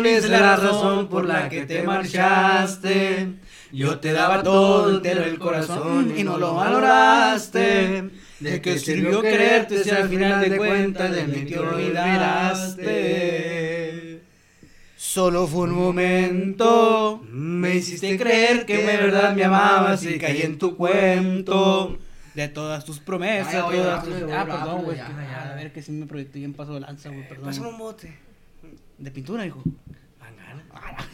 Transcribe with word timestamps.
Ni 0.00 0.08
es 0.10 0.28
la 0.28 0.56
razón 0.56 1.08
por 1.08 1.24
la 1.26 1.48
que 1.48 1.66
te 1.66 1.82
marchaste. 1.82 3.28
Yo 3.72 4.00
te 4.00 4.12
daba 4.12 4.42
todo 4.42 4.96
entero 4.96 5.22
el 5.24 5.38
corazón 5.38 6.12
y 6.16 6.24
no 6.24 6.38
lo 6.38 6.54
valoraste. 6.54 8.10
¿De 8.40 8.60
qué 8.60 8.78
sirvió 8.78 9.20
quererte 9.22 9.84
si 9.84 9.90
al 9.90 10.08
final 10.08 10.40
de 10.40 10.56
cuentas 10.56 11.12
de 11.14 11.24
mí 11.26 11.44
te 11.46 11.58
olvidaste? 12.90 14.20
Solo 14.96 15.46
fue 15.46 15.64
un 15.64 15.72
momento, 15.72 17.22
me 17.30 17.74
hiciste 17.76 18.16
creer 18.18 18.64
que 18.66 18.76
de 18.78 18.96
verdad 18.96 19.34
me 19.34 19.44
amabas 19.44 20.04
y 20.04 20.18
caí 20.18 20.42
en 20.42 20.58
tu 20.58 20.76
cuento. 20.76 21.98
De 22.34 22.46
todas 22.48 22.84
tus 22.84 23.00
promesas, 23.00 23.54
Ay, 23.54 23.60
oye, 23.66 23.78
todas 23.78 23.96
rápido, 24.06 24.14
tus... 24.18 24.24
güey, 24.24 24.36
Ah, 24.38 24.44
perdón, 24.44 24.60
rápido, 24.60 24.82
güey. 24.84 25.00
A 25.00 25.54
ver, 25.56 25.72
que 25.72 25.82
sí 25.82 25.90
me 25.90 26.06
proyecté 26.06 26.38
bien 26.38 26.54
paso 26.54 26.74
de 26.74 26.80
lanza, 26.80 27.08
güey, 27.08 27.26
perdón. 27.28 27.46
Pásame 27.46 27.68
un 27.68 27.78
bote. 27.78 28.16
De 28.98 29.10
pintura, 29.10 29.46
hijo. 29.46 29.62
Mangana. 30.18 30.64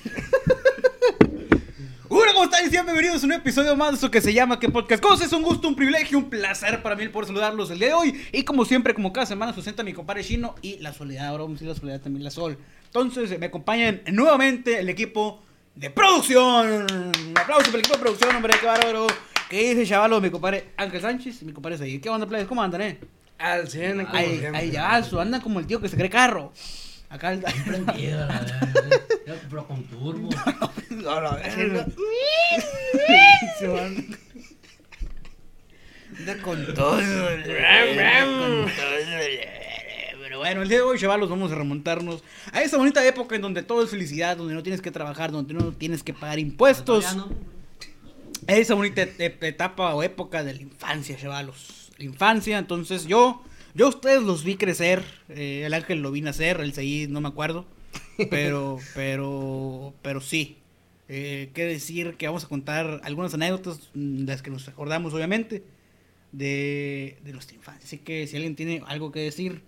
Hola, 2.08 2.32
¿cómo 2.32 2.44
están? 2.44 2.66
Y 2.66 2.70
sean 2.70 2.86
bienvenidos 2.86 3.22
a 3.22 3.26
un 3.26 3.32
episodio 3.32 3.76
más 3.76 3.90
de 3.92 3.96
eso 3.98 4.10
que 4.10 4.20
se 4.20 4.32
llama 4.32 4.58
¿Qué 4.58 4.68
podcast? 4.68 5.02
Cosa? 5.02 5.24
Es 5.24 5.32
un 5.32 5.42
gusto, 5.42 5.68
un 5.68 5.76
privilegio, 5.76 6.18
un 6.18 6.30
placer 6.30 6.82
para 6.82 6.96
mí 6.96 7.02
el 7.02 7.10
poder 7.10 7.26
saludarlos 7.28 7.70
el 7.70 7.78
día 7.78 7.88
de 7.88 7.94
hoy. 7.94 8.24
Y 8.32 8.44
como 8.44 8.64
siempre, 8.64 8.94
como 8.94 9.12
cada 9.12 9.26
semana, 9.26 9.52
sustenta 9.52 9.82
mi 9.82 9.92
compadre 9.92 10.24
Chino 10.24 10.54
y 10.62 10.78
la 10.78 10.92
soledad. 10.92 11.26
Ahora 11.28 11.42
vamos 11.44 11.56
a 11.56 11.64
decir 11.64 11.68
la 11.68 11.74
soledad 11.80 12.00
también 12.00 12.24
la 12.24 12.30
sol. 12.30 12.58
Entonces, 12.86 13.38
me 13.38 13.46
acompañan 13.46 14.02
nuevamente 14.12 14.78
el 14.78 14.88
equipo 14.88 15.42
de 15.74 15.90
producción. 15.90 16.86
Un 16.90 17.34
aplauso 17.38 17.66
para 17.66 17.74
el 17.74 17.80
equipo 17.80 17.96
de 17.96 18.02
producción, 18.02 18.36
hombre, 18.36 18.54
qué 18.60 18.66
bárbaro. 18.66 19.06
¿Qué 19.50 19.74
dice, 19.74 19.86
chavalo? 19.86 20.20
Mi 20.20 20.30
compadre 20.30 20.70
Ángel 20.76 21.00
Sánchez 21.00 21.42
y 21.42 21.44
mi 21.44 21.52
compadre 21.52 21.78
Seguir. 21.78 22.00
¿Qué 22.00 22.08
onda, 22.08 22.26
plebes? 22.26 22.46
¿Cómo 22.48 22.62
andan, 22.62 22.80
eh? 22.82 22.98
Al 23.38 23.68
100, 23.68 24.06
como 24.06 24.16
Ay, 24.16 24.38
siempre. 24.38 24.60
ay, 24.60 24.70
ya, 24.70 25.02
su, 25.02 25.20
andan 25.20 25.40
como 25.40 25.60
el 25.60 25.66
tío 25.66 25.80
que 25.80 25.88
se 25.88 25.96
cree 25.96 26.08
carro. 26.08 26.52
Acá 27.08 27.32
el... 27.32 27.40
Prendido, 27.40 28.18
la 28.26 28.40
verdad. 28.40 29.00
Pero 29.50 29.66
con 29.66 29.84
turbo. 29.84 30.30
La 30.90 31.20
verga. 31.36 31.86
Se 33.58 33.66
van. 33.68 34.18
Anda 36.18 36.36
con 36.42 36.74
todo. 36.74 36.96
Con 36.96 37.04
todo. 37.04 38.66
Pero 40.22 40.38
bueno, 40.38 40.62
el 40.62 40.68
día 40.68 40.78
de 40.78 40.82
hoy, 40.82 40.98
chavalos, 40.98 41.30
vamos 41.30 41.52
a 41.52 41.54
remontarnos 41.54 42.22
a 42.52 42.62
esa 42.62 42.76
bonita 42.76 43.04
época 43.06 43.36
en 43.36 43.42
donde 43.42 43.62
todo 43.62 43.82
es 43.84 43.90
felicidad, 43.90 44.36
donde 44.36 44.54
no 44.54 44.62
tienes 44.62 44.80
que 44.80 44.90
trabajar, 44.90 45.30
donde 45.30 45.54
no 45.54 45.72
tienes 45.72 46.02
que 46.02 46.12
pagar 46.14 46.38
impuestos. 46.38 47.14
No. 47.16 47.28
Esa 48.46 48.74
bonita 48.74 49.02
et- 49.02 49.42
etapa 49.42 49.94
o 49.94 50.02
época 50.02 50.42
de 50.44 50.54
la 50.54 50.62
infancia, 50.62 51.16
chavalos. 51.16 51.90
La 51.98 52.04
infancia, 52.04 52.58
entonces 52.58 53.06
yo, 53.06 53.42
yo 53.76 53.86
a 53.86 53.88
ustedes 53.90 54.22
los 54.22 54.42
vi 54.44 54.56
crecer. 54.56 55.04
eh, 55.28 55.62
el 55.66 55.74
ángel 55.74 56.00
lo 56.02 56.10
vi 56.10 56.20
nacer, 56.22 56.60
el 56.60 56.72
Said 56.72 57.08
no 57.10 57.20
me 57.20 57.28
acuerdo. 57.28 57.66
Pero, 58.30 58.78
pero, 58.94 59.94
pero 60.02 60.20
sí. 60.20 60.56
Eh, 61.08 61.50
qué 61.54 61.64
decir 61.66 62.14
que 62.16 62.26
vamos 62.26 62.44
a 62.44 62.48
contar 62.48 63.00
algunas 63.04 63.32
anécdotas, 63.34 63.90
mm, 63.94 64.24
las 64.26 64.40
que 64.42 64.50
nos 64.50 64.66
acordamos, 64.68 65.12
obviamente, 65.14 65.62
de, 66.32 67.18
de 67.22 67.32
nuestra 67.32 67.56
infancia. 67.56 67.84
Así 67.86 67.98
que 67.98 68.26
si 68.26 68.36
alguien 68.36 68.56
tiene 68.56 68.82
algo 68.86 69.12
que 69.12 69.20
decir, 69.20 69.62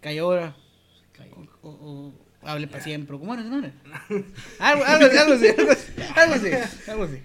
cae 0.00 0.20
ahora. 0.20 0.56
O, 1.62 1.68
o- 1.68 2.12
o 2.42 2.48
hable 2.48 2.66
para 2.68 2.82
siempre. 2.82 3.18
¿Cómo 3.18 3.34
era? 3.34 3.42
¿No 3.42 3.58
era? 3.58 3.72
Algo, 4.58 4.84
algo, 4.84 5.06
algo 5.06 5.34
así, 5.34 5.46
algo 5.48 5.72
así, 5.72 5.90
algo 6.88 7.04
así. 7.04 7.18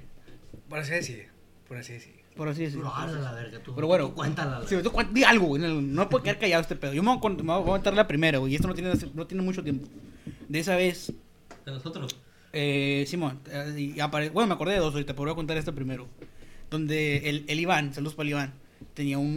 Por 0.68 0.80
así 0.80 0.92
decir. 0.92 1.28
Por 1.68 1.78
así 1.78 1.94
decir. 1.94 2.16
Por 2.36 2.50
así 2.50 2.64
decirlo. 2.64 2.92
La 2.98 3.32
verga, 3.34 3.60
tú. 3.60 3.74
Pero 3.76 3.88
bueno, 3.88 4.08
tú 4.10 4.16
Cuéntala. 4.16 4.60
la 4.60 4.68
Sí, 4.68 4.76
tú 4.84 4.92
di 5.14 5.24
algo, 5.24 5.46
güey. 5.48 5.62
No, 5.62 5.82
no 5.82 6.10
puede 6.10 6.24
quedar 6.26 6.40
callado 6.40 6.62
este 6.62 6.76
pedo. 6.76 6.94
Yo 6.94 7.02
me 7.02 7.16
voy 7.16 7.20
a, 7.24 7.30
me 7.44 7.44
voy 7.44 7.62
a 7.62 7.66
contar 7.66 7.94
la 7.94 8.08
primera, 8.08 8.40
güey. 8.40 8.52
Y 8.52 8.56
esto 8.56 8.68
no 8.68 8.74
tiene, 8.74 8.92
no 9.14 9.26
tiene 9.28 9.42
mucho 9.44 9.64
tiempo. 9.64 9.88
De 10.50 10.60
esa 10.60 10.76
vez, 10.76 11.14
De 11.66 11.72
nosotros. 11.72 12.16
eh, 12.54 13.06
Simón, 13.08 13.40
eh, 13.50 13.94
y 13.96 14.00
apare- 14.00 14.32
bueno, 14.32 14.48
me 14.48 14.54
acordé 14.56 14.74
de 14.74 14.80
dos 14.80 14.94
ahorita, 14.94 15.14
pero 15.14 15.24
voy 15.26 15.32
a 15.32 15.36
contar 15.36 15.56
esta 15.58 15.72
primero. 15.72 16.08
Donde 16.70 17.30
el, 17.30 17.46
el 17.48 17.60
Iván, 17.60 17.94
saludos 17.94 18.16
para 18.16 18.26
el 18.26 18.32
Iván, 18.32 18.54
tenía 18.94 19.18
un, 19.18 19.28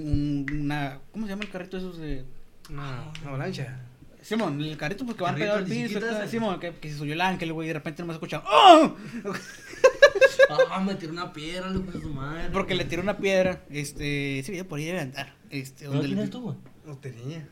un- 0.50 0.60
una. 0.62 0.98
¿Cómo 1.12 1.26
se 1.26 1.30
llama 1.30 1.44
el 1.44 1.50
carrito 1.50 1.76
esos 1.76 1.98
de.? 1.98 2.24
Una, 2.70 3.04
una 3.22 3.28
avalancha. 3.30 3.80
Simón, 4.20 4.60
el 4.60 4.76
carrito 4.76 5.04
pues 5.04 5.16
que 5.16 5.22
van 5.22 5.36
pegado 5.36 5.58
al 5.58 5.64
piso. 5.64 6.00
Simón, 6.28 6.58
que, 6.58 6.72
que 6.74 6.90
se 6.90 6.98
subió 6.98 7.12
el 7.14 7.20
ángel, 7.20 7.52
güey, 7.52 7.66
y 7.66 7.68
de 7.68 7.74
repente 7.74 8.02
nomás 8.02 8.14
escucha. 8.16 8.42
¡Oh! 8.44 8.94
Ah, 10.70 10.80
me 10.80 10.94
tiró 10.94 11.12
una 11.12 11.32
piedra, 11.32 11.70
le 11.70 11.80
puso 11.80 12.00
su 12.00 12.08
madre. 12.10 12.48
Porque 12.52 12.74
le 12.74 12.84
tiró 12.84 13.02
una 13.02 13.18
piedra. 13.18 13.62
Este. 13.70 14.38
Ese 14.38 14.52
video 14.52 14.66
por 14.68 14.78
ahí 14.78 14.86
debe 14.86 15.00
andar. 15.00 15.34
Este, 15.50 15.84
¿No 15.86 15.92
donde 15.92 16.06
tienes 16.08 16.24
le- 16.26 16.30
tú, 16.30 16.40
güey? 16.42 16.56
No 16.86 16.96
tenía. 16.98 17.48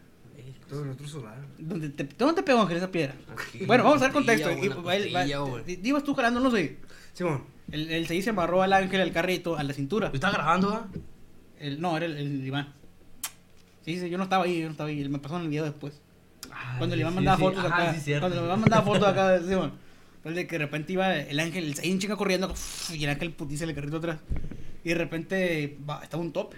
Todo 0.68 0.82
el 0.82 0.90
otro 0.90 1.06
celular. 1.06 1.38
¿Dónde 1.58 1.90
te, 1.90 2.02
¿Dónde 2.04 2.34
te 2.34 2.42
pegó 2.42 2.60
Ángel 2.62 2.78
esa 2.78 2.90
piedra? 2.90 3.14
Aquí, 3.32 3.64
Bueno, 3.66 3.84
vamos 3.84 3.98
a 4.02 4.06
dar 4.06 4.12
costilla, 4.12 4.42
contexto. 4.48 4.82
güey, 4.82 5.10
la 5.12 5.20
costilla, 5.20 5.38
güey. 5.38 5.64
di- 5.64 5.80
Ibas 5.88 6.02
tú 6.02 6.12
jalando, 6.14 6.40
no 6.40 6.50
sé. 6.50 6.78
Simón. 7.12 7.44
El, 7.70 7.88
el 7.90 8.06
se 8.08 8.20
se 8.20 8.30
amarró 8.30 8.62
al 8.62 8.72
ángel 8.72 9.00
al 9.00 9.12
carrito, 9.12 9.56
a 9.56 9.62
la 9.62 9.72
cintura. 9.74 10.10
¿Estás 10.12 10.32
grabando, 10.32 10.70
ah? 10.70 10.88
El, 11.60 11.80
no, 11.80 11.96
era 11.96 12.06
el, 12.06 12.16
el 12.16 12.44
Iván. 12.46 12.72
Sí, 13.84 14.00
sí, 14.00 14.10
yo 14.10 14.18
no 14.18 14.24
estaba 14.24 14.44
ahí, 14.44 14.58
yo 14.58 14.64
no 14.66 14.72
estaba 14.72 14.88
ahí. 14.88 15.00
Él 15.00 15.08
me 15.08 15.20
pasó 15.20 15.36
en 15.36 15.42
el 15.42 15.48
video 15.50 15.62
después. 15.64 16.00
Cuando 16.78 16.94
el 16.94 17.00
Iván 17.00 17.14
mandaba 17.14 17.38
fotos 17.38 17.64
acá. 17.64 17.94
cuando 18.18 18.38
el 18.38 18.44
Iván 18.44 18.60
mandaba 18.60 18.82
fotos 18.82 19.06
acá, 19.08 19.38
sí, 19.40 19.54
El 20.26 20.34
de 20.34 20.46
que 20.46 20.58
de 20.58 20.64
repente 20.64 20.92
iba 20.92 21.14
el 21.16 21.38
ángel, 21.40 21.64
el 21.64 21.74
Saiyajin 21.74 21.98
chinga 22.00 22.16
corriendo 22.16 22.52
y 22.92 23.04
el 23.04 23.10
ángel 23.10 23.32
putiza 23.32 23.64
el 23.64 23.74
carrito 23.74 23.98
atrás. 23.98 24.18
Y 24.84 24.88
de 24.90 24.94
repente 24.96 25.78
va, 25.88 26.02
estaba 26.02 26.22
un 26.22 26.32
tope. 26.32 26.56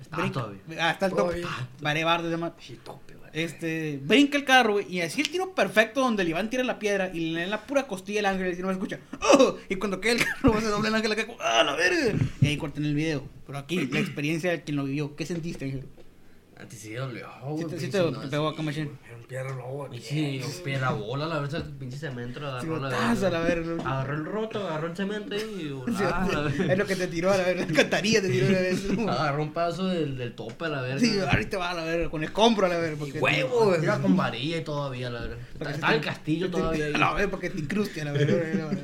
Está 0.00 0.16
Brinca- 0.16 0.32
todavía. 0.32 0.60
Ah, 0.80 0.90
está 0.92 1.06
el 1.06 1.12
tope. 1.12 1.42
Vare 1.80 2.04
bardo 2.04 2.26
se 2.26 2.30
llama. 2.32 2.54
Sí, 2.58 2.78
tope, 2.82 3.14
güey. 3.14 3.30
Este, 3.32 4.00
brinca 4.02 4.36
el 4.38 4.44
carro, 4.44 4.72
güey, 4.72 4.86
y 4.92 5.00
así 5.02 5.20
el 5.20 5.30
tiro 5.30 5.54
perfecto 5.54 6.00
donde 6.00 6.22
el 6.24 6.30
Iván 6.30 6.50
tira 6.50 6.64
la 6.64 6.78
piedra 6.80 7.10
y 7.14 7.30
le 7.30 7.38
da 7.40 7.44
en 7.44 7.50
la 7.50 7.64
pura 7.64 7.86
costilla 7.86 8.18
el 8.20 8.26
ángel 8.26 8.52
y 8.58 8.60
no 8.60 8.66
me 8.68 8.72
escucha. 8.72 8.98
¡Oh! 9.20 9.56
Y 9.68 9.76
cuando 9.76 10.00
cae 10.00 10.12
el 10.12 10.24
carro, 10.24 10.58
se 10.60 10.66
dobla 10.66 10.88
el 10.88 10.94
ángel 10.96 11.12
acá, 11.12 11.26
¡ah, 11.40 11.62
la 11.64 11.76
verga! 11.76 12.18
Y 12.40 12.46
ahí 12.48 12.56
cortan 12.56 12.84
el 12.84 12.94
video. 12.94 13.22
Pero 13.46 13.58
aquí, 13.58 13.86
la 13.86 14.00
experiencia 14.00 14.50
de 14.50 14.62
quien 14.62 14.76
lo 14.76 14.84
vivió. 14.84 15.14
¿Qué 15.14 15.26
sentiste, 15.26 15.66
ángel? 15.66 15.84
A 16.60 16.66
ti 16.68 16.76
sí 16.76 16.92
dolió, 16.92 17.26
Sí 17.26 17.46
güey. 17.48 17.64
te, 17.64 17.70
sí 17.70 17.86
pinche, 17.86 17.98
te 17.98 18.10
no, 18.10 18.20
te 18.20 18.28
pegó 18.28 18.48
sí. 18.50 18.54
acá, 18.54 18.62
machín. 18.62 18.90
Era 19.06 19.16
un 19.16 19.22
piedra 19.24 19.50
lobo 19.54 19.84
aquí. 19.86 19.98
Sí, 20.00 20.40
piedra 20.62 20.90
bola, 20.90 21.26
la 21.26 21.38
verdad, 21.38 21.64
el 21.66 21.72
pinche 21.72 21.96
cemento 21.96 22.38
lo 22.40 22.60
Sí, 22.60 22.66
agarró 22.66 22.80
la 22.80 22.88
botazo, 22.90 23.26
a 23.26 23.30
la 23.30 23.40
verga. 23.40 23.82
Agarró 23.90 24.14
el 24.14 24.24
roto, 24.26 24.68
agarró 24.68 24.86
el 24.88 24.96
cemento 24.96 25.36
y 25.36 25.40
Sí, 25.96 26.02
la 26.02 26.26
verga. 26.42 26.72
es 26.72 26.78
lo 26.78 26.86
que 26.86 26.96
te 26.96 27.06
tiró 27.06 27.30
a 27.32 27.36
la 27.38 27.44
verga. 27.44 27.66
Cantaría 27.74 28.20
te 28.20 28.28
tiró 28.28 28.46
a 28.46 28.50
la 28.50 28.58
verga. 28.60 29.12
Agarró 29.20 29.42
un 29.42 29.52
paso 29.52 29.86
del, 29.86 30.18
del 30.18 30.34
tope 30.34 30.64
a 30.66 30.68
la 30.68 30.82
verga. 30.82 31.00
Sí, 31.00 31.18
ahorita 31.18 31.56
va 31.58 31.70
a 31.70 31.74
la 31.74 31.84
verga, 31.84 32.10
con 32.10 32.22
escombro 32.24 32.66
a 32.66 32.68
la 32.68 32.76
verga. 32.78 32.96
porque- 32.98 33.18
huevo, 33.20 33.66
güey. 33.66 33.82
Iba 33.82 33.98
con 34.00 34.16
varilla 34.16 34.58
y 34.58 34.64
todavía, 34.64 35.08
la 35.08 35.20
verga. 35.22 35.36
Está 35.70 35.88
te- 35.88 35.94
el 35.94 36.00
castillo 36.02 36.50
todavía 36.50 36.86
ahí. 36.86 36.94
A 36.94 36.98
la 36.98 37.14
verga, 37.14 37.30
porque 37.30 37.50
te 37.50 37.58
incruste 37.60 38.02
a 38.02 38.04
la 38.04 38.12
verga. 38.12 38.68
a 38.68 38.72
la. 38.72 38.80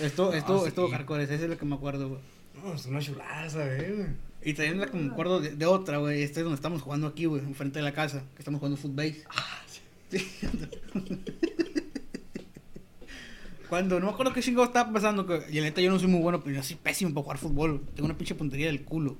Esto, 0.00 0.32
esto, 0.32 0.66
esto, 0.66 0.88
hardcore, 0.88 1.24
ese 1.24 1.34
es 1.34 1.42
lo 1.42 1.58
que 1.58 1.64
me 1.66 1.74
acuerdo, 1.74 2.08
güey. 2.08 2.20
No, 2.64 2.72
es 2.74 2.86
una 2.86 3.00
chulada, 3.00 3.50
¿sabes? 3.50 4.06
Y 4.44 4.54
también 4.54 4.80
la 4.80 4.86
que 4.86 4.96
me 4.96 5.10
acuerdo 5.12 5.40
de, 5.40 5.54
de 5.54 5.66
otra, 5.66 5.98
güey. 5.98 6.22
Este 6.22 6.40
es 6.40 6.44
donde 6.44 6.56
estamos 6.56 6.82
jugando 6.82 7.06
aquí, 7.06 7.26
güey, 7.26 7.42
enfrente 7.42 7.78
de 7.78 7.84
la 7.84 7.92
casa. 7.92 8.24
Que 8.34 8.40
estamos 8.40 8.58
jugando 8.58 8.76
footbase. 8.76 9.24
Sí. 10.10 10.26
Cuando 13.68 13.98
no 14.00 14.06
me 14.06 14.12
acuerdo 14.12 14.32
qué 14.34 14.40
chingado 14.42 14.64
estaba 14.66 14.92
pasando. 14.92 15.26
Que, 15.26 15.40
y 15.50 15.54
la 15.56 15.62
neta 15.62 15.80
yo 15.80 15.90
no 15.90 15.98
soy 15.98 16.08
muy 16.08 16.20
bueno, 16.20 16.42
pero 16.42 16.56
yo 16.56 16.62
soy 16.62 16.76
pésimo 16.76 17.10
para 17.14 17.22
jugar 17.22 17.38
fútbol. 17.38 17.82
Tengo 17.94 18.04
una 18.06 18.16
pinche 18.18 18.34
puntería 18.34 18.66
del 18.66 18.82
culo. 18.82 19.16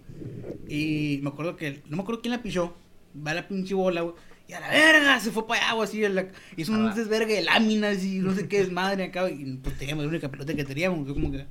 Y 0.68 1.20
me 1.22 1.30
acuerdo 1.30 1.56
que. 1.56 1.82
No 1.88 1.96
me 1.96 2.02
acuerdo 2.02 2.20
quién 2.20 2.32
la 2.32 2.42
pilló. 2.42 2.74
Va 3.16 3.32
la 3.32 3.48
pinche 3.48 3.74
bola, 3.74 4.02
güey. 4.02 4.14
Y 4.48 4.52
a 4.54 4.60
la 4.60 4.68
verga, 4.68 5.20
se 5.20 5.30
fue 5.30 5.46
para 5.46 5.62
allá, 5.64 5.74
güey, 5.74 5.88
así. 5.88 6.00
la- 6.08 6.26
hizo 6.56 6.72
un 6.72 6.86
Ah. 6.88 6.94
desvergue 6.94 7.36
de 7.36 7.42
láminas 7.42 8.04
y 8.04 8.18
no 8.18 8.34
sé 8.34 8.48
qué 8.48 8.58
desmadre 8.58 9.04
acá. 9.04 9.30
Y 9.30 9.56
pues 9.62 9.78
teníamos 9.78 10.04
la 10.04 10.10
única 10.10 10.28
pelota 10.30 10.52
que 10.54 10.64
teníamos. 10.64 11.04
Fue 11.06 11.14
como 11.14 11.30
que. 11.32 11.46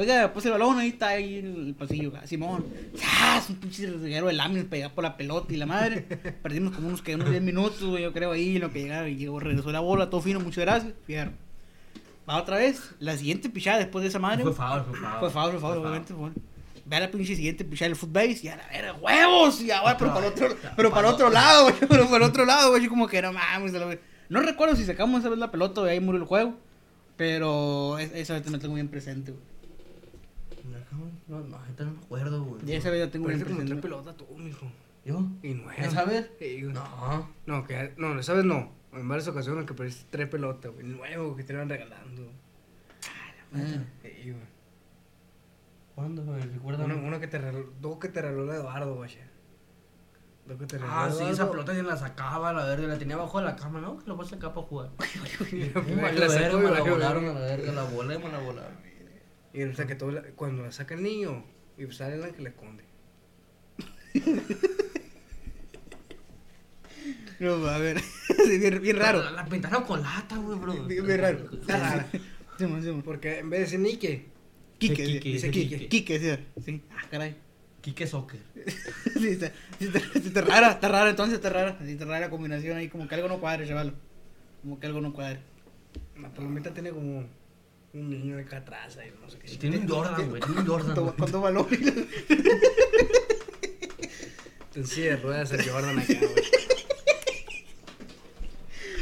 Oiga, 0.00 0.32
pues 0.32 0.46
el 0.46 0.52
balón 0.52 0.78
ahí 0.78 0.88
está 0.88 1.08
ahí 1.08 1.38
en 1.40 1.46
el 1.68 1.74
pasillo. 1.74 2.12
ah, 2.16 2.26
Simón. 2.26 2.64
¡Ah! 3.04 3.42
Un 3.48 3.56
pinche 3.56 3.86
reguero 3.86 4.28
de 4.28 4.32
láminas 4.32 4.64
pegado 4.64 4.94
por 4.94 5.04
la 5.04 5.16
pelota 5.16 5.52
y 5.52 5.56
la 5.58 5.66
madre. 5.66 6.00
Perdimos 6.42 6.74
como 6.74 6.88
unos, 6.88 7.02
que, 7.02 7.14
unos 7.14 7.28
10 7.30 7.42
minutos, 7.42 7.82
güey, 7.84 8.02
yo 8.04 8.12
creo, 8.12 8.32
ahí 8.32 8.56
en 8.56 8.62
lo 8.62 8.70
que 8.72 8.80
llegaba 8.80 9.08
y 9.08 9.16
llegó, 9.16 9.38
regresó 9.40 9.70
la 9.72 9.80
bola, 9.80 10.08
todo 10.08 10.22
fino, 10.22 10.40
muchas 10.40 10.64
gracias. 10.64 10.94
Fierro. 11.06 11.32
Va 12.28 12.36
otra 12.38 12.56
vez. 12.56 12.80
La 12.98 13.16
siguiente 13.16 13.50
pichada 13.50 13.78
después 13.78 14.02
de 14.02 14.08
esa 14.08 14.18
madre. 14.18 14.42
Fue 14.42 14.52
güey, 14.52 14.56
foul, 14.68 14.84
fue 14.84 14.98
foul. 14.98 15.18
Fue 15.20 15.30
foul, 15.30 15.50
fue 15.52 15.60
foul, 15.60 15.78
obviamente, 15.78 16.14
fue. 16.14 16.30
Ve 16.86 16.96
a 16.96 17.00
la 17.00 17.10
pinche 17.10 17.36
siguiente 17.36 17.64
pichada 17.64 17.88
del 17.90 17.96
footbase 17.96 18.40
y 18.42 18.48
a 18.48 18.56
la 18.56 18.66
verga, 18.68 18.94
huevos. 18.94 19.60
Y 19.60 19.70
ahora, 19.70 19.96
pero 19.98 20.14
para 20.14 20.26
otro, 20.28 20.48
pero 20.76 20.90
para 20.90 21.08
otro 21.10 21.28
lado, 21.30 21.64
güey. 21.64 21.74
Pero 21.88 22.08
para 22.08 22.26
otro 22.26 22.44
lado, 22.46 22.70
güey. 22.70 22.82
Yo 22.84 22.88
como 22.88 23.06
que 23.06 23.20
no 23.20 23.32
mames, 23.32 23.72
la. 23.72 23.98
No 24.30 24.40
recuerdo 24.40 24.76
si 24.76 24.84
sacamos 24.84 25.20
esa 25.20 25.28
vez 25.28 25.38
la 25.38 25.50
pelota 25.50 25.82
y 25.82 25.88
ahí 25.90 26.00
murió 26.00 26.20
el 26.22 26.26
juego. 26.26 26.54
Pero 27.16 27.98
es- 27.98 28.12
esa 28.14 28.34
vez 28.34 28.48
me 28.50 28.58
tengo 28.58 28.74
bien 28.74 28.88
presente, 28.88 29.32
güey. 29.32 29.42
No, 31.30 31.38
no, 31.38 31.56
ahorita 31.58 31.84
no 31.84 31.92
me 31.92 31.98
acuerdo, 32.00 32.42
güey. 32.44 32.68
Y 32.68 32.72
esa 32.74 32.90
vez 32.90 33.06
la 33.06 33.10
tengo 33.12 33.26
como 33.26 33.38
tres 33.38 33.48
presente. 33.48 33.76
pelotas 33.76 34.16
tú, 34.16 34.26
mijo. 34.36 34.66
¿Yo? 35.04 35.22
Y 35.44 35.54
nueve. 35.54 35.76
¿Esa 35.78 36.04
vez? 36.04 36.28
Sí. 36.40 36.62
No. 36.62 37.28
No, 37.46 37.64
que, 37.64 37.94
no, 37.98 38.18
esa 38.18 38.34
vez 38.34 38.44
no. 38.44 38.72
En 38.92 39.08
varias 39.08 39.28
ocasiones 39.28 39.64
que 39.64 39.72
perdiste 39.72 40.06
tres 40.10 40.28
pelotas, 40.28 40.72
güey. 40.72 40.84
Nuevo 40.84 41.36
que 41.36 41.44
te 41.44 41.52
iban 41.52 41.68
regalando. 41.68 42.32
Ah. 43.54 43.58
Sí, 44.02 44.32
güey. 44.32 44.50
¿Cuándo, 45.94 46.24
güey? 46.24 46.42
Recuérdame. 46.42 46.94
Uno, 46.94 47.06
uno 47.06 47.20
que 47.20 47.28
te 47.28 47.38
regaló, 47.38 47.72
dos 47.80 47.98
que 47.98 48.08
te 48.08 48.22
regaló 48.22 48.52
Eduardo, 48.52 48.96
güey. 48.96 49.16
Dos 50.46 50.58
que 50.58 50.66
te 50.66 50.78
regaló 50.78 50.92
Ah, 50.92 51.10
sí, 51.12 51.24
esa 51.30 51.48
pelota 51.48 51.76
sí 51.76 51.82
la 51.82 51.96
sacaba, 51.96 52.52
la 52.52 52.64
verga, 52.64 52.88
la 52.88 52.98
tenía 52.98 53.14
abajo 53.14 53.38
de 53.38 53.44
la 53.44 53.54
cama, 53.54 53.80
¿no? 53.80 54.00
Que 54.00 54.08
la 54.08 54.14
voy 54.14 54.26
a 54.26 54.28
sacar 54.28 54.52
para 54.52 54.66
jugar. 54.66 54.90
Y 55.52 55.60
la 55.60 56.12
y 56.12 56.18
la 56.18 56.82
volaron 56.82 57.24
a 57.24 57.34
la 57.34 57.40
verga, 57.40 57.72
la 57.72 57.84
volé, 57.84 58.18
me 58.18 58.28
la 58.32 58.38
volaron. 58.40 58.89
Y 59.52 59.62
o 59.62 59.74
sea, 59.74 59.86
que 59.86 59.94
todo 59.94 60.12
la- 60.12 60.22
cuando 60.36 60.62
la 60.62 60.72
saca 60.72 60.94
el 60.94 61.02
niño 61.02 61.44
y 61.76 61.86
sale 61.92 62.14
el 62.14 62.22
ángel 62.24 62.44
le 62.44 62.50
esconde. 62.50 62.84
No, 67.40 67.54
a 67.66 67.78
ver. 67.78 67.98
Sí, 68.46 68.58
bien, 68.58 68.80
bien 68.82 68.96
raro. 68.96 69.22
La, 69.22 69.30
la 69.30 69.44
pintaron 69.46 69.84
con 69.84 70.02
lata, 70.02 70.36
güey, 70.36 70.58
bro. 70.58 70.72
Bien, 70.84 71.06
bien 71.06 71.20
raro. 71.20 71.48
Está 71.52 71.78
man. 72.68 73.02
Porque 73.02 73.38
en 73.38 73.48
vez 73.50 73.60
de 73.60 73.64
decir 73.64 73.80
Nike, 73.80 74.26
Quique, 74.78 75.02
dice. 75.04 75.50
Quique. 75.50 75.88
Quique, 75.88 76.18
sí. 76.18 76.62
Sí. 76.64 76.82
Ah, 76.90 77.02
caray. 77.10 77.36
Quique 77.80 78.06
Soccer. 78.06 78.40
Sí, 79.20 79.28
está, 79.28 79.52
sí, 79.78 79.86
está, 79.86 80.00
sí, 80.00 80.22
está 80.28 80.40
rara, 80.42 80.72
está 80.72 80.88
rara, 80.88 81.10
entonces 81.10 81.34
está 81.36 81.50
rara. 81.50 81.78
Sí, 81.84 81.92
está 81.92 82.04
rara 82.06 82.20
la 82.20 82.30
combinación 82.30 82.76
ahí, 82.76 82.88
como 82.88 83.06
que 83.08 83.14
algo 83.14 83.28
no 83.28 83.40
cuadre, 83.40 83.66
chaval. 83.66 83.94
Como 84.62 84.78
que 84.80 84.86
algo 84.86 85.00
no 85.00 85.12
cuadre. 85.12 85.40
la 86.20 86.28
palomita 86.32 86.72
tiene 86.72 86.90
como 86.90 87.24
un 87.92 88.08
niño 88.10 88.36
de 88.36 88.42
acá 88.42 88.58
atrás 88.58 88.96
ahí, 88.98 89.12
no 89.20 89.28
sé 89.28 89.38
qué. 89.38 89.48
Tiene 89.56 89.78
un 89.78 89.88
Jordan, 89.88 90.28
güey, 90.28 90.40
tiene 90.42 90.60
un 90.60 90.66
Jordan. 90.66 90.94
Con 90.94 91.32
dos 91.32 91.42
balones. 91.42 91.80
En 94.74 94.86
silla 94.86 95.10
de 95.10 95.16
ruedas 95.16 95.50
el 95.52 95.68
Jordan 95.68 95.98
acá, 95.98 96.14
güey. 96.14 96.44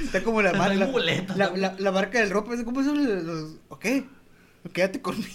Está 0.04 0.22
como 0.22 0.40
la, 0.40 0.52
mar- 0.54 0.70
Hay 0.70 0.78
la, 0.78 0.86
muletas, 0.86 1.36
la, 1.36 1.50
¿no? 1.50 1.56
la, 1.56 1.76
la 1.78 1.92
marca 1.92 2.18
del 2.20 2.30
ropa. 2.30 2.52
¿Cómo 2.64 2.82
son 2.82 3.04
los, 3.04 3.22
los- 3.24 3.56
¿Ok? 3.68 3.84
Quédate 4.72 5.02
conmigo. 5.02 5.28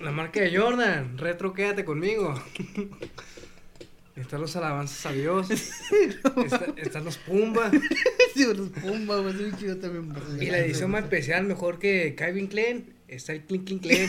La 0.00 0.10
marca 0.12 0.40
de 0.40 0.56
Jordan, 0.56 1.18
retro, 1.18 1.52
quédate 1.52 1.84
conmigo. 1.84 2.34
Están 4.16 4.40
los 4.42 4.54
alabanzas 4.56 5.06
a 5.06 5.12
Dios. 5.12 5.50
Está- 6.44 6.66
están 6.76 7.04
los 7.04 7.16
Pumba. 7.18 7.70
Sí, 8.34 8.44
los 8.46 8.68
Pumba, 8.70 9.18
güey. 9.18 9.50
También. 9.80 10.12
Y 10.40 10.46
la 10.46 10.58
edición 10.58 10.90
más 10.90 11.04
especial, 11.04 11.44
mejor 11.44 11.78
que 11.78 12.14
Calvin 12.14 12.46
Klein, 12.46 12.94
está 13.08 13.32
el 13.34 13.42
Clean 13.44 13.64
Clean 13.64 13.78
Klein. 13.80 14.08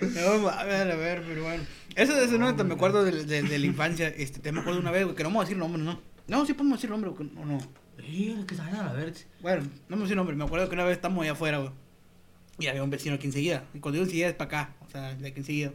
No, 0.00 0.38
mames, 0.38 0.74
a 0.74 0.96
ver, 0.96 1.22
pero 1.26 1.42
bueno. 1.44 1.62
Eso 1.96 2.20
ese 2.20 2.38
no, 2.38 2.52
me 2.52 2.74
acuerdo 2.74 3.04
de, 3.04 3.24
de, 3.24 3.42
de 3.42 3.58
la 3.58 3.66
infancia. 3.66 4.08
Este, 4.08 4.40
te 4.40 4.50
me 4.52 4.60
acuerdo 4.60 4.80
una 4.80 4.90
vez, 4.90 5.04
güey, 5.04 5.14
que 5.16 5.22
no 5.22 5.28
vamos 5.28 5.42
a 5.42 5.44
decir 5.44 5.56
nombre, 5.56 5.80
¿no? 5.82 6.00
No, 6.26 6.44
sí 6.44 6.52
podemos 6.54 6.78
decir 6.78 6.90
nombre, 6.90 7.10
güey, 7.10 7.30
o 7.36 7.44
no. 7.44 7.58
Sí, 8.00 8.36
que 8.46 8.54
a 8.60 8.70
la 8.82 8.92
verga. 8.92 9.12
Bueno, 9.40 9.62
no 9.62 9.70
vamos 9.88 10.00
a 10.00 10.04
decir 10.04 10.16
nombre. 10.16 10.36
Me 10.36 10.44
acuerdo 10.44 10.68
que 10.68 10.74
una 10.74 10.84
vez 10.84 10.96
estamos 10.96 11.22
allá 11.22 11.32
afuera, 11.32 11.58
güey. 11.58 11.70
Y 12.58 12.66
había 12.66 12.82
un 12.82 12.90
vecino 12.90 13.14
aquí 13.14 13.26
enseguida. 13.28 13.64
Y 13.72 13.78
cuando 13.78 13.94
digo 13.96 14.04
enseguida 14.04 14.28
es 14.28 14.34
para 14.34 14.48
acá. 14.62 14.76
O 14.86 14.90
sea, 14.90 15.14
de 15.14 15.28
aquí 15.28 15.40
enseguida. 15.40 15.72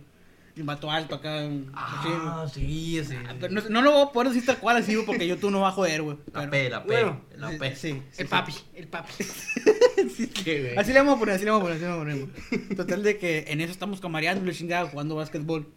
Vato 0.65 0.91
alto 0.91 1.15
acá. 1.15 1.41
Ah, 1.73 2.45
sí, 2.53 3.01
sí. 3.03 3.15
así. 3.15 3.15
Pero 3.39 3.53
no, 3.53 3.61
no 3.69 3.81
lo 3.81 3.91
voy 3.91 4.01
a 4.03 4.11
poder 4.11 4.29
decir 4.29 4.45
tal 4.45 4.57
cual 4.59 4.77
así, 4.77 4.93
güey, 4.95 5.05
porque 5.05 5.27
yo 5.27 5.37
tú 5.37 5.49
no 5.51 5.61
vas 5.61 5.71
a 5.73 5.75
joder, 5.75 6.01
güey. 6.01 6.17
La 6.33 6.39
Pero- 6.41 6.51
P, 6.51 6.69
la 6.69 6.83
P, 6.83 6.87
bueno, 6.87 7.21
la 7.35 7.49
P. 7.57 7.75
Sí, 7.75 7.91
sí, 7.91 8.01
El 8.17 8.25
sí. 8.27 8.29
papi, 8.29 8.53
el 8.75 8.87
papi. 8.87 9.13
Así 10.77 10.93
le 10.93 10.99
vamos 10.99 11.15
a 11.17 11.19
poner, 11.19 11.35
así 11.35 11.43
le 11.45 11.51
vamos 11.51 11.61
a 11.61 11.65
poner, 11.65 11.75
así 11.77 11.85
le 11.85 11.89
vamos 11.91 12.07
a 12.07 12.09
poner. 12.59 12.75
Total 12.77 13.03
de 13.03 13.17
que 13.17 13.45
en 13.49 13.61
eso 13.61 13.71
estamos 13.71 13.99
camareando, 13.99 14.45
le 14.45 14.53
chingada, 14.53 14.87
jugando 14.87 15.15
básquetbol. 15.15 15.67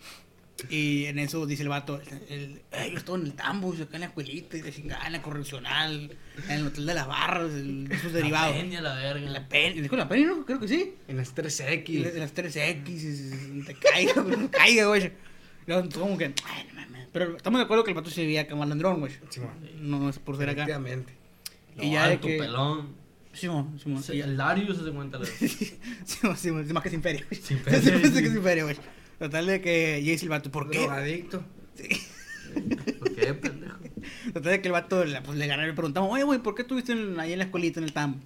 Y 0.69 1.07
en 1.07 1.19
eso 1.19 1.45
dice 1.47 1.63
el 1.65 1.69
vato, 1.71 2.01
el, 2.01 2.23
el- 2.35 2.63
"Ey, 2.73 2.93
yo 2.93 2.99
estoy 2.99 3.21
en 3.21 3.27
el 3.27 3.33
Tambus, 3.33 3.81
acá 3.81 3.97
en 3.97 4.01
la 4.03 4.07
escuelita, 4.07 4.57
y 4.57 4.61
de 4.61 4.73
chingada, 4.73 5.07
en 5.07 5.13
la 5.13 5.23
correccional, 5.23 6.17
en 6.49 6.51
el 6.51 6.67
hotel 6.67 6.87
de 6.87 6.95
las 6.95 7.07
barras, 7.07 7.51
el, 7.53 7.91
esos 7.91 8.13
derivados. 8.13 8.55
La 8.55 8.63
peña, 8.63 8.81
la 8.81 8.95
verga. 8.95 9.29
La 9.31 9.49
Penny, 9.49 9.81
dijo 9.81 9.97
la 9.97 10.09
Penny, 10.09 10.25
¿no? 10.25 10.45
Creo 10.47 10.61
que 10.61 10.69
sí. 10.69 10.95
En 11.09 11.17
las 11.17 11.31
Y 11.31 11.33
3X. 11.35 12.13
de 12.13 12.19
las 12.21 12.35
3X, 12.35 12.89
y- 12.89 13.57
y- 13.57 13.59
y 13.61 13.63
te 13.65 13.75
caiga, 13.75 14.15
no 14.23 14.51
caiga, 14.51 14.87
güey. 14.87 15.13
Tú 15.91 16.01
como 16.01 16.17
que, 16.19 16.27
ay, 16.45 16.67
no 16.69 16.75
mames. 16.81 17.09
Pero 17.13 17.37
estamos 17.37 17.59
de 17.59 17.65
acuerdo 17.65 17.83
que 17.85 17.91
el 17.91 17.97
vato 17.97 18.11
se 18.11 18.25
veía 18.25 18.47
como 18.47 18.61
malandrón, 18.61 19.01
güey. 19.01 19.13
Simón. 19.31 19.51
No, 19.81 19.99
no 19.99 20.11
es 20.11 20.19
por 20.19 20.37
ser 20.37 20.49
acá. 20.51 20.63
Efectivamente. 20.63 21.13
Y 21.77 21.87
No, 21.87 21.93
ya 21.93 22.07
de 22.07 22.13
alto, 22.15 22.27
que. 22.29 22.39
pelón. 22.39 22.95
Simón, 23.33 23.81
Simón. 23.83 24.03
Sí, 24.03 24.21
El 24.21 24.37
Darius 24.37 24.77
se 24.79 24.91
cuenta 24.93 25.19
la. 25.19 25.27
Simón, 26.05 26.37
Simón, 26.37 26.73
más 26.73 26.83
que 26.83 26.91
sin 26.91 27.03
feria, 27.03 27.25
güey. 27.29 27.41
Sin 27.41 27.59
feria, 27.59 27.81
sí. 27.81 27.91
que 28.23 28.31
sin 28.31 28.43
feria, 28.43 28.65
güey. 28.65 28.77
Total 29.23 29.47
de 29.47 29.61
que 29.61 30.01
dice 30.03 30.25
el 30.25 30.31
vato, 30.31 30.51
¿por 30.51 30.69
qué? 30.69 30.79
Drogadicto. 30.81 31.45
¿Por 32.99 33.15
qué, 33.15 33.35
pendejo? 33.35 33.77
Total 34.35 34.51
de 34.53 34.61
que 34.61 34.67
el 34.67 34.73
vato 34.73 35.05
le- 35.05 35.21
pues, 35.21 35.39
le 35.39 35.45
agarró 35.45 35.63
y 35.63 35.67
le 35.67 35.73
preguntamos, 35.75 36.11
oye, 36.13 36.25
güey, 36.25 36.41
¿por 36.41 36.57
qué 36.57 36.63
estuviste 36.63 36.91
en- 36.91 37.21
ahí 37.21 37.33
en 37.33 37.39
la 37.39 37.45
escuelita, 37.45 37.79
en 37.79 37.85
el 37.85 37.93
TAM? 37.93 38.21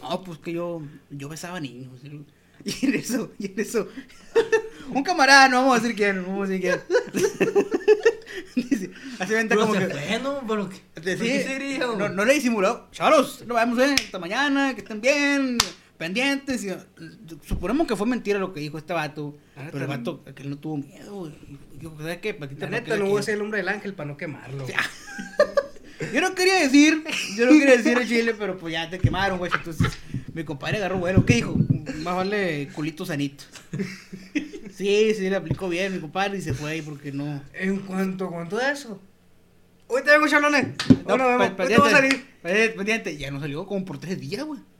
No, 0.00 0.22
pues 0.22 0.38
que 0.38 0.52
yo, 0.52 0.82
yo 1.10 1.28
besaba 1.28 1.58
niños. 1.58 1.90
Y 2.64 2.86
en 2.86 2.94
eso, 2.94 3.32
y 3.40 3.46
en 3.46 3.58
eso, 3.60 3.88
un 4.90 5.02
camarada, 5.02 5.48
no 5.48 5.58
vamos 5.62 5.78
a 5.78 5.80
decir 5.82 5.96
quién, 5.96 6.22
no 6.22 6.28
vamos 6.28 6.48
a 6.48 6.52
decir 6.52 6.60
quién. 6.62 6.80
Dice, 8.54 8.90
así 9.18 9.32
venta 9.34 9.54
Pero 9.56 9.66
como 9.68 9.80
se 9.80 9.88
que... 9.88 9.94
fue, 9.94 10.18
¿no? 10.20 10.44
Pero 10.46 10.68
¿qué? 10.68 10.76
Te 10.76 10.92
¿Por 10.94 11.02
qué 11.02 11.10
decía, 11.16 11.42
sería, 11.42 11.86
güey? 11.86 11.98
no, 11.98 12.08
no 12.08 12.24
le 12.24 12.34
disimuló. 12.34 12.88
Chavalos, 12.92 13.44
nos 13.46 13.56
vemos, 13.56 13.78
eh, 13.80 13.94
hasta 13.96 14.18
mañana, 14.20 14.74
que 14.74 14.80
estén 14.82 15.00
bien, 15.00 15.58
pendientes. 15.98 16.64
Y, 16.64 16.72
suponemos 17.46 17.86
que 17.86 17.96
fue 17.96 18.06
mentira 18.06 18.38
lo 18.38 18.52
que 18.52 18.60
dijo 18.60 18.78
este 18.78 18.92
vato. 18.92 19.36
Ah, 19.56 19.68
pero 19.72 19.84
el 19.84 19.88
vato, 19.88 20.24
que 20.24 20.42
él 20.42 20.50
no 20.50 20.58
tuvo 20.58 20.76
miedo, 20.76 21.14
güey. 21.14 21.32
Y 21.74 21.78
Dijo, 21.78 21.96
¿sabes 21.98 22.18
qué? 22.18 22.34
Patita, 22.34 22.66
La 22.66 22.70
¿para 22.70 22.80
neta, 22.80 22.96
no 22.96 23.10
voy 23.10 23.20
a 23.20 23.22
ser 23.22 23.34
el 23.34 23.42
hombre 23.42 23.58
del 23.58 23.68
ángel 23.68 23.94
para 23.94 24.08
no 24.08 24.16
quemarlo. 24.16 24.66
Yo 26.12 26.20
no 26.20 26.34
quería 26.34 26.56
decir, 26.56 27.02
yo 27.38 27.46
no 27.46 27.52
quería 27.52 27.78
decir 27.78 27.96
el 27.96 28.06
chile, 28.06 28.34
pero 28.38 28.58
pues 28.58 28.70
ya 28.74 28.90
te 28.90 28.98
quemaron, 28.98 29.38
güey. 29.38 29.50
Entonces, 29.54 29.92
mi 30.34 30.44
compadre 30.44 30.76
agarró 30.76 30.98
vuelo. 30.98 31.24
¿Qué 31.24 31.36
dijo? 31.36 31.56
Más 32.02 32.16
vale 32.16 32.68
culito 32.74 33.06
sanito. 33.06 33.44
Sí, 34.76 35.14
sí, 35.14 35.30
le 35.30 35.36
aplicó 35.36 35.70
bien 35.70 35.94
mi 35.94 36.00
compadre 36.00 36.36
y 36.36 36.42
se 36.42 36.52
fue 36.52 36.72
ahí 36.72 36.82
porque 36.82 37.10
no. 37.10 37.42
En 37.54 37.78
cuanto, 37.78 38.28
cuanto 38.28 38.58
a 38.58 38.72
eso. 38.72 39.00
Hoy 39.86 40.02
te 40.02 40.10
vengo, 40.10 40.28
chalones. 40.28 40.66
No, 41.06 41.16
No, 41.16 41.38
no, 41.38 41.56
pendiente, 41.56 42.74
pendiente. 42.76 43.16
Ya 43.16 43.30
no 43.30 43.40
salió 43.40 43.64
como 43.64 43.86
por 43.86 43.96
tres 43.96 44.20
días, 44.20 44.44
güey. 44.44 44.60
No, 44.60 44.75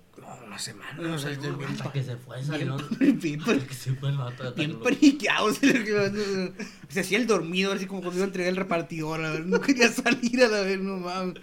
una 0.56 0.58
semana. 0.58 0.92
No, 0.96 1.08
No, 1.08 1.18
sé, 1.18 1.26
sé. 1.28 1.32
estoy 1.34 1.50
bien, 1.52 1.70
Hasta 1.70 1.92
que 1.92 2.02
se 2.02 2.16
fue, 2.16 2.42
salió. 2.42 2.76
bien, 3.00 3.40
Hasta 3.40 3.58
que 3.66 3.74
se 3.74 3.94
fue 3.94 4.08
el 4.10 4.16
vato. 4.16 4.54
bien 4.54 4.70
Bien 4.70 4.80
periqueado. 4.82 5.52
Se, 5.54 6.52
se 6.88 7.00
hacía 7.00 7.18
el 7.18 7.26
dormido, 7.26 7.72
así 7.72 7.86
como 7.86 8.00
cuando 8.00 8.16
iba 8.18 8.24
a 8.24 8.28
entregar 8.28 8.50
el 8.50 8.56
repartidor. 8.56 9.24
A 9.24 9.32
ver, 9.32 9.46
no 9.46 9.60
quería 9.60 9.90
salir 9.90 10.42
a 10.44 10.48
la 10.48 10.60
vez, 10.62 10.80
no 10.80 10.96
mames. 10.98 11.34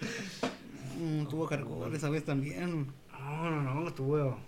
Mm, 1.00 1.26
tuvo 1.28 1.48
cargón 1.48 1.94
esa 1.96 2.10
vez 2.10 2.24
también. 2.26 2.88
No, 3.12 3.52
no, 3.52 3.62
no, 3.82 3.88
estuvo. 3.88 4.40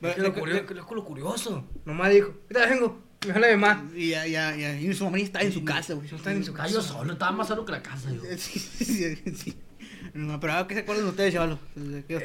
Es 0.00 0.18
lo 0.18 0.24
lo, 0.24 0.34
curioso, 0.34 0.66
que 0.66 0.74
lo 0.74 1.04
curioso. 1.04 1.64
Nomás 1.84 2.10
dijo, 2.12 2.32
ahorita 2.50 2.66
vengo, 2.74 3.00
me 3.26 3.32
jala 3.32 3.46
de 3.46 3.56
más. 3.56 3.78
Y 3.94 4.08
ya, 4.10 4.26
ya, 4.26 4.56
ya. 4.56 4.78
Y 4.80 4.92
su 4.94 5.04
mamá 5.04 5.18
estaba 5.18 5.44
en 5.44 5.52
su 5.52 5.64
casa, 5.64 5.94
güey. 5.94 6.06
Estaba 6.12 6.32
en 6.32 6.44
su 6.44 6.52
Cayó 6.52 6.80
solo, 6.82 7.12
estaba 7.12 7.30
más 7.32 7.46
solo 7.48 7.64
que 7.64 7.72
la 7.72 7.82
casa, 7.82 8.10
yo. 8.10 8.22
Sí, 8.36 8.58
sí, 8.58 9.16
sí. 9.36 9.54
No, 10.14 10.38
pero 10.40 10.54
ahora, 10.54 10.66
¿qué 10.66 10.74
se 10.74 10.80
acuerdan 10.80 11.06
ustedes, 11.06 11.32
chavalos? 11.32 11.58
Aquellos 12.04 12.22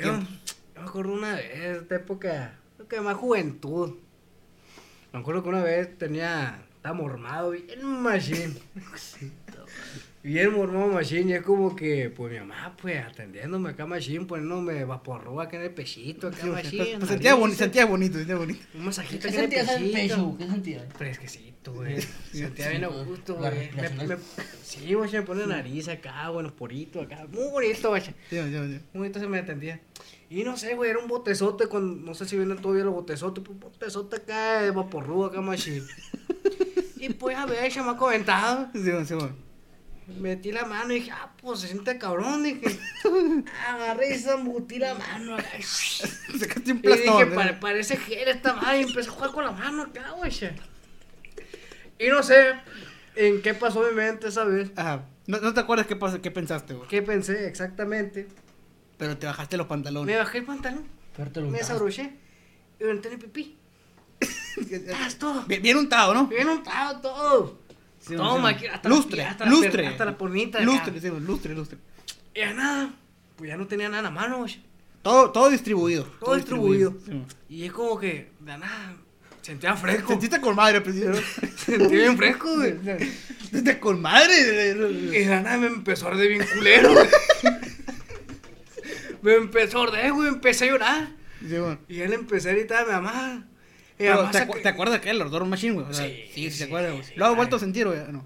Me 0.77 0.83
acuerdo 0.83 1.13
una 1.13 1.35
vez, 1.35 1.81
esta 1.81 1.95
época, 1.95 2.59
creo 2.75 2.87
que 2.87 3.01
más 3.01 3.15
juventud. 3.15 3.95
Me 5.11 5.19
acuerdo 5.19 5.43
que 5.43 5.49
una 5.49 5.63
vez 5.63 5.97
tenía, 5.97 6.63
estaba 6.75 6.95
mormado, 6.95 7.51
bien 7.51 7.83
machine. 7.83 8.53
Bien 10.27 10.51
mormado 10.53 10.87
machine, 10.89 11.31
y 11.31 11.33
es 11.35 11.41
como 11.41 11.73
que, 11.73 12.09
pues 12.09 12.33
mi 12.33 12.39
mamá, 12.39 12.75
pues 12.81 13.01
atendiéndome 13.01 13.69
acá 13.69 13.85
machine, 13.85 14.25
poniéndome 14.25 14.83
vaporru 14.83 15.39
acá 15.39 15.55
en 15.55 15.63
el 15.63 15.71
pechito, 15.73 16.27
acá 16.27 16.37
Sí, 16.41 16.47
güey, 16.49 16.63
machine. 16.65 16.97
pues, 16.97 17.09
sentía, 17.11 17.35
boni- 17.37 17.53
sentía 17.53 17.85
bonito, 17.85 18.17
sentía 18.17 18.35
bonito. 18.35 18.59
Un 18.75 18.83
masajito 18.85 19.21
¿Qué 19.21 19.27
acá 19.29 19.37
en 19.37 19.43
el 19.45 19.51
sentías 19.51 19.69
en 19.77 19.83
el 19.85 19.91
pechito. 19.93 20.15
pecho? 20.15 20.37
¿Qué 20.37 20.47
sentías? 20.47 20.83
Fresquecito, 20.97 21.73
güey. 21.75 22.01
Sentía 22.33 22.69
bien 22.71 22.83
a 22.83 22.87
gusto, 22.87 23.35
güey. 23.35 23.69
Sí, 24.63 24.93
güey, 24.95 25.09
me 25.13 25.21
pone 25.21 25.47
nariz 25.47 25.87
acá, 25.87 26.29
bueno, 26.29 26.53
poritos 26.53 27.05
acá. 27.05 27.25
Muy 27.31 27.49
bonito, 27.49 27.87
güey. 27.87 28.01
Sí, 28.01 28.11
sí, 28.29 28.41
sí. 28.41 28.51
Muy 28.51 28.79
bonito 28.93 29.19
se 29.21 29.27
me 29.27 29.39
atendía. 29.39 29.79
Y 30.29 30.43
no 30.43 30.57
sé, 30.57 30.75
güey, 30.75 30.89
era 30.89 30.99
un 30.99 31.07
botezote 31.07 31.67
con. 31.67 32.03
No 32.03 32.13
sé 32.13 32.25
si 32.25 32.35
vienen 32.35 32.57
todavía 32.57 32.83
los 32.83 32.93
botezotes, 32.93 33.41
pues 33.45 33.53
un 33.53 33.61
botezote 33.61 34.17
acá 34.17 34.61
de 34.61 34.71
vaporru 34.71 35.23
acá, 35.23 35.39
machín. 35.39 35.85
y 36.97 37.13
pues 37.13 37.37
a 37.37 37.45
ver, 37.45 37.71
ya 37.71 37.81
me 37.81 37.91
ha 37.91 37.95
comentado. 37.95 38.67
Sí, 38.73 38.83
sí, 38.83 38.91
sí. 39.05 39.15
Metí 40.07 40.53
la 40.53 40.63
mano 40.65 40.93
y 40.93 40.99
dije, 40.99 41.11
ah, 41.11 41.33
pues 41.41 41.59
se 41.59 41.67
siente 41.67 41.97
cabrón. 41.97 42.41
Dije, 42.43 42.79
agarré 43.67 44.15
y 44.15 44.19
zambutí 44.19 44.79
la 44.79 44.93
mano. 44.95 45.35
Sacaste 45.61 46.71
un 46.71 46.77
Y 46.77 46.81
dije, 46.81 47.03
plastón. 47.03 47.21
¿eh? 47.31 47.35
"Pare- 47.35 47.53
parece 47.55 47.97
gel 47.97 48.27
esta 48.29 48.53
madre. 48.53 48.79
Y 48.79 48.83
empecé 48.83 49.09
a 49.09 49.11
jugar 49.13 49.31
con 49.31 49.43
la 49.43 49.51
mano 49.51 49.83
acá, 49.83 50.11
güey. 50.11 50.31
Y 51.99 52.07
no 52.07 52.23
sé 52.23 52.53
en 53.15 53.41
qué 53.41 53.53
pasó 53.53 53.81
mi 53.81 53.93
mente 53.95 54.27
esa 54.29 54.43
vez. 54.45 54.71
Ajá. 54.75 55.03
No, 55.25 55.39
no 55.41 55.53
te 55.53 55.59
acuerdas 55.59 55.87
qué, 55.87 55.95
pasó, 55.97 56.21
qué 56.21 56.31
pensaste, 56.31 56.73
güey. 56.73 56.87
¿Qué 56.87 57.01
pensé 57.01 57.47
exactamente? 57.47 58.27
Pero 58.97 59.17
te 59.17 59.25
bajaste 59.27 59.57
los 59.57 59.65
Me 59.65 59.69
pantalones. 59.69 60.17
bajé 60.17 60.37
el 60.37 60.45
pantalón, 60.45 60.85
Pero 61.17 61.31
te 61.31 61.41
lo 61.41 61.47
me 61.49 61.57
desabroché 61.57 62.13
y 62.79 62.83
me 62.85 62.91
entré 62.91 63.11
en 63.11 63.19
el 63.19 63.25
pipí. 63.25 63.57
¡Ah, 64.95 65.05
es 65.07 65.17
todo! 65.19 65.41
Bien, 65.43 65.61
bien 65.61 65.75
untado, 65.77 66.13
¿no? 66.13 66.27
Bien 66.27 66.47
untado 66.47 67.01
todo. 67.01 67.59
Toma, 68.15 68.49
aquí, 68.49 68.67
hasta 68.67 68.87
lustre, 68.89 69.17
la, 69.17 69.29
hasta 69.31 69.45
la 69.45 69.51
lustre. 69.51 69.71
per- 69.71 69.85
hasta 69.87 70.05
la 70.05 70.17
pornita. 70.17 70.59
Lustre, 70.61 71.01
sí, 71.01 71.09
lustre, 71.09 71.53
lustre. 71.55 71.77
Y 72.33 72.39
ya 72.39 72.53
nada, 72.53 72.93
pues 73.35 73.49
ya 73.49 73.57
no 73.57 73.67
tenía 73.67 73.87
nada 73.89 73.99
en 73.99 74.03
la 74.05 74.11
mano, 74.11 74.37
güey. 74.39 74.59
Todo, 75.01 75.31
todo 75.31 75.49
distribuido. 75.49 76.03
Todo 76.19 76.35
distribuido. 76.35 76.93
Sí. 77.05 77.23
Y 77.49 77.63
es 77.65 77.71
como 77.71 77.97
que, 77.99 78.31
de 78.39 78.57
nada, 78.57 78.95
sentía 79.41 79.75
fresco. 79.75 80.09
Sentiste 80.09 80.41
con 80.41 80.55
madre, 80.55 80.81
pues, 80.81 80.95
¿no? 80.95 81.15
Sentí 81.57 81.95
bien 81.95 82.17
fresco, 82.17 82.55
güey. 82.55 82.75
Sentiste 83.41 83.79
con 83.79 84.01
madre. 84.01 84.33
Y 84.39 85.19
de 85.19 85.25
la 85.27 85.41
nada 85.41 85.57
me 85.57 85.67
empezó 85.67 86.07
a 86.07 86.11
arder 86.11 86.27
bien 86.29 86.45
culero, 86.55 86.93
güey. 86.93 87.07
Me 89.21 89.33
empezó 89.35 89.81
a 89.81 89.83
arder, 89.87 90.13
güey, 90.13 90.27
empecé 90.29 90.65
a 90.65 90.67
llorar. 90.71 91.07
Sí. 91.41 91.55
Y 91.89 91.95
le 92.07 92.15
empecé 92.15 92.49
a 92.51 92.53
gritar 92.53 92.83
a 92.83 92.85
mi 92.85 92.91
mamá. 92.91 93.47
Mi 93.99 94.05
Pero, 94.05 94.29
¿te, 94.29 94.37
acu- 94.47 94.61
¿Te 94.61 94.69
acuerdas 94.69 94.99
que 94.99 95.09
el 95.09 95.21
ardor 95.21 95.45
machine, 95.45 95.73
güey? 95.73 95.87
O 95.87 95.93
sea, 95.93 96.05
Sí, 96.07 96.29
sí, 96.33 96.51
sí, 96.51 96.57
te 96.59 96.63
acuerdas, 96.65 96.91
güey. 96.93 97.03
sí, 97.03 97.13
¿Lo 97.15 97.25
has 97.25 97.35
vuelto 97.35 97.55
a 97.55 97.59
sentir, 97.59 97.87
güey? 97.87 97.99
No. 98.11 98.25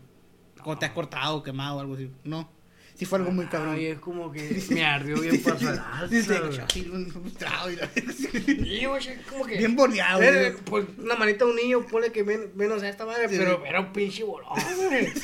Te 0.78 0.86
has 0.86 0.92
cortado, 0.92 1.42
quemado 1.44 1.78
o 1.78 1.80
algo 1.80 1.96
así. 1.96 2.12
No. 2.24 2.50
Sí 2.94 3.06
fue 3.06 3.18
algo 3.20 3.32
muy 3.32 3.46
cabrón. 3.48 3.76
Ay, 3.76 3.86
es 3.88 4.00
como 4.00 4.32
que 4.32 4.62
me 4.70 4.86
ardió 4.86 5.20
bien 5.20 5.42
pasada. 5.42 6.06
Sí, 6.10 6.22
sí, 6.22 6.34
como 9.30 9.46
que. 9.46 9.58
Bien 9.58 9.76
boneado, 9.76 10.22
Eh, 10.22 10.52
güey. 10.52 10.64
pues 10.66 10.86
una 11.00 11.16
manita 11.16 11.46
de 11.46 11.52
un 11.52 11.58
niño, 11.58 11.82
pone 11.88 12.12
que 12.12 12.24
men- 12.24 12.52
menos 12.56 12.84
a 12.84 12.90
esta 12.90 13.06
madre, 13.06 13.28
pero 13.30 13.66
era 13.66 13.80
un 13.80 13.92
pinche 13.94 14.24
bolón, 14.24 14.50
güey. 14.90 15.08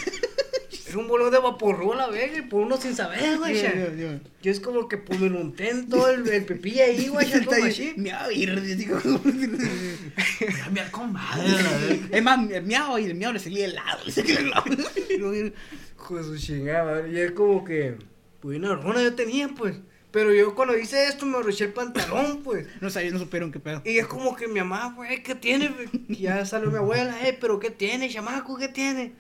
Un 0.97 1.07
bolón 1.07 1.31
de 1.31 1.39
vaporru 1.39 1.93
a 1.93 1.95
la 1.95 2.07
vega 2.07 2.37
y 2.37 2.41
por 2.41 2.61
uno 2.61 2.77
sin 2.77 2.95
saber, 2.95 3.37
güey. 3.37 3.61
Ya. 3.61 3.71
sí, 3.71 3.77
sí. 3.95 4.19
Yo 4.41 4.51
es 4.51 4.59
como 4.59 4.87
que 4.87 4.97
pues 4.97 5.19
me 5.19 5.29
lo 5.29 5.39
unté 5.39 5.69
en 5.69 5.89
todo 5.89 6.09
el, 6.09 6.27
el 6.27 6.45
pipí 6.45 6.79
ahí, 6.79 7.07
güey, 7.07 7.31
ahí, 7.33 7.69
así. 7.69 7.93
Miau, 7.97 8.31
y 8.31 8.45
digo, 8.75 8.97
madre, 11.07 11.49
la 11.49 11.77
verga. 11.77 12.07
Es 12.11 12.23
más, 12.23 12.39
miau 12.63 12.99
y 12.99 13.05
el 13.05 13.15
miau 13.15 13.33
le 13.33 13.39
salía 13.39 13.65
helado. 13.65 13.99
le 14.05 14.11
salía 14.11 14.39
helado. 14.39 14.65
Hijo 15.09 16.17
de 16.17 16.23
su 16.23 16.37
chingada. 16.37 17.07
Y 17.07 17.17
es 17.17 17.31
como 17.31 17.63
que, 17.63 17.95
pues 18.39 18.57
una 18.57 18.71
hormona 18.71 19.03
yo 19.03 19.15
tenía, 19.15 19.49
pues. 19.49 19.77
Pero 20.11 20.33
yo 20.33 20.55
cuando 20.55 20.77
hice 20.77 21.07
esto 21.07 21.25
me 21.25 21.37
arroché 21.37 21.65
el 21.65 21.73
pantalón, 21.73 22.41
pues. 22.43 22.67
No 22.81 22.89
sabía, 22.89 23.11
no 23.11 23.19
supieron 23.19 23.51
qué 23.51 23.59
pedo. 23.59 23.81
Y 23.85 23.97
es 23.97 24.07
como 24.07 24.35
que 24.35 24.47
mi 24.47 24.59
mamá, 24.59 24.93
güey, 24.95 25.21
¿qué 25.21 25.35
tiene? 25.35 25.71
Y 26.07 26.15
ya 26.15 26.45
salió 26.45 26.71
mi 26.71 26.77
abuela, 26.77 27.27
eh, 27.27 27.37
pero 27.39 27.59
¿qué 27.59 27.69
tiene, 27.69 28.09
chamaco? 28.09 28.57
¿Qué 28.57 28.67
tiene? 28.67 29.13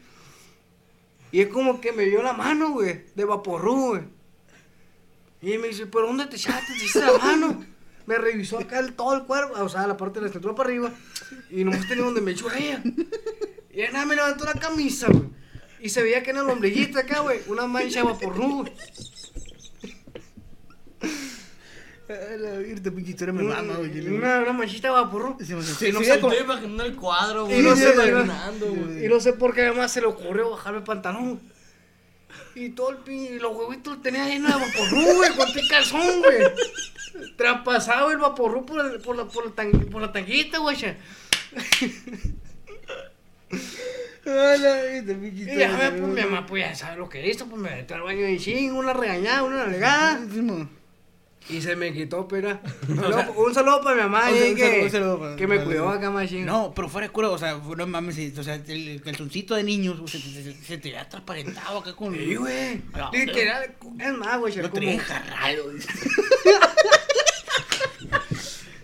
Y 1.31 1.41
es 1.41 1.47
como 1.47 1.81
que 1.81 1.91
me 1.91 2.05
dio 2.05 2.23
la 2.23 2.33
mano, 2.33 2.71
güey, 2.71 3.05
de 3.15 3.25
vaporru, 3.25 3.87
güey. 3.87 4.01
Y 5.41 5.57
me 5.57 5.67
dice, 5.67 5.85
¿pero 5.85 6.07
dónde 6.07 6.25
te 6.25 6.35
echaste? 6.35 6.73
La 6.99 7.17
mano. 7.17 7.65
Me 8.05 8.17
revisó 8.17 8.57
acá 8.57 8.79
el, 8.79 8.93
todo 8.93 9.13
el 9.15 9.23
cuerpo, 9.23 9.61
o 9.61 9.69
sea, 9.69 9.85
la 9.85 9.97
parte 9.97 10.19
de 10.19 10.27
la 10.27 10.31
cintura 10.31 10.55
para 10.55 10.69
arriba. 10.69 10.91
Y 11.51 11.63
nomás 11.63 11.87
tenía 11.87 12.05
donde 12.05 12.21
me 12.21 12.31
echó 12.31 12.51
ella. 12.51 12.81
Y 13.69 13.81
nada, 13.91 14.05
me 14.05 14.15
levantó 14.15 14.45
la 14.45 14.53
camisa, 14.53 15.07
güey. 15.07 15.29
Y 15.81 15.89
se 15.89 16.01
veía 16.01 16.23
que 16.23 16.31
en 16.31 16.37
el 16.37 16.49
ombliguito 16.49 16.97
acá, 16.97 17.19
güey, 17.19 17.41
una 17.47 17.67
mancha 17.67 17.99
de 17.99 18.05
vaporru, 18.05 18.61
güey. 18.61 18.73
Ay, 22.09 22.39
la 22.39 22.51
virte, 22.59 22.89
pinche 22.91 23.11
historia 23.11 23.33
me 23.33 23.43
mama, 23.43 23.75
güey. 23.75 24.07
Una, 24.07 24.39
una 24.39 24.53
manchita 24.53 24.87
de 24.87 24.93
vaporru. 24.93 25.35
Sí, 25.39 25.45
sí, 25.45 25.53
Sí, 25.61 25.73
sí, 25.87 25.91
no 25.91 25.99
sí, 25.99 26.05
sé 26.05 26.19
como- 26.21 26.31
Estoy 26.33 26.45
imaginando 26.45 26.83
el 26.85 26.95
cuadro, 26.95 27.45
güey. 27.45 27.59
Y 27.59 27.63
no 27.63 27.75
sé, 27.75 27.93
imaginando, 27.93 28.65
güey. 28.73 29.05
Y 29.05 29.09
no 29.09 29.19
sé 29.19 29.33
por 29.33 29.53
qué 29.53 29.63
además 29.63 29.91
se 29.91 29.99
le 30.01 30.07
ocurrió 30.07 30.49
bajarme 30.51 30.79
el 30.79 30.83
pantalón. 30.85 31.41
Y 32.55 32.69
todo 32.69 32.89
el 32.91 32.97
pin... 32.97 33.35
y 33.35 33.39
los 33.39 33.55
huevitos 33.55 34.01
tenía 34.01 34.25
lleno 34.27 34.47
de 34.47 34.53
vaporru, 34.53 35.15
güey, 35.17 35.35
con 35.35 35.47
el 35.49 35.67
calzón, 35.69 36.21
güey. 36.21 36.37
Traspasado 37.35 38.09
el 38.11 38.17
vaporru 38.19 38.65
por, 38.65 38.85
el- 38.85 38.99
por, 39.01 39.15
la, 39.15 39.25
por, 39.25 39.45
la 39.45 39.51
tan- 39.51 39.71
por 39.71 40.01
la 40.01 40.11
tanguita, 40.11 40.59
güey. 40.59 40.75
ya. 40.77 40.97
Ay, 44.25 44.59
la 44.59 44.81
virte, 44.83 45.15
pinche 45.15 45.53
Y 45.53 45.57
ya, 45.57 45.75
pues, 45.77 46.01
mi 46.01 46.21
mamá, 46.21 46.45
pues 46.45 46.63
ya 46.63 46.75
sabe 46.75 46.97
lo 46.97 47.07
que 47.07 47.25
hizo, 47.27 47.45
pues 47.47 47.61
me 47.61 47.69
metió 47.69 47.95
al 47.95 48.01
baño 48.03 48.27
y 48.27 48.37
ching, 48.39 48.73
una 48.73 48.93
regañada, 48.93 49.43
una 49.43 49.65
nalgada. 49.67 50.19
Y 51.49 51.61
se 51.61 51.75
me 51.77 51.93
quitó, 51.93 52.27
pero. 52.27 52.59
Un 52.89 52.97
saludo, 52.97 53.33
un 53.37 53.53
saludo 53.53 53.81
para 53.81 53.95
mi 53.95 54.01
mamá, 54.03 54.29
Un 54.29 54.35
eh, 54.35 54.39
saludo, 54.39 54.55
que, 54.55 54.81
un 54.83 54.89
saludo 54.91 55.19
para- 55.19 55.35
que 55.37 55.47
me 55.47 55.55
para- 55.55 55.65
cuidó 55.67 55.89
acá, 55.89 56.09
machín. 56.11 56.45
No, 56.45 56.73
pero 56.75 56.89
fuera 56.89 57.07
de 57.07 57.13
cura, 57.13 57.29
o 57.29 57.37
sea, 57.37 57.57
no 57.77 57.87
mames, 57.87 58.37
o 58.37 58.43
sea, 58.43 58.55
el 58.67 59.01
calzoncito 59.01 59.55
de 59.55 59.63
niños 59.63 59.97
se, 60.11 60.19
se, 60.19 60.43
se, 60.43 60.53
se 60.63 60.77
te 60.77 60.97
ha 60.97 61.07
transparentado 61.07 61.79
acá 61.79 61.93
con... 61.95 62.13
Sí, 62.13 62.35
güey. 62.35 62.81
No, 62.95 63.11
Literal, 63.13 63.75
es 63.99 64.13
más, 64.17 64.39
güey. 64.39 64.55
Lo 64.57 64.65
enjarrado, 64.75 65.69
dice. 65.71 65.87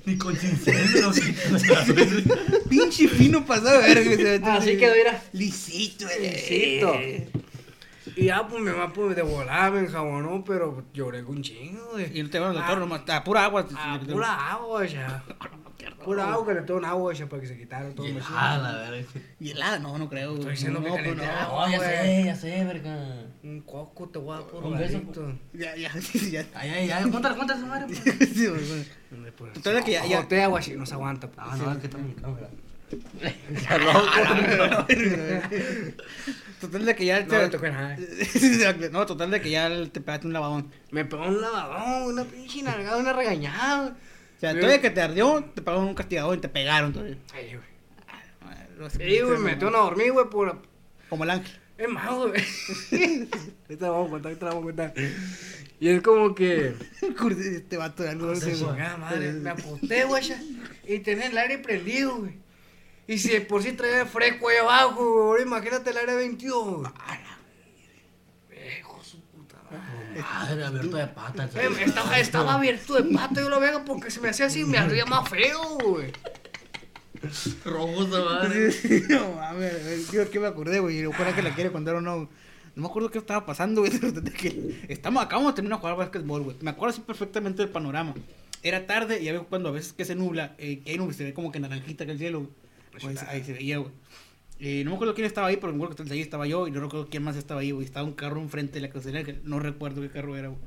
Ni 0.06 0.18
con 0.18 0.36
cincel, 0.36 1.02
no 1.02 1.14
sé. 1.14 1.22
Pinche 2.70 3.08
fino 3.08 3.46
pasado, 3.46 3.80
verga. 3.82 4.12
o 4.12 4.46
sea, 4.46 4.56
Así 4.56 4.78
quedó, 4.78 4.94
mira. 4.96 5.24
Lisito, 5.32 6.06
eh. 6.12 7.30
Y 8.16 8.26
ya, 8.26 8.48
pues 8.48 8.62
mi 8.62 8.72
mamá, 8.72 8.92
pues 8.94 9.16
de 9.16 9.22
volada 9.22 9.72
me 9.72 9.80
enjabonó, 9.82 10.44
pero 10.46 10.84
lloré 10.94 11.24
con 11.24 11.42
chingo, 11.42 11.90
güey. 11.94 12.18
Y 12.18 12.24
no 12.24 12.30
te 12.30 12.40
van 12.40 12.50
al 12.52 12.56
doctor 12.58 12.78
nomás, 12.78 13.02
a 13.10 13.24
pura 13.24 13.46
agua. 13.46 13.66
Ah, 13.76 14.00
te- 14.06 14.12
pura 14.12 14.52
agua, 14.52 14.86
ya. 14.86 15.24
Pura 16.04 16.32
agua, 16.34 16.46
que 16.48 16.54
le 16.54 16.62
tengo 16.64 16.80
un 16.80 16.86
agua, 16.86 17.14
ya, 17.14 17.28
para 17.28 17.42
que 17.42 17.48
se 17.48 17.58
quitara 17.58 17.90
todo. 17.92 18.06
el 18.06 18.22
Ah, 18.30 18.58
la 18.62 18.90
verga. 18.90 19.08
Y 19.40 19.52
helada, 19.52 19.80
no, 19.80 19.98
no 19.98 20.10
creo. 20.10 20.34
Estoy 20.36 20.52
diciendo 20.52 20.80
no, 20.80 20.86
que 20.86 20.92
pues 20.92 21.02
calenté 21.02 21.26
no. 21.26 21.32
agua. 21.32 21.70
Ya 21.72 21.80
sé, 21.80 22.24
ya 22.26 22.36
sé, 22.36 22.64
verga. 22.66 23.26
Un 23.44 23.62
coco 23.62 24.08
te 24.10 24.20
voy 24.20 24.34
a 24.36 24.40
dar 24.40 24.48
por 24.50 24.64
Un 24.66 24.78
beso, 24.78 24.94
rarito. 25.00 25.34
Ya, 25.54 25.76
ya, 25.76 25.92
ya. 26.32 26.46
Ay, 26.56 26.70
ay, 26.70 26.92
ay. 26.92 27.10
Cuéntale, 27.10 27.36
cuéntale 27.36 27.86
pues. 27.88 28.00
Sí, 28.34 28.48
güey, 28.48 28.68
güey. 28.68 29.32
Pues, 29.38 29.64
de 29.64 29.84
que 29.84 29.92
ya- 29.92 30.06
ya- 30.06 30.48
güey, 30.48 30.64
si 30.64 30.76
no 30.76 30.86
se 30.86 30.94
aguanta. 30.94 31.28
pues. 31.30 31.48
Ah, 31.50 31.56
no, 31.58 31.72
es 31.72 31.78
que 31.78 31.88
está 31.88 31.98
mi 31.98 32.14
cámara. 32.14 32.50
Total 36.62 36.86
de 36.86 36.96
que 36.96 37.06
ya... 37.06 37.26
No 37.26 37.34
nada. 37.34 37.98
No, 38.92 39.06
total 39.06 39.32
de 39.32 39.42
que 39.42 39.50
ya 39.50 39.70
te 39.92 40.00
pegaste 40.00 40.28
un 40.28 40.34
lavadón. 40.34 40.72
Me 40.92 41.04
pegó 41.04 41.26
un 41.26 41.42
lavadón, 41.42 42.14
una 42.14 42.24
pinche 42.24 42.64
nalgada, 42.64 42.96
una 42.98 43.12
regañada. 43.12 43.98
O 44.38 44.40
sea, 44.40 44.54
todavía 44.54 44.80
que 44.80 44.90
te 44.90 45.02
ardió, 45.02 45.44
te 45.54 45.62
pagaron 45.62 45.90
un 45.90 45.96
castigador 45.96 46.38
y 46.38 46.42
te 46.42 46.48
pegaron 46.50 46.94
todavía. 46.94 47.18
Ay, 47.34 47.56
güey. 47.56 47.74
Sé, 48.90 49.10
Sí, 49.10 49.22
güey, 49.22 49.38
me 49.38 49.52
metieron 49.52 49.76
a 49.76 49.80
dormir, 49.80 50.12
güey, 50.12 50.30
por... 50.30 50.62
Como 51.10 51.24
el 51.26 51.30
ángel. 51.32 51.60
Es 51.78 51.90
más, 51.90 52.14
güey. 52.14 52.34
La 53.80 53.90
vamos 53.90 54.08
a 54.08 54.12
contar, 54.12 54.32
la 54.40 54.50
vamos 54.50 54.62
a 54.62 54.66
contar. 54.66 54.94
Y 55.80 55.90
es 55.90 56.02
como 56.02 56.34
que... 56.34 56.76
Este 57.02 57.78
vato 57.78 58.04
de 58.04 58.10
algo. 58.10 58.28
No 58.28 58.34
no 58.34 58.40
sé, 58.40 58.56
güey. 58.56 58.78
madre. 59.00 59.34
Me 59.34 59.50
aposté, 59.50 60.06
güey, 60.06 60.24
y 60.88 61.00
tenía 61.00 61.28
el 61.28 61.38
aire 61.38 61.58
prendido, 61.58 62.18
güey. 62.18 62.43
Y 63.08 63.18
si 63.18 63.30
de 63.30 63.42
por 63.42 63.62
sí 63.62 63.74
traía 63.74 64.06
fresco 64.06 64.50
ahí 64.50 64.58
abajo, 64.58 65.04
güey, 65.04 65.24
ahora 65.24 65.42
imagínate 65.44 65.90
el 65.90 65.98
aire 65.98 66.16
22, 66.16 66.66
güey. 66.66 66.92
Hijo 68.80 68.98
de 68.98 69.06
su 69.06 69.22
puta 69.22 69.58
madre. 69.70 70.64
Abierto 70.64 70.98
de 70.98 71.08
patas. 71.08 71.56
Eh, 71.56 71.70
estaba, 71.86 72.20
estaba 72.20 72.54
abierto 72.54 72.94
de 72.94 73.14
pata, 73.14 73.42
yo 73.42 73.50
lo 73.50 73.60
veo 73.60 73.84
porque 73.84 74.10
se 74.10 74.22
me 74.22 74.30
hacía 74.30 74.46
así, 74.46 74.64
me 74.64 74.78
ardía 74.78 75.06
más 75.06 75.28
feo, 75.28 75.78
güey. 75.80 76.14
Rojo 77.66 78.04
esa 78.04 78.24
madre. 78.24 78.74
No 79.10 79.34
mames, 79.36 80.12
yo 80.12 80.30
que 80.30 80.40
me 80.40 80.48
acordé, 80.48 80.80
güey. 80.80 81.00
Y 81.00 81.02
lo 81.04 81.12
que 81.12 81.42
la 81.42 81.56
quiere 81.56 81.72
contar 81.72 81.96
o 81.96 82.02
no. 82.02 82.30
No 82.76 82.82
me 82.82 82.88
acuerdo 82.88 83.12
qué 83.12 83.20
estaba 83.20 83.46
pasando, 83.46 83.82
güey. 83.82 83.92
de 84.00 84.32
que 84.32 84.86
Estamos, 84.88 85.24
acabamos 85.24 85.54
de 85.54 85.56
terminar 85.58 85.78
de 85.78 85.82
jugar 85.82 85.98
básquetbol, 85.98 86.42
güey. 86.42 86.58
Me 86.62 86.72
acuerdo 86.72 86.94
así 86.94 87.02
perfectamente 87.02 87.62
del 87.62 87.72
panorama. 87.72 88.14
Era 88.62 88.86
tarde 88.86 89.22
y 89.22 89.26
ya 89.26 89.34
ves 89.34 89.42
cuando 89.48 89.70
a 89.70 89.72
veces 89.74 89.94
que 89.94 90.06
se 90.06 90.16
nubla, 90.16 90.56
eh, 90.58 90.82
que 90.84 90.92
hay 90.92 90.98
nubes, 90.98 91.18
se 91.18 91.26
ve 91.26 91.34
como 91.34 91.52
que 91.52 91.60
naranjita 91.60 92.06
que 92.06 92.14
el 92.14 92.18
cielo, 92.18 92.40
güey. 92.40 92.63
Pues 93.02 93.22
ahí 93.24 93.44
se 93.44 93.54
veía, 93.54 93.78
güey. 93.80 93.92
Eh, 94.60 94.84
no 94.86 94.92
me 94.92 94.96
acuerdo 94.96 95.14
quién 95.16 95.26
estaba 95.28 95.48
ahí, 95.48 95.58
pero 95.58 95.74
me 95.74 95.84
acuerdo 95.84 96.06
que 96.06 96.14
ahí 96.14 96.22
estaba 96.22 96.48
yo 96.48 96.68
y 96.68 96.72
no 96.72 96.80
recuerdo 96.80 97.08
quién 97.10 97.24
más 97.24 97.36
estaba 97.36 97.62
ahí, 97.62 97.72
güey. 97.72 97.86
Estaba 97.86 98.06
un 98.06 98.14
carro 98.14 98.40
enfrente 98.40 98.76
de 98.76 98.82
la 98.82 98.90
crucería 98.90 99.24
que 99.24 99.40
no 99.44 99.60
recuerdo 99.60 100.02
qué 100.02 100.10
carro 100.10 100.38
era, 100.38 100.50
güey. 100.50 100.60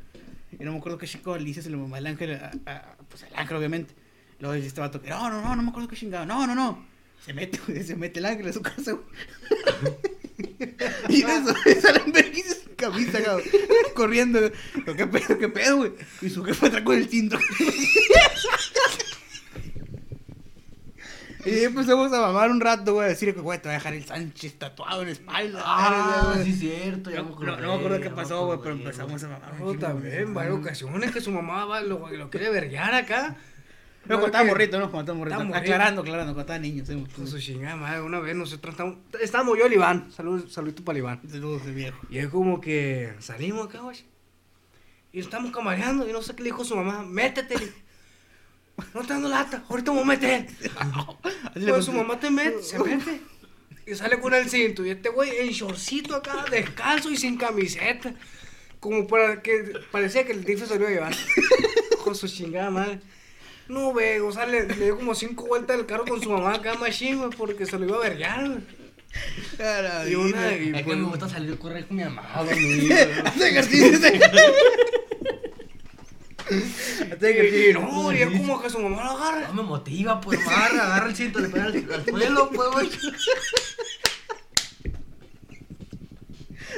Y 0.59 0.64
no 0.64 0.73
me 0.73 0.78
acuerdo 0.78 0.99
qué 0.99 1.06
chico 1.06 1.35
Alicia 1.35 1.62
se 1.62 1.71
le 1.71 1.76
mamá 1.76 1.99
el 1.99 2.06
ángel, 2.06 2.35
a, 2.35 2.50
a- 2.66 2.97
pues 3.09 3.23
al 3.25 3.30
ángel, 3.37 3.56
obviamente. 3.56 3.95
Luego 4.38 4.54
dice 4.54 4.66
este 4.68 4.80
vato 4.80 5.00
que 5.00 5.09
no, 5.09 5.30
no, 5.30 5.40
no, 5.40 5.56
no 5.56 5.62
me 5.62 5.71
acuerdo 5.71 5.88
qué 5.88 5.97
chingado, 5.97 6.26
no, 6.26 6.47
no, 6.47 6.54
no. 6.54 6.85
Se 7.25 7.33
mete, 7.33 7.59
güey, 7.66 7.83
se 7.83 7.97
mete 7.97 8.18
el 8.18 8.26
ángel 8.26 8.49
a 8.49 8.52
su 8.52 8.61
casa, 8.61 8.92
güey. 8.92 9.04
y 11.09 11.23
eso, 11.23 11.54
salen 11.80 12.12
verguitas 12.12 12.59
sin 12.64 12.75
camisa, 12.75 13.23
cabrón. 13.23 13.47
Corriendo, 13.95 14.40
güey. 14.40 14.52
¿Qué 14.97 15.06
pedo, 15.06 15.38
qué 15.38 15.49
pedo, 15.49 15.76
güey? 15.78 15.92
Y 16.21 16.28
su 16.28 16.45
jefe 16.45 16.66
atrás 16.66 16.83
con 16.83 16.97
el 16.97 17.09
cinto. 17.09 17.38
Y 21.46 21.64
empezamos 21.64 22.12
a 22.12 22.20
mamar 22.20 22.50
un 22.50 22.60
rato, 22.60 22.94
güey, 22.94 23.06
a 23.06 23.08
decir 23.10 23.34
que, 23.34 23.40
güey, 23.40 23.58
te 23.60 23.68
voy 23.68 23.74
a 23.74 23.78
dejar 23.78 23.94
el 23.94 24.04
Sánchez 24.04 24.58
tatuado 24.58 25.02
en 25.02 25.06
la 25.08 25.12
espalda. 25.12 25.62
Ah, 25.64 26.32
güey. 26.34 26.44
sí, 26.44 26.52
cierto. 26.54 27.10
Ya 27.10 27.22
me 27.22 27.28
No, 27.30 27.34
acordé, 27.34 27.50
no, 27.52 27.56
no 27.60 27.68
me 27.68 27.74
acuerdo 27.74 28.00
qué 28.00 28.10
me 28.10 28.16
pasó, 28.16 28.46
güey, 28.46 28.58
pero 28.62 28.74
empezamos 28.74 29.22
a 29.24 29.28
mamar. 29.28 29.52
un 29.60 29.72
No, 29.74 29.78
también, 29.78 30.22
güey. 30.24 30.34
varias 30.34 30.54
ocasiones 30.56 31.10
que 31.12 31.20
su 31.20 31.30
mamá 31.30 31.64
va, 31.64 31.80
lo, 31.82 32.08
lo 32.10 32.30
quiere 32.30 32.50
verguear 32.50 32.94
acá. 32.94 33.36
Pero 34.02 34.20
cuando 34.20 34.26
estaba 34.26 34.44
morrito, 34.44 34.78
¿no? 34.78 34.90
Cuando 34.90 35.12
estaba 35.24 35.42
morrito. 35.44 35.56
Aclarando, 35.58 36.02
aclarando, 36.02 36.32
cuando 36.34 36.40
estaba 36.52 36.58
niño. 36.60 36.84
Sí, 36.86 37.06
Con 37.16 37.26
su 37.26 37.40
chingada 37.40 37.74
madre, 37.76 38.02
una 38.02 38.20
vez 38.20 38.36
nosotros 38.36 38.72
estábamos, 38.74 38.98
estábamos 39.20 39.58
yo 39.58 39.66
y 39.68 39.74
Iván, 39.74 40.12
salud, 40.12 40.48
saludito 40.48 40.84
para 40.84 40.98
Iván. 40.98 41.20
Saludos 41.28 41.66
de 41.66 41.72
viejo. 41.72 41.98
Y 42.08 42.18
es 42.18 42.28
como 42.28 42.60
que 42.60 43.14
salimos 43.18 43.66
acá, 43.66 43.80
güey. 43.80 43.98
Y 45.12 45.18
estamos 45.20 45.50
camareando 45.50 46.08
y 46.08 46.12
no 46.12 46.22
sé 46.22 46.36
qué 46.36 46.42
le 46.44 46.50
dijo 46.50 46.64
su 46.64 46.76
mamá, 46.76 47.02
métete. 47.04 47.56
No 48.95 49.02
te 49.02 49.09
dando 49.09 49.28
lata, 49.28 49.64
ahorita 49.68 49.90
me 49.92 49.99
voy 49.99 50.04
a 50.04 50.06
meter. 50.16 50.47
Pues 51.54 51.85
su 51.85 51.92
mamá 51.92 52.18
te 52.21 52.30
mete, 52.30 52.62
se 52.62 52.78
mete. 52.78 53.21
Y 53.87 53.95
sale 53.95 54.18
con 54.21 54.35
el 54.35 54.49
cinto. 54.50 54.85
Y 54.85 54.90
este 54.90 55.09
güey 55.11 55.30
en 55.38 55.49
shortcito 55.49 56.16
acá, 56.16 56.45
descalzo 56.50 57.11
y 57.11 57.16
sin 57.16 57.37
camiseta. 57.37 58.14
Como 58.80 59.06
para 59.06 59.40
que 59.42 59.73
parecía 59.90 60.25
que 60.26 60.33
el 60.33 60.45
tifo 60.45 60.66
se 60.66 60.78
lo 60.78 60.83
iba 60.83 60.88
a 60.88 61.11
llevar. 61.11 61.16
Con 62.04 62.14
su 62.14 62.28
chingada 62.28 62.71
madre. 62.71 63.00
No 63.68 63.92
veo, 63.92 64.28
o 64.28 64.33
sea, 64.33 64.47
le, 64.47 64.66
le 64.66 64.75
dio 64.76 64.97
como 64.97 65.12
cinco 65.14 65.47
vueltas 65.47 65.76
del 65.76 65.87
carro 65.87 66.04
con 66.04 66.23
su 66.23 66.30
mamá 66.30 66.54
acá, 66.54 66.75
machine, 66.75 67.16
güey, 67.16 67.30
porque 67.30 67.66
se 67.66 67.76
lo 67.76 67.85
iba 67.87 67.97
a 67.97 68.00
vergar, 68.09 68.47
güey. 68.49 68.61
Y 70.09 70.14
una, 70.14 70.52
y 70.56 70.68
Es 70.68 70.76
que 70.76 70.85
pues- 70.85 70.99
me 70.99 71.04
gusta 71.09 71.28
salir 71.28 71.52
a 71.52 71.56
correr 71.56 71.85
con 71.88 71.97
mi 71.97 72.04
mamá, 72.04 72.42
güey. 72.45 72.92
Hace 73.25 73.49
ejercicio. 73.49 73.99
Y, 77.20 77.70
y 77.70 77.72
no, 77.72 78.12
y 78.12 78.22
es 78.22 78.28
como 78.30 78.62
que 78.62 78.70
su 78.70 78.78
mamá 78.78 79.02
lo 79.04 79.10
agarra. 79.12 79.48
No 79.48 79.54
me 79.54 79.68
motiva, 79.68 80.20
pues, 80.20 80.38
agarra, 80.46 80.84
agarra 80.86 81.08
el 81.08 81.16
cinto, 81.16 81.40
le 81.40 81.48
pega 81.48 81.64
al, 81.64 81.92
al 81.92 82.04
suelo, 82.04 82.50
pues, 82.50 82.68
güey. 82.70 82.90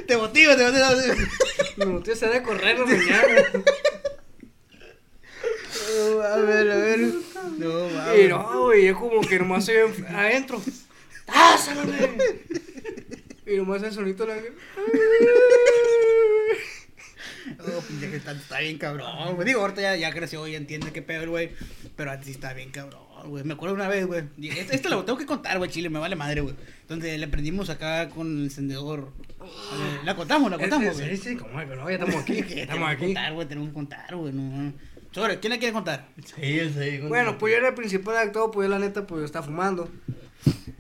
Te 0.07 0.17
motiva, 0.17 0.57
te 0.57 0.65
motiva. 0.65 0.91
Me 1.77 1.87
motivó 1.87 2.15
a 2.17 2.19
salir 2.19 2.37
a 2.37 2.43
correr 2.43 2.79
mañana. 2.79 3.51
No, 5.97 6.21
a 6.23 6.37
ver, 6.39 6.71
a 6.71 6.77
ver. 6.77 6.99
No, 7.59 7.89
Y 7.89 7.93
mames. 7.93 8.29
no, 8.31 8.63
güey, 8.65 8.87
es 8.87 8.97
como 8.97 9.21
que 9.21 9.39
nomás 9.39 9.65
se 9.65 9.73
ve 9.85 10.07
adentro. 10.09 10.61
¡Tásalo, 11.27 11.83
güey! 11.85 12.09
Y 13.47 13.57
nomás 13.59 13.83
el 13.83 13.93
sonito 13.93 14.27
la 14.27 14.37
Oh, 17.61 17.81
pinche 17.83 18.11
que 18.11 18.17
está, 18.17 18.33
está 18.33 18.61
bien 18.61 18.79
cabrón, 18.79 19.35
güey. 19.35 19.47
Digo, 19.47 19.61
ahorita 19.61 19.81
ya, 19.83 19.97
ya 19.97 20.11
creció 20.13 20.47
y 20.47 20.55
entiende 20.55 20.93
qué 20.93 21.03
pedo 21.03 21.23
el 21.25 21.31
güey. 21.31 21.51
Pero 21.97 22.11
antes 22.11 22.27
sí 22.27 22.33
está 22.33 22.53
bien 22.53 22.71
cabrón, 22.71 23.01
güey. 23.27 23.45
Me 23.45 23.55
acuerdo 23.55 23.75
una 23.75 23.89
vez, 23.89 24.07
güey. 24.07 24.25
y 24.37 24.49
Esta, 24.49 24.75
esta 24.75 24.89
lo 24.89 25.05
tengo 25.05 25.19
que 25.19 25.27
contar, 25.27 25.59
güey, 25.59 25.71
Chile, 25.71 25.89
me 25.91 25.99
vale 25.99 26.17
madre, 26.17 26.41
güey. 26.41 26.55
Entonces 26.83 27.19
le 27.19 27.29
prendimos 27.29 27.71
acá 27.71 28.09
con 28.09 28.39
el 28.39 28.45
encendedor. 28.45 29.13
Eh, 29.41 30.01
La 30.05 30.15
contamos, 30.17 30.51
la 30.51 30.59
contamos, 30.59 30.97
Sí, 30.97 31.03
güey. 31.03 31.17
sí, 31.17 31.37
como 31.37 31.59
que 31.59 31.67
no, 31.77 31.89
ya 31.89 31.97
estamos 31.97 32.17
aquí. 32.23 32.39
Estamos 32.39 32.49
tenemos 32.67 32.89
que 32.89 32.95
aquí. 32.95 33.05
contar, 33.07 33.33
güey, 33.35 33.49
tenemos 33.49 33.69
que 33.71 33.75
contar, 33.75 34.17
güey. 34.17 34.33
No. 34.33 34.73
Sobre, 35.11 35.41
¿quién 35.41 35.53
le 35.55 35.59
quiere 35.59 35.73
contar? 35.73 36.07
Sí, 36.25 36.61
sí. 36.71 36.99
Bueno, 37.09 37.39
pues 37.39 37.53
yo 37.53 37.59
era 37.59 37.69
el 37.69 37.75
principal 37.75 38.27
de 38.27 38.33
todo, 38.33 38.51
pues 38.51 38.67
yo 38.67 38.71
la 38.71 38.79
neta, 38.79 39.07
pues 39.07 39.21
yo 39.21 39.25
estaba 39.25 39.45
fumando. 39.47 39.89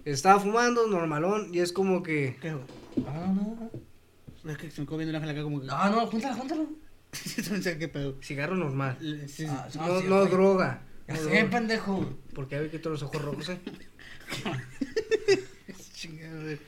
Estaba 0.04 0.38
fumando, 0.40 0.86
normalón, 0.86 1.48
y 1.52 1.60
es 1.60 1.72
como 1.72 2.02
que. 2.02 2.36
¿Qué, 2.40 2.52
güey? 2.52 2.64
Ah, 3.06 3.32
no. 3.34 3.70
Es 4.46 4.56
que 4.58 4.70
se 4.70 4.80
me 4.80 4.86
quedó 4.86 4.96
viendo 4.98 5.10
el 5.10 5.16
ángel 5.22 5.30
acá 5.30 5.42
como 5.42 5.60
que. 5.60 5.66
Ah, 5.70 5.88
no, 5.90 6.06
júntala, 6.06 6.34
júntala. 6.34 6.62
no 7.50 7.62
sé 7.62 7.78
qué 7.78 7.88
pedo. 7.88 8.16
Cigarro 8.22 8.54
normal. 8.56 8.96
Sí, 9.00 9.20
sí. 9.28 9.46
Ah, 9.48 9.66
No, 9.74 10.00
sí, 10.00 10.06
no 10.08 10.26
droga. 10.26 10.82
Ya 11.08 11.14
No 11.14 11.20
sé, 11.20 11.26
droga. 11.30 11.50
pendejo. 11.50 12.16
Porque 12.34 12.54
ya 12.56 12.60
vi 12.62 12.68
que 12.68 12.78
todos 12.78 13.00
los 13.00 13.08
ojos 13.10 13.22
rojos, 13.22 13.48
eh. 13.48 13.58
Chingado, 15.94 16.42
güey. 16.42 16.58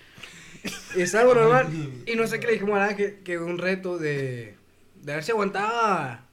Y 0.96 1.02
estaba 1.02 1.32
normal. 1.34 1.68
Y 2.06 2.14
no 2.16 2.26
sé 2.26 2.40
qué 2.40 2.46
le 2.48 2.52
dijimos 2.54 2.76
al 2.78 2.88
ángel, 2.90 3.18
que 3.24 3.38
un 3.38 3.58
reto 3.58 3.98
de. 3.98 4.54
De 5.02 5.14
ver 5.14 5.24
si 5.24 5.30
aguantaba. 5.30 6.26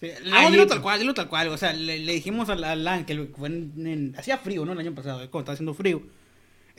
Sí, 0.00 0.10
Ahí, 0.32 0.44
no, 0.46 0.50
dilo 0.52 0.66
tal 0.68 0.80
cual, 0.80 1.00
dilo 1.00 1.14
tal 1.14 1.28
cual. 1.28 1.48
O 1.48 1.56
sea, 1.58 1.72
le, 1.72 1.98
le 1.98 2.12
dijimos 2.12 2.48
al, 2.50 2.62
al 2.62 2.86
ángel, 2.86 3.28
que 3.28 3.34
fue 3.36 3.48
en, 3.48 3.72
en- 3.86 4.14
hacía 4.16 4.38
frío, 4.38 4.64
¿no? 4.64 4.72
El 4.72 4.78
año 4.78 4.94
pasado, 4.94 5.18
cuando 5.30 5.40
estaba 5.40 5.54
haciendo 5.54 5.74
frío. 5.74 6.02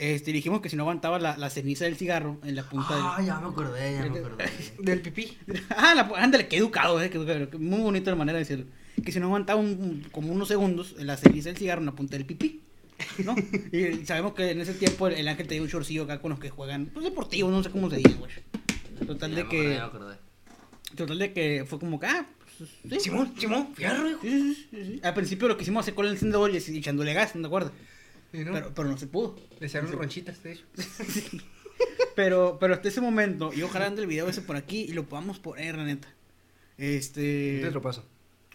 Este, 0.01 0.31
dijimos 0.31 0.61
que 0.61 0.69
si 0.69 0.77
no 0.77 0.83
aguantaba 0.83 1.19
la, 1.19 1.35
la 1.37 1.49
ceniza 1.49 1.83
del 1.83 1.97
cigarro 1.97 2.39
en 2.45 2.55
la 2.55 2.63
punta 2.63 2.87
Ah, 2.91 3.21
ya 3.21 3.37
me 3.39 3.47
acordé, 3.49 3.93
ya 3.95 4.05
me 4.09 4.19
acordé. 4.19 4.45
Del 4.79 5.01
pipí. 5.01 5.37
del. 5.45 5.61
Ah, 5.69 5.93
la, 5.93 6.09
ándale, 6.15 6.47
qué 6.47 6.55
educado, 6.55 7.01
eh, 7.03 7.09
qué 7.09 7.17
educado, 7.17 7.49
muy 7.59 7.81
bonita 7.81 8.09
la 8.09 8.15
manera 8.15 8.37
de 8.37 8.45
decirlo. 8.45 8.65
Que 9.03 9.11
si 9.11 9.19
no 9.19 9.25
aguantaba 9.25 9.59
un- 9.59 10.05
como 10.11 10.31
unos 10.31 10.47
segundos 10.47 10.95
la 10.99 11.17
ceniza 11.17 11.49
del 11.49 11.57
cigarro 11.57 11.81
en 11.81 11.87
la 11.87 11.91
punta 11.91 12.15
del 12.15 12.25
pipí. 12.25 12.61
¿No? 13.25 13.35
y 13.73 14.05
sabemos 14.05 14.33
que 14.35 14.51
en 14.51 14.61
ese 14.61 14.73
tiempo 14.73 15.07
el, 15.07 15.15
el 15.15 15.27
ángel 15.27 15.47
tenía 15.47 15.63
un 15.63 15.67
shortcillo 15.69 16.03
acá 16.03 16.21
con 16.21 16.31
los 16.31 16.39
que 16.39 16.49
juegan, 16.49 16.85
pues 16.93 17.03
deportivos, 17.03 17.51
no 17.51 17.61
sé 17.61 17.69
cómo 17.69 17.89
se 17.89 17.97
dice, 17.97 18.13
güey. 18.13 18.31
Total 19.05 19.31
Ya 19.31 19.35
de 19.37 19.43
me 19.43 19.47
acordé, 19.49 19.63
que. 19.63 19.73
ya 19.73 19.79
me 19.79 19.85
acordé. 19.85 20.15
Total 20.95 21.19
de 21.19 21.33
que 21.33 21.65
fue 21.67 21.77
como 21.79 21.99
que, 21.99 22.07
ah, 22.07 22.25
pues, 22.57 22.69
sí. 22.89 22.99
Simón, 23.09 23.33
Simón, 23.37 23.75
fierro, 23.75 24.09
hijo. 24.09 24.19
Sí, 24.21 24.29
sí, 24.29 24.67
sí, 24.71 24.85
sí. 24.93 24.99
Al 25.03 25.13
principio 25.13 25.47
lo 25.49 25.57
quisimos 25.57 25.81
hacer 25.83 25.93
con 25.93 26.05
el 26.05 26.13
encendedor 26.13 26.51
y 26.51 26.57
echándole 26.57 27.13
gas, 27.13 27.35
¿no 27.35 27.41
te 27.41 27.47
acuerdas? 27.47 27.73
No, 28.31 28.53
Pero, 28.53 28.73
pero 28.73 28.89
no 28.89 28.97
se 28.97 29.07
pudo. 29.07 29.35
Le 29.59 29.67
echaron 29.67 29.91
ronchitas, 29.91 30.41
de 30.43 30.53
hecho. 30.53 30.65
Pero, 32.15 32.57
pero 32.59 32.73
hasta 32.73 32.89
ese 32.89 32.99
momento, 32.99 33.51
y 33.53 33.61
ojalá 33.61 33.85
ande 33.85 34.01
el 34.01 34.07
video 34.07 34.27
ese 34.27 34.41
por 34.41 34.57
aquí 34.57 34.81
y 34.81 34.91
lo 34.91 35.05
podamos 35.05 35.39
poner, 35.39 35.77
la 35.77 35.85
neta. 35.85 36.09
Este. 36.77 37.61
Te 37.61 37.71
lo 37.71 37.81
paso. 37.81 38.03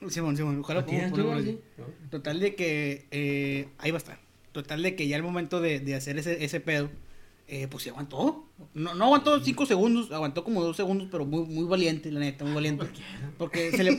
Simón, 0.08 0.36
Simón, 0.36 0.60
ojalá 0.60 0.80
¿Lo 0.80 0.86
podamos 0.86 1.10
ponerlo 1.12 1.32
aquí. 1.32 1.58
Total 2.10 2.40
de 2.40 2.54
que 2.54 3.06
eh, 3.10 3.68
ahí 3.78 3.90
va 3.90 3.96
a 3.96 3.98
estar. 3.98 4.18
Total 4.52 4.82
de 4.82 4.94
que 4.94 5.08
ya 5.08 5.16
el 5.16 5.22
momento 5.22 5.62
de, 5.62 5.80
de 5.80 5.94
hacer 5.94 6.18
ese, 6.18 6.44
ese 6.44 6.60
pedo, 6.60 6.90
eh, 7.48 7.68
pues 7.68 7.84
se 7.84 7.90
aguantó. 7.90 8.46
No, 8.74 8.94
no 8.94 9.04
aguantó 9.04 9.42
cinco 9.42 9.66
segundos, 9.66 10.10
aguantó 10.12 10.44
como 10.44 10.62
dos 10.62 10.76
segundos, 10.76 11.08
pero 11.10 11.24
muy, 11.24 11.46
muy 11.46 11.64
valiente, 11.64 12.10
la 12.10 12.20
neta, 12.20 12.44
muy 12.44 12.54
valiente. 12.54 12.86
Porque 13.38 13.70
se 13.70 13.84
le, 13.84 13.90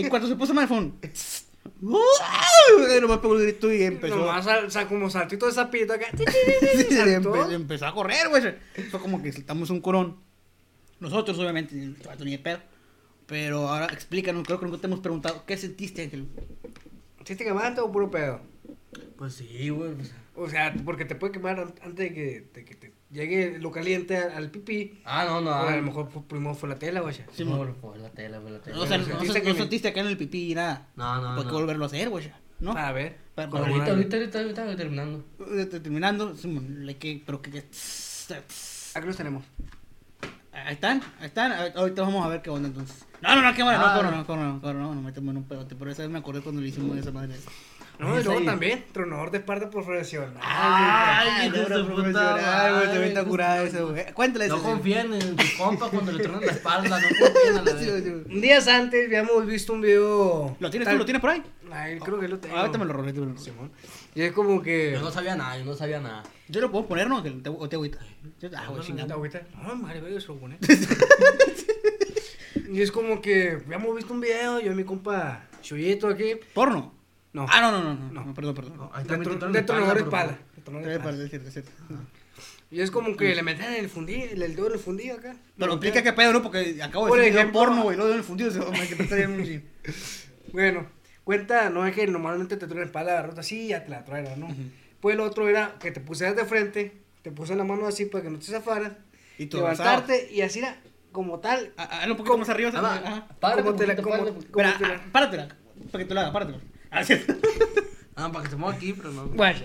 en 0.00 0.08
cuanto 0.08 0.28
se 0.28 0.36
puso 0.36 0.52
el 0.52 0.58
teléfono, 1.64 3.00
nomás 3.00 3.18
pegó 3.18 3.36
el 3.36 3.42
grito 3.42 3.72
y 3.72 3.82
empezó. 3.82 4.16
Nomás, 4.16 4.44
sal- 4.44 4.70
sal- 4.70 4.88
como 4.88 5.10
saltito 5.10 5.46
de 5.46 5.52
sapito 5.52 5.92
acá. 5.92 6.06
Sí, 6.16 6.24
Saltó. 6.96 7.34
empe- 7.34 7.52
empezó 7.54 7.86
a 7.86 7.94
correr, 7.94 8.28
güey. 8.28 8.42
Fue 8.90 9.00
como 9.00 9.22
que 9.22 9.32
saltamos 9.32 9.70
un 9.70 9.80
corón. 9.80 10.16
Nosotros, 11.00 11.38
obviamente, 11.38 11.74
ni 11.74 12.30
de 12.32 12.38
pedo. 12.38 12.58
Pero 13.26 13.68
ahora 13.68 13.86
explícanos, 13.86 14.44
creo 14.44 14.58
que 14.60 14.66
nunca 14.66 14.78
te 14.78 14.86
hemos 14.86 15.00
preguntado, 15.00 15.44
¿qué 15.46 15.56
sentiste, 15.56 16.02
Ángel? 16.02 16.28
¿Sí 17.24 17.36
te 17.36 17.44
quemaste 17.44 17.80
o 17.80 17.90
puro 17.90 18.10
pedo? 18.10 18.40
Pues 19.16 19.34
sí, 19.34 19.70
güey. 19.70 19.92
O 20.36 20.48
sea, 20.50 20.74
porque 20.84 21.04
te 21.04 21.14
puede 21.14 21.32
quemar 21.32 21.58
an- 21.58 21.74
antes 21.82 21.96
de 22.08 22.12
que, 22.14 22.48
de 22.52 22.64
que 22.64 22.74
te 22.74 22.92
llegue 23.14 23.58
lo 23.58 23.70
caliente 23.70 24.16
al, 24.18 24.32
al 24.32 24.50
pipí. 24.50 25.00
Ah, 25.04 25.24
no, 25.26 25.40
no. 25.40 25.50
o 25.50 25.54
a 25.54 25.72
ah, 25.72 25.76
lo 25.76 25.82
mejor 25.82 26.10
fue- 26.10 26.22
primero 26.24 26.54
fue 26.54 26.68
la 26.68 26.74
tela, 26.78 27.00
güey. 27.00 27.14
Sí, 27.32 27.44
no, 27.44 27.74
fue 27.80 27.98
la 27.98 28.10
tela, 28.10 28.40
fue 28.40 28.50
la 28.50 28.60
tela. 28.60 28.78
O 28.78 28.86
sea, 28.86 28.98
no, 28.98 29.04
¿sentiste 29.04 29.42
no 29.42 29.54
sentiste 29.54 29.88
acá 29.88 30.00
en 30.00 30.08
el 30.08 30.18
pipí 30.18 30.50
y 30.52 30.54
nada. 30.54 30.88
No, 30.96 31.20
no, 31.22 31.30
Hay 31.34 31.40
que 31.40 31.46
no. 31.46 31.52
volverlo 31.52 31.84
a 31.84 31.86
hacer, 31.86 32.10
güey. 32.10 32.30
¿No? 32.60 32.74
Para 32.74 32.92
ver. 32.92 33.16
Para- 33.34 33.48
Con 33.48 33.60
Ahorita, 33.60 33.90
ahorita, 33.92 34.16
ahorita, 34.16 34.38
ahorita, 34.38 34.62
ahorita 34.62 34.76
terminando. 34.76 35.24
Eh, 35.56 35.66
Terminando, 35.66 36.34
que, 36.98 37.22
pero 37.24 37.40
que, 37.40 37.64
Aquí 38.94 39.06
los 39.06 39.16
tenemos. 39.16 39.44
Ahí 40.52 40.74
están, 40.74 41.02
ahí 41.18 41.26
están. 41.26 41.52
Ahorita 41.76 42.02
vamos 42.02 42.24
a 42.24 42.28
ver 42.28 42.40
qué 42.40 42.50
onda 42.50 42.68
entonces. 42.68 43.04
No, 43.20 43.34
no, 43.34 43.42
no, 43.42 43.54
qué 43.54 43.62
bueno, 43.62 43.78
no, 43.78 43.86
Ah. 43.86 43.96
corro, 43.96 44.10
no, 44.12 44.26
corro, 44.26 44.44
no, 44.44 44.60
corro, 44.60 44.78
no, 44.78 44.94
no, 44.94 45.02
metemos 45.02 45.32
en 45.32 45.38
un 45.38 45.44
pedote. 45.44 45.74
Por 45.74 45.88
eso 45.88 46.08
me 46.08 46.18
acordé 46.18 46.42
cuando 46.42 46.60
le 46.60 46.68
hicimos 46.68 46.96
esa 46.96 47.10
madre. 47.10 47.34
No, 47.34 47.40
y 48.00 48.02
Esa 48.02 48.24
luego 48.24 48.40
ahí. 48.40 48.44
también, 48.46 48.84
tronador 48.92 49.30
de 49.30 49.40
parda 49.40 49.70
profesional. 49.70 50.34
Ay, 50.42 51.48
no, 51.48 51.54
de 51.54 51.60
no, 51.60 51.86
profesional, 51.86 52.72
güey, 52.74 52.84
también 52.86 53.04
está 53.04 53.24
curada 53.24 53.62
eso, 53.62 53.90
güey. 53.90 54.12
Cuéntale 54.12 54.48
No 54.48 54.56
eso. 54.56 54.64
confíen 54.64 55.14
en 55.14 55.36
tu 55.36 55.44
compa 55.56 55.88
cuando 55.90 56.10
le 56.12 56.22
tronan 56.22 56.44
la 56.44 56.52
espalda, 56.52 57.00
no 57.00 57.06
confíen 57.08 57.56
en 57.58 57.64
la 57.64 57.78
Sí, 57.78 57.84
sí, 57.84 58.24
sí. 58.28 58.40
Días 58.40 58.66
antes 58.68 59.06
habíamos 59.06 59.46
visto 59.46 59.72
un 59.72 59.80
video. 59.80 60.56
¿Lo 60.58 60.70
tienes 60.70 60.86
tal- 60.86 60.96
tú? 60.96 60.98
¿Lo 60.98 61.04
tienes 61.04 61.20
por 61.20 61.30
ahí? 61.30 61.42
Ay, 61.72 61.98
creo 62.00 62.18
que 62.20 62.28
lo 62.28 62.38
tengo. 62.38 62.56
Ahorita 62.56 62.78
me 62.78 62.84
lo 62.84 62.92
robé, 62.92 63.08
ahorita 63.08 63.20
me 63.20 63.26
lo 63.26 63.32
robé. 63.32 63.44
Simón. 63.44 63.70
Y 64.14 64.22
es 64.22 64.32
como 64.32 64.60
que. 64.62 64.92
Yo 64.92 65.00
no 65.00 65.10
sabía 65.10 65.34
nada, 65.36 65.56
yo 65.58 65.64
no 65.64 65.74
sabía 65.74 66.00
nada. 66.00 66.22
Yo 66.48 66.60
lo 66.60 66.70
puedo 66.70 66.86
poner, 66.86 67.08
¿no? 67.08 67.22
Que 67.22 67.30
te- 67.30 67.48
O 67.48 67.68
te 67.68 67.76
agüita. 67.76 67.98
Ah, 68.00 68.66
güey, 68.68 68.80
¿Esta 68.80 68.82
chingado. 68.82 69.14
agüita? 69.14 69.42
No, 69.62 69.74
madre, 69.76 70.00
güey, 70.00 70.12
yo 70.14 70.20
se 70.20 70.28
lo 70.28 70.36
pone. 70.36 70.58
y 72.70 72.82
es 72.82 72.90
como 72.92 73.20
que 73.20 73.60
habíamos 73.66 73.94
visto 73.96 74.12
un 74.12 74.20
video, 74.20 74.60
yo 74.60 74.72
y 74.72 74.74
mi 74.74 74.84
compa 74.84 75.44
Chuyito 75.62 76.08
aquí. 76.08 76.34
¿Porno? 76.52 76.92
No. 77.34 77.46
Ah, 77.50 77.60
no, 77.60 77.70
no, 77.72 77.94
no, 77.94 78.24
no, 78.24 78.32
perdón, 78.34 78.54
perdón. 78.54 78.76
No, 78.78 78.90
ahí 78.94 79.04
De, 79.04 79.12
está 79.12 79.14
tro- 79.14 79.18
metiendo 79.18 79.46
de 79.48 79.60
la 79.60 79.66
tronador 79.66 79.96
de 79.96 80.02
de 80.02 80.06
Es 80.06 80.06
espalda. 80.06 81.02
para 81.04 81.16
decirte, 81.16 81.48
es 81.48 81.52
cierto. 81.52 81.70
Y 82.70 82.80
es 82.80 82.90
como 82.90 83.16
que 83.16 83.34
le 83.34 83.42
meten 83.42 83.66
en 83.74 83.84
el 83.84 83.90
fundillo, 83.90 84.24
el 84.30 84.56
dedo 84.56 84.68
en 84.68 84.72
el 84.72 84.78
fundillo 84.78 85.14
acá. 85.14 85.36
Pero 85.56 85.66
Lo 85.68 85.74
explica 85.74 86.02
qué 86.02 86.12
pedo, 86.12 86.32
¿no? 86.32 86.42
Porque 86.42 86.80
acabo 86.82 87.06
de 87.06 87.12
decir 87.12 87.32
video 87.32 87.40
ejemplo- 87.42 87.60
porno, 87.60 87.82
güey. 87.82 87.96
Luego 87.96 88.12
en 88.12 88.18
el 88.18 88.24
fundido 88.24 88.50
se 88.50 88.58
me 88.60 88.86
que 88.88 89.02
estaría 89.02 89.28
un 89.28 89.44
chin. 89.44 89.68
Bueno, 90.52 90.86
cuenta, 91.24 91.70
no 91.70 91.86
es 91.86 91.94
que 91.94 92.06
normalmente 92.06 92.56
te 92.56 92.66
truena 92.66 92.80
la 92.82 92.86
espalda, 92.86 93.22
rota 93.22 93.40
así, 93.42 93.68
ya 93.68 93.84
te 93.84 93.90
la 93.90 94.04
truena, 94.04 94.36
¿no? 94.36 94.48
Pues 95.00 95.14
el 95.14 95.20
otro 95.20 95.48
era 95.48 95.76
que 95.80 95.90
te 95.90 96.00
pusieras 96.00 96.36
de 96.36 96.44
frente, 96.44 97.00
te 97.22 97.30
puse 97.30 97.54
la 97.56 97.64
mano 97.64 97.86
así 97.86 98.06
para 98.06 98.22
que 98.24 98.30
no 98.30 98.38
te 98.38 98.46
zafaras, 98.46 98.92
Y 99.38 99.46
tú 99.46 99.56
levantarte 99.58 100.30
y 100.32 100.40
así 100.42 100.60
era, 100.60 100.76
como 101.12 101.40
tal. 101.40 101.72
Ah, 101.76 101.88
ah, 102.02 102.06
un 102.10 102.16
poquito 102.16 102.38
más 102.38 102.48
arriba. 102.48 102.70
Ah, 102.74 102.80
va. 102.80 102.94
Ajá. 102.94 103.28
Párate 103.40 103.62
te 103.74 103.86
la- 103.86 103.96
poquito, 103.96 104.08
párate 104.08 104.38
Espera, 104.38 104.78
la- 104.80 104.94
ah, 104.94 105.02
páratela. 105.12 105.48
Para 105.92 106.04
que 106.04 106.08
tú 106.08 106.14
la 106.14 106.20
hagas, 106.22 106.32
páratela. 106.32 106.58
Ah, 106.94 107.04
sí. 107.04 107.14
Ah, 108.16 108.30
para 108.32 108.44
que 108.44 108.50
se 108.50 108.56
mueva 108.56 108.76
aquí, 108.76 108.92
pero 108.92 109.10
no. 109.10 109.26
Bueno, 109.26 109.58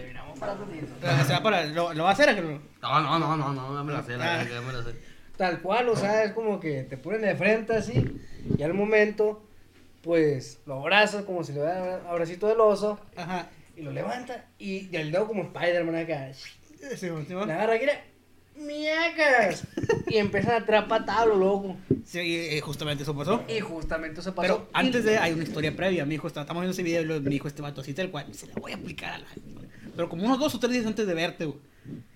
Ah, 1.03 1.23
se 1.23 1.33
va 1.33 1.43
para. 1.43 1.65
¿Lo, 1.67 1.93
lo 1.93 2.03
va 2.03 2.09
a 2.09 2.13
hacer, 2.13 2.29
Ángel? 2.29 2.59
No, 2.81 2.99
no, 3.01 3.19
no, 3.19 3.37
no, 3.37 3.53
no, 3.53 3.75
ya 3.75 3.83
me 3.83 3.93
la 3.93 4.01
sé, 4.03 4.17
la 4.17 4.25
Ah. 4.33 4.37
verdad, 4.39 4.51
ya 4.55 4.61
me 4.61 4.73
la 4.73 4.83
sé. 4.83 4.95
Tal 5.37 5.61
cual, 5.61 5.87
o 5.89 5.95
sea, 5.95 6.23
es 6.23 6.31
como 6.33 6.59
que 6.59 6.81
te 6.83 6.97
ponen 6.97 7.21
de 7.21 7.35
frente 7.35 7.75
así, 7.75 8.19
y 8.57 8.63
al 8.63 8.73
momento 8.73 9.45
pues 10.01 10.59
lo 10.65 10.79
abrazas 10.79 11.25
como 11.25 11.43
si 11.43 11.51
le 11.53 11.59
diera 11.59 12.01
abracito 12.09 12.47
del 12.47 12.59
oso 12.59 12.99
Ajá. 13.17 13.49
y 13.77 13.81
lo 13.83 13.91
levanta 13.91 14.45
y, 14.57 14.87
y 14.89 14.95
el 14.95 15.11
dedo 15.11 15.27
como 15.27 15.43
Spider-Man 15.43 15.95
acá. 15.95 16.29
Sí, 16.33 16.97
sí, 16.97 17.09
mo. 17.11 17.45
Le 17.45 17.53
agarra 17.53 17.73
aquí, 17.75 17.85
miacas. 18.55 19.63
y 20.07 20.17
empiezan 20.17 20.61
a 20.61 20.65
tirar 20.65 20.87
patadas, 20.87 21.27
lo 21.27 21.35
loco. 21.35 21.77
Sí, 22.09 22.17
eh, 22.19 22.59
justamente 22.61 23.03
eso 23.03 23.15
pasó. 23.15 23.43
Y 23.47 23.59
justamente 23.59 24.19
eso 24.21 24.33
pasó. 24.33 24.41
Pero 24.41 24.69
antes 24.73 25.03
de, 25.03 25.19
hay 25.19 25.31
una 25.33 25.43
historia 25.43 25.75
previa. 25.75 26.05
Mi 26.07 26.15
hijo, 26.15 26.27
está- 26.27 26.41
estamos 26.41 26.61
viendo 26.61 26.71
ese 26.71 26.81
video 26.81 27.17
y 27.17 27.19
me 27.21 27.29
dijo 27.29 27.47
este 27.47 27.61
vato 27.61 27.81
así 27.81 27.93
tal 27.93 28.09
cual. 28.09 28.33
Se 28.33 28.47
la 28.47 28.55
voy 28.55 28.71
a 28.71 28.75
aplicar 28.77 29.13
a 29.13 29.17
la. 29.19 29.27
Pero 29.95 30.09
como 30.09 30.23
unos 30.25 30.39
dos 30.39 30.55
o 30.55 30.59
tres 30.59 30.71
días 30.73 30.87
antes 30.87 31.05
de 31.05 31.13
verte, 31.13 31.45
güey. 31.45 31.59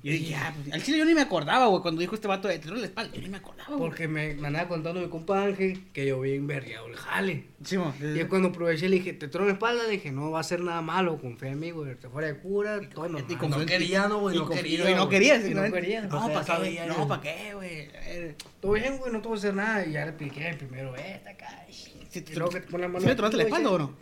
Yo 0.03 0.11
dije, 0.11 0.35
ah, 0.35 0.53
pues, 0.61 0.73
al 0.73 0.83
chile 0.83 0.97
yo 0.97 1.05
ni 1.05 1.13
me 1.13 1.21
acordaba, 1.21 1.67
güey. 1.67 1.81
Cuando 1.81 2.01
dijo 2.01 2.13
este 2.15 2.27
vato 2.27 2.49
de 2.49 2.59
te 2.59 2.65
duele 2.67 2.81
la 2.81 2.87
espalda, 2.87 3.15
yo 3.15 3.21
ni 3.21 3.29
me 3.29 3.37
acordaba, 3.37 3.69
güey. 3.69 3.79
Porque 3.79 4.09
me, 4.09 4.33
me 4.33 4.47
andaba 4.47 4.67
contando 4.67 4.99
mi 4.99 5.07
compa 5.07 5.45
Ángel 5.45 5.81
que 5.93 6.05
yo 6.05 6.19
bien 6.19 6.45
vergueado 6.45 6.87
el 6.87 6.97
jale. 6.97 7.45
Sí, 7.63 7.77
mo, 7.77 7.93
Y 8.01 8.19
es 8.19 8.25
cuando 8.25 8.49
aproveché 8.49 8.89
le 8.89 8.97
dije, 8.97 9.13
te 9.13 9.29
trono 9.29 9.47
la 9.47 9.53
espalda, 9.53 9.83
le 9.83 9.91
dije, 9.91 10.11
no 10.11 10.29
va 10.29 10.41
a 10.41 10.43
ser 10.43 10.59
nada 10.59 10.81
malo, 10.81 11.17
confía 11.21 11.51
en 11.51 11.59
mí, 11.61 11.71
güey, 11.71 11.95
te 11.95 12.09
fuera 12.09 12.27
de 12.27 12.37
cura, 12.37 12.81
todo 12.89 13.07
normal. 13.07 13.25
y 13.31 13.35
con- 13.35 13.49
No 13.51 13.65
quería, 13.65 14.09
no, 14.09 14.19
güey, 14.19 14.35
y 14.35 14.39
no 14.39 14.49
quería, 14.49 14.91
Y 14.91 14.95
no 14.95 15.07
quería, 15.07 15.35
Y 15.37 15.53
no 15.53 15.71
quería. 15.71 16.01
No, 16.01 16.33
¿para 16.33 16.43
qué? 16.61 16.85
No, 16.85 16.95
güey. 16.95 17.07
¿para 17.07 17.21
qué, 17.21 17.53
güey? 17.53 17.69
Eh, 17.71 18.35
Todo 18.59 18.73
bien, 18.73 18.97
güey, 18.97 19.09
no 19.13 19.21
te 19.21 19.27
voy 19.29 19.37
a 19.37 19.39
hacer 19.39 19.53
nada. 19.53 19.85
Y 19.85 19.93
ya 19.93 20.01
le 20.03 20.09
expliqué 20.09 20.49
el 20.49 20.57
primero, 20.57 20.93
esta 20.97 21.29
acá. 21.29 21.65
¿Sí 21.69 22.21
te, 22.21 22.33
que 22.33 22.59
te 22.59 22.77
la 22.77 22.87
mano 22.89 22.99
¿sí 22.99 23.15
tronaste 23.15 23.37
la 23.37 23.43
güey, 23.43 23.45
espalda 23.45 23.69
sí. 23.69 23.75
o 23.75 23.77
no? 23.79 23.95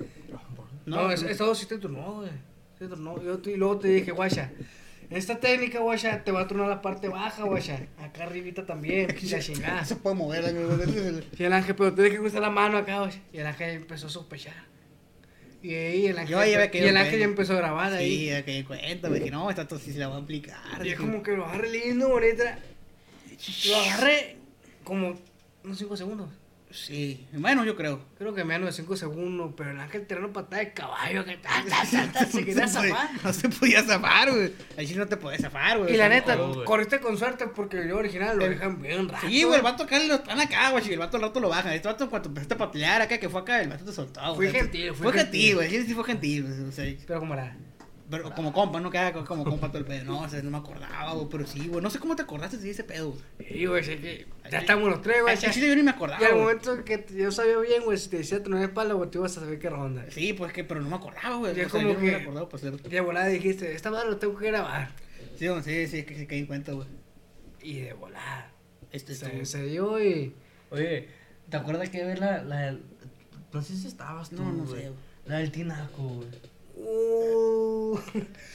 No, 0.87 1.11
es- 1.11 1.21
esa 1.21 1.43
dos 1.45 1.59
sí 1.59 1.67
te 1.67 1.77
tronó, 1.77 2.15
güey. 2.15 2.29
Sí. 2.79 2.87
Yo 3.23 3.37
te- 3.37 3.51
y 3.51 3.55
luego 3.57 3.77
te 3.77 3.87
dije, 3.89 4.11
guacha, 4.11 4.51
esta 5.11 5.39
técnica, 5.39 5.79
guacha, 5.79 6.23
te 6.23 6.31
va 6.31 6.41
a 6.41 6.47
tronar 6.47 6.69
la 6.69 6.81
parte 6.81 7.09
baja, 7.09 7.43
guacha. 7.43 7.79
Acá 7.99 8.23
arribita 8.23 8.65
también, 8.65 9.07
la 9.31 9.39
chingada. 9.39 9.85
se 9.85 9.97
puede 9.97 10.15
mover. 10.15 10.53
güey. 10.53 11.23
Y 11.37 11.43
el 11.43 11.53
ángel, 11.53 11.75
pero 11.75 11.93
tienes 11.93 12.13
que 12.13 12.19
cruzar 12.19 12.41
la 12.41 12.49
mano 12.49 12.77
acá, 12.77 12.99
guacha. 12.99 13.19
Y 13.33 13.39
el 13.39 13.45
ángel 13.47 13.75
empezó 13.75 14.07
a 14.07 14.09
sospechar. 14.09 14.53
Y 15.61 15.75
ahí 15.75 16.07
el 16.07 16.17
ángel, 16.17 16.31
Yo 16.31 16.39
ya 16.39 16.69
y 16.73 16.77
el 16.87 16.97
ángel 16.97 17.19
ya 17.19 17.25
empezó 17.25 17.53
a 17.53 17.57
grabar 17.57 17.93
ahí. 17.93 18.09
Sí, 18.09 18.25
ya 18.27 18.43
que 18.43 18.63
cuenta, 18.65 19.09
güey. 19.09 19.23
Que 19.23 19.31
no, 19.31 19.49
esta 19.49 19.67
tos 19.67 19.81
sí 19.81 19.93
se 19.93 19.99
la 19.99 20.07
voy 20.07 20.17
a 20.17 20.23
aplicar. 20.23 20.85
Y 20.85 20.89
es 20.89 20.99
como 20.99 21.21
que 21.21 21.33
lo 21.33 21.45
agarré 21.45 21.69
lindo, 21.69 22.09
bonita. 22.09 22.57
Lo 23.67 23.75
agarré 23.75 24.37
como 24.83 25.15
unos 25.63 25.77
5 25.77 25.97
segundos. 25.97 26.29
Sí, 26.73 27.27
bueno, 27.33 27.63
yo 27.65 27.75
creo. 27.75 28.01
Creo 28.17 28.33
que 28.33 28.43
menos 28.43 28.67
de 28.67 28.71
5 28.73 28.95
segundos, 28.95 29.53
pero 29.57 29.71
el 29.71 29.79
ángel 29.79 30.05
tirando 30.07 30.31
patada 30.31 30.61
de 30.63 30.73
caballo 30.73 31.25
que 31.25 31.37
ta, 31.37 31.49
ta, 31.69 32.11
ta, 32.13 32.25
se 32.25 32.45
quería 32.45 32.65
podía- 32.65 32.67
zafar. 32.67 33.09
No 33.23 33.33
se 33.33 33.49
podía 33.49 33.83
zafar, 33.83 34.31
güey. 34.31 34.53
Ahí 34.77 34.87
sí 34.87 34.95
no 34.95 35.07
te 35.07 35.17
podías 35.17 35.41
zafar, 35.41 35.79
güey. 35.79 35.93
Y 35.93 35.97
la 35.97 36.09
neta, 36.09 36.37
corriste 36.65 36.99
con 36.99 37.17
suerte 37.17 37.47
porque 37.47 37.79
el 37.79 37.91
original 37.91 38.37
lo 38.37 38.47
dejan 38.47 38.81
bien 38.81 39.09
rato. 39.09 39.27
Sí, 39.27 39.43
güey, 39.43 39.57
el 39.57 39.61
vato 39.63 39.83
acá 39.83 39.99
lo 39.99 40.15
están 40.15 40.39
acá, 40.39 40.69
güey. 40.71 40.87
Y 40.89 40.93
el 40.93 40.99
vato 40.99 41.17
al 41.17 41.23
rato 41.23 41.39
lo 41.39 41.49
bajan. 41.49 41.73
Este 41.73 41.87
vato, 41.87 42.09
cuando 42.09 42.29
empezaste 42.29 42.53
a 42.53 42.57
patalear 42.57 43.01
acá, 43.01 43.17
que 43.17 43.29
fue 43.29 43.41
acá, 43.41 43.61
el 43.61 43.69
vato 43.69 43.85
te 43.85 43.91
soltó, 43.91 44.35
güey. 44.35 44.51
gentil, 44.51 44.93
fui 44.93 45.03
Fue 45.03 45.13
gentil. 45.13 45.41
gentil, 45.41 45.55
güey. 45.55 45.69
Sí, 45.69 45.83
sí 45.87 45.93
fue 45.93 46.03
gentil, 46.03 46.43
güey. 46.43 46.69
O 46.69 46.71
sea, 46.71 46.85
Pero 47.07 47.19
como 47.19 47.33
era. 47.33 47.55
Pero 48.11 48.29
como 48.35 48.51
compa, 48.53 48.79
no 48.79 48.91
queda 48.91 49.11
como 49.13 49.43
compa 49.43 49.69
todo 49.69 49.79
el 49.79 49.85
pedo. 49.85 50.03
No, 50.03 50.19
o 50.21 50.29
sea, 50.29 50.41
no 50.43 50.51
me 50.51 50.57
acordaba, 50.57 51.13
güey. 51.13 51.27
Pero 51.31 51.47
sí, 51.47 51.67
güey. 51.67 51.81
No 51.81 51.89
sé 51.89 51.97
cómo 51.97 52.15
te 52.15 52.21
acordaste 52.23 52.57
de 52.57 52.69
ese 52.69 52.83
pedo, 52.83 53.11
güey. 53.11 53.49
Sí, 53.49 53.65
güey, 53.65 53.83
que 53.83 54.27
ya 54.51 54.59
estamos 54.59 54.89
los 54.89 55.01
tres, 55.01 55.21
güey. 55.21 55.33
Al 55.33 55.39
chile 55.51 55.67
yo 55.69 55.75
ni 55.75 55.83
me 55.83 55.91
acordaba. 55.91 56.21
Y 56.21 56.25
al 56.25 56.31
güey. 56.33 56.43
momento 56.43 56.83
que 56.85 57.03
yo 57.15 57.31
sabía 57.31 57.57
bien, 57.57 57.83
güey, 57.83 57.97
si 57.97 58.09
te 58.09 58.17
decía 58.17 58.43
tener 58.43 58.61
espalda, 58.61 58.93
güey, 58.93 59.09
tú 59.09 59.19
ibas 59.19 59.37
a 59.37 59.39
saber 59.41 59.57
qué 59.57 59.69
ronda. 59.69 60.05
Sí, 60.09 60.33
pues 60.33 60.53
que, 60.53 60.63
pero 60.63 60.81
no 60.81 60.89
me 60.89 60.95
acordaba, 60.97 61.37
güey. 61.37 61.51
O 61.53 61.55
sea, 61.55 61.69
como 61.69 61.87
yo 61.87 61.93
no 61.93 61.99
me 61.99 62.09
que- 62.11 62.15
acordaba, 62.17 62.49
pues. 62.49 62.63
Y 62.63 62.89
de 62.89 63.01
volada 63.01 63.27
dijiste, 63.27 63.73
esta 63.73 63.89
madre 63.89 64.09
lo 64.09 64.17
tengo 64.17 64.37
que 64.37 64.47
grabar. 64.47 64.89
Sí, 65.39 65.47
güey, 65.47 65.63
sí, 65.63 65.87
sí, 65.87 65.99
es 65.99 66.05
que 66.05 66.15
se 66.15 66.27
caí 66.27 66.39
en 66.39 66.45
cuenta, 66.47 66.73
güey. 66.73 66.87
Y 67.63 67.79
de 67.79 67.93
volada. 67.93 68.51
Este, 68.91 69.15
Se, 69.15 69.25
este, 69.27 69.45
se 69.45 69.63
dio 69.63 70.03
y. 70.03 70.35
Oye, 70.69 71.07
¿te 71.49 71.57
acuerdas 71.57 71.89
que 71.89 72.03
ver 72.03 72.19
la, 72.19 72.43
la 72.43 72.59
del- 72.61 72.81
No 73.53 73.61
sé 73.61 73.75
si 73.77 73.87
estabas 73.87 74.29
tú, 74.29 74.43
No, 74.43 74.51
no 74.51 74.65
sé, 74.65 74.71
güey. 74.81 74.93
La 75.25 75.37
del 75.37 75.51
tinaco, 75.51 76.01
güey. 76.03 76.27
Uh. 76.75 77.99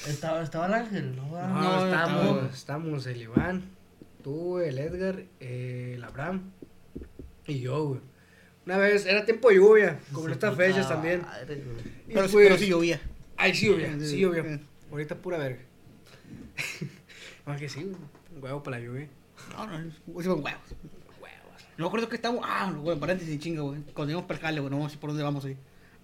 Estaba, 0.06 0.42
estaba 0.42 0.66
el 0.66 0.74
ángel, 0.74 1.16
¿no? 1.16 1.26
No, 1.28 1.48
No, 1.48 1.84
estamos, 1.86 2.54
estamos 2.54 3.06
el 3.06 3.22
Iván, 3.22 3.64
tú, 4.22 4.58
el 4.58 4.78
Edgar, 4.78 5.24
eh, 5.40 5.92
el 5.96 6.04
Abraham 6.04 6.50
y 7.46 7.60
yo, 7.60 7.84
güey. 7.88 8.00
Una 8.64 8.78
vez, 8.78 9.06
era 9.06 9.24
tiempo 9.24 9.48
de 9.50 9.56
lluvia, 9.56 10.00
como 10.12 10.26
en 10.26 10.32
estas 10.32 10.56
fechas 10.56 10.88
también. 10.88 11.22
madre, 11.22 11.56
güey. 11.56 11.76
Y 12.08 12.14
Pero, 12.14 12.26
sí- 12.26 12.32
pues, 12.34 12.46
pero 12.46 12.58
sí 12.58 12.66
llovía. 12.66 13.00
Ahí 13.36 13.54
sí 13.54 13.66
llovía, 13.66 13.92
Sí, 14.00 14.06
sí. 14.06 14.24
Ahorita 14.90 15.14
pura 15.16 15.38
verga. 15.38 15.62
Más 17.46 17.60
que 17.60 17.68
sí, 17.68 17.82
güey. 17.84 17.96
Un 18.34 18.42
huevo 18.42 18.62
para 18.62 18.78
la 18.78 18.84
lluvia. 18.84 19.08
No, 19.52 19.66
no, 19.66 19.78
no, 19.78 19.90
sí, 19.92 20.28
huevos. 20.28 20.42
No 21.78 21.84
me 21.84 21.86
acuerdo 21.88 22.08
que 22.08 22.16
estamos. 22.16 22.42
Ah, 22.44 22.72
güey, 22.74 22.98
paréntesis, 22.98 23.38
chinga, 23.38 23.60
güey. 23.62 23.82
Cuando 23.92 24.12
íbamos 24.12 24.26
para 24.26 24.38
el 24.38 24.42
jale, 24.46 24.60
güey, 24.60 24.70
no 24.72 24.88
sé 24.88 24.96
por 24.96 25.10
dónde 25.10 25.22
vamos 25.22 25.44
ahí. 25.44 25.56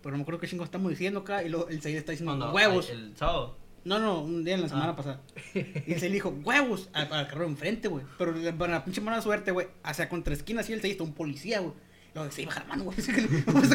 Pero 0.03 0.13
no 0.13 0.17
me 0.19 0.23
acuerdo 0.23 0.41
qué 0.41 0.49
chingo 0.49 0.65
estamos 0.65 0.91
diciendo 0.91 1.21
acá 1.21 1.43
y 1.43 1.49
luego 1.49 1.69
el 1.69 1.81
Zaire 1.81 1.99
está 1.99 2.13
diciendo 2.13 2.33
Cuando- 2.37 2.53
huevos. 2.55 2.91
El 2.91 3.17
sábado. 3.17 3.57
No, 3.85 3.99
no, 3.99 4.21
un 4.23 4.45
día 4.45 4.55
en 4.55 4.63
la 4.63 4.69
semana 4.69 4.91
Ah. 4.91 4.97
pasada. 4.97 5.21
Y 5.55 5.93
el 5.93 6.01
Zaire 6.01 6.15
dijo 6.15 6.29
huevos 6.45 6.89
al, 6.93 7.13
al 7.13 7.29
carro 7.29 7.45
enfrente, 7.47 7.89
güey. 7.89 8.05
Pero 8.19 8.35
para 8.59 8.73
la 8.75 8.85
pinche 8.85 9.01
mala 9.01 9.21
suerte, 9.23 9.51
güey, 9.51 9.69
hacia 9.83 10.09
contra 10.09 10.35
esquina 10.35 10.61
así 10.61 10.73
el 10.73 10.81
Zaire 10.81 10.93
está 10.93 11.05
un 11.05 11.15
policía, 11.15 11.61
güey. 11.61 11.75
Luego 12.15 12.31
se 12.31 12.45
baja 12.45 12.61
la 12.61 12.67
mano, 12.67 12.85
güey. 12.85 12.97
Le 12.99 13.03
eso 13.03 13.15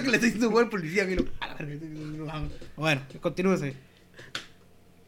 que 0.01 0.09
le 0.09 0.15
está 0.17 0.25
diciendo, 0.25 0.49
güey, 0.51 0.65
al 0.65 0.69
policía, 0.69 1.03
güey. 1.05 1.15
y 1.15 1.17
lo- 1.17 1.25
a 1.39 1.47
la 1.47 1.53
verga, 1.55 2.23
vamos. 2.25 2.51
Bueno, 2.75 3.01
continúese. 3.21 3.73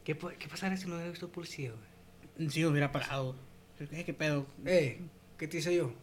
¿Qué, 0.03 0.17
¿Qué 0.17 0.47
pasaría 0.47 0.77
si 0.77 0.87
no 0.87 0.95
hubiera 0.95 1.11
visto 1.11 1.29
policía, 1.29 1.71
güey? 1.71 2.49
Sí, 2.49 2.65
hubiera 2.65 2.91
parado, 2.91 3.35
güey. 3.77 3.89
¿Qué, 3.89 4.03
qué 4.05 4.13
pedo? 4.13 4.45
Eh, 4.65 4.99
¿qué 5.37 5.47
te 5.47 5.57
hice 5.59 5.75
yo? 5.75 5.93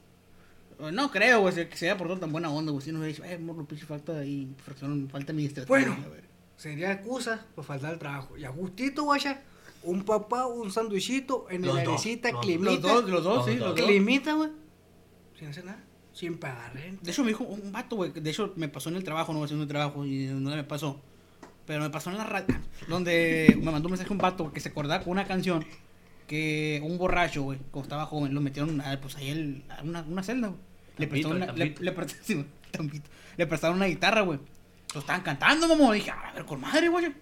No 0.79 1.11
creo, 1.11 1.41
güey, 1.41 1.55
que 1.69 1.77
se 1.77 1.89
haya 1.89 1.97
portado 1.97 2.21
tan 2.21 2.33
buena 2.33 2.51
onda, 2.51 2.71
güey. 2.73 2.85
Si 2.85 2.93
nos 2.93 3.01
hubiera 3.01 3.17
dicho, 3.17 3.25
eh, 3.25 3.39
morro, 3.39 3.65
pinche 3.67 3.87
falta 3.87 4.19
ahí, 4.19 4.55
fracción, 4.63 5.09
falta 5.11 5.33
administrativa. 5.33 5.69
Bueno. 5.79 5.97
a 6.05 6.09
ver. 6.09 6.25
Sería 6.57 6.93
excusa 6.93 7.45
por 7.55 7.65
faltar 7.65 7.93
al 7.93 7.99
trabajo. 7.99 8.37
Y 8.37 8.45
a 8.45 8.51
gustito, 8.51 9.05
guacha, 9.05 9.41
un 9.83 10.05
papá, 10.05 10.47
un 10.47 10.71
sándwichito, 10.71 11.47
en 11.51 11.63
Los 11.63 11.75
la 11.77 11.85
los- 11.85 12.03
climita. 12.03 12.31
Los 12.73 12.83
dos, 12.83 13.11
los 13.11 13.25
dos, 13.25 13.37
Los 13.37 13.47
sí, 13.47 13.57
dos. 13.57 13.69
los 13.69 13.77
dos. 13.77 13.87
Climita, 13.87 14.35
güey. 14.35 14.51
Sin 15.39 15.49
hacer 15.49 15.65
nada. 15.65 15.83
Sin 16.13 16.39
pagar 16.39 16.73
renta. 16.75 17.03
De 17.05 17.11
hecho, 17.11 17.23
me 17.23 17.29
dijo 17.29 17.45
un 17.45 17.73
vato, 17.73 17.97
güey. 17.97 18.13
que 18.13 18.21
De 18.23 18.31
hecho, 18.31 18.53
me 18.57 18.69
pasó 18.69 18.89
en 18.89 18.97
el 18.97 19.05
trabajo, 19.05 19.33
no 19.35 19.45
haciendo 19.45 19.65
el 19.65 19.69
trabajo, 19.69 20.05
y 20.07 20.27
no 20.27 20.51
me 20.55 20.65
pasó. 20.65 21.01
Pero 21.67 21.83
me 21.83 21.91
pasó 21.91 22.11
en 22.11 22.17
la 22.19 22.25
radio, 22.25 22.55
donde 22.89 23.55
me 23.63 23.71
mandó 23.71 23.89
un 23.89 23.93
mensaje 23.93 24.13
un 24.13 24.19
vato 24.19 24.53
que 24.53 24.61
se 24.61 24.69
acordaba 24.71 25.03
con 25.05 25.13
una 25.13 25.27
canción 25.27 25.65
que 26.27 26.81
un 26.85 26.97
borracho, 26.99 27.43
güey, 27.43 27.59
cuando 27.71 27.87
estaba 27.87 28.07
joven, 28.07 28.35
lo 28.35 28.41
metieron 28.41 28.81
a, 28.81 29.01
pues 29.01 29.17
ahí 29.17 29.29
el- 29.31 29.65
a 29.69 29.83
una, 29.83 30.03
una 30.03 30.23
celda, 30.23 30.49
güey. 30.49 30.61
Le 30.99 31.07
prestaron 31.07 31.43
una, 31.43 31.53
le, 31.53 31.75
le 31.79 31.93
prestaron, 31.93 32.25
sí. 32.25 32.47
Le 33.37 33.47
prestaron 33.47 33.77
una 33.77 33.87
guitarra, 33.87 34.23
güey. 34.23 34.39
Lo 34.95 35.01
estaban 35.01 35.23
cantando, 35.23 35.69
mamá. 35.69 35.93
Dije, 35.93 36.11
a 36.11 36.33
ver, 36.33 36.45
con 36.45 36.61
madre, 36.61 36.89
güey. 36.89 37.13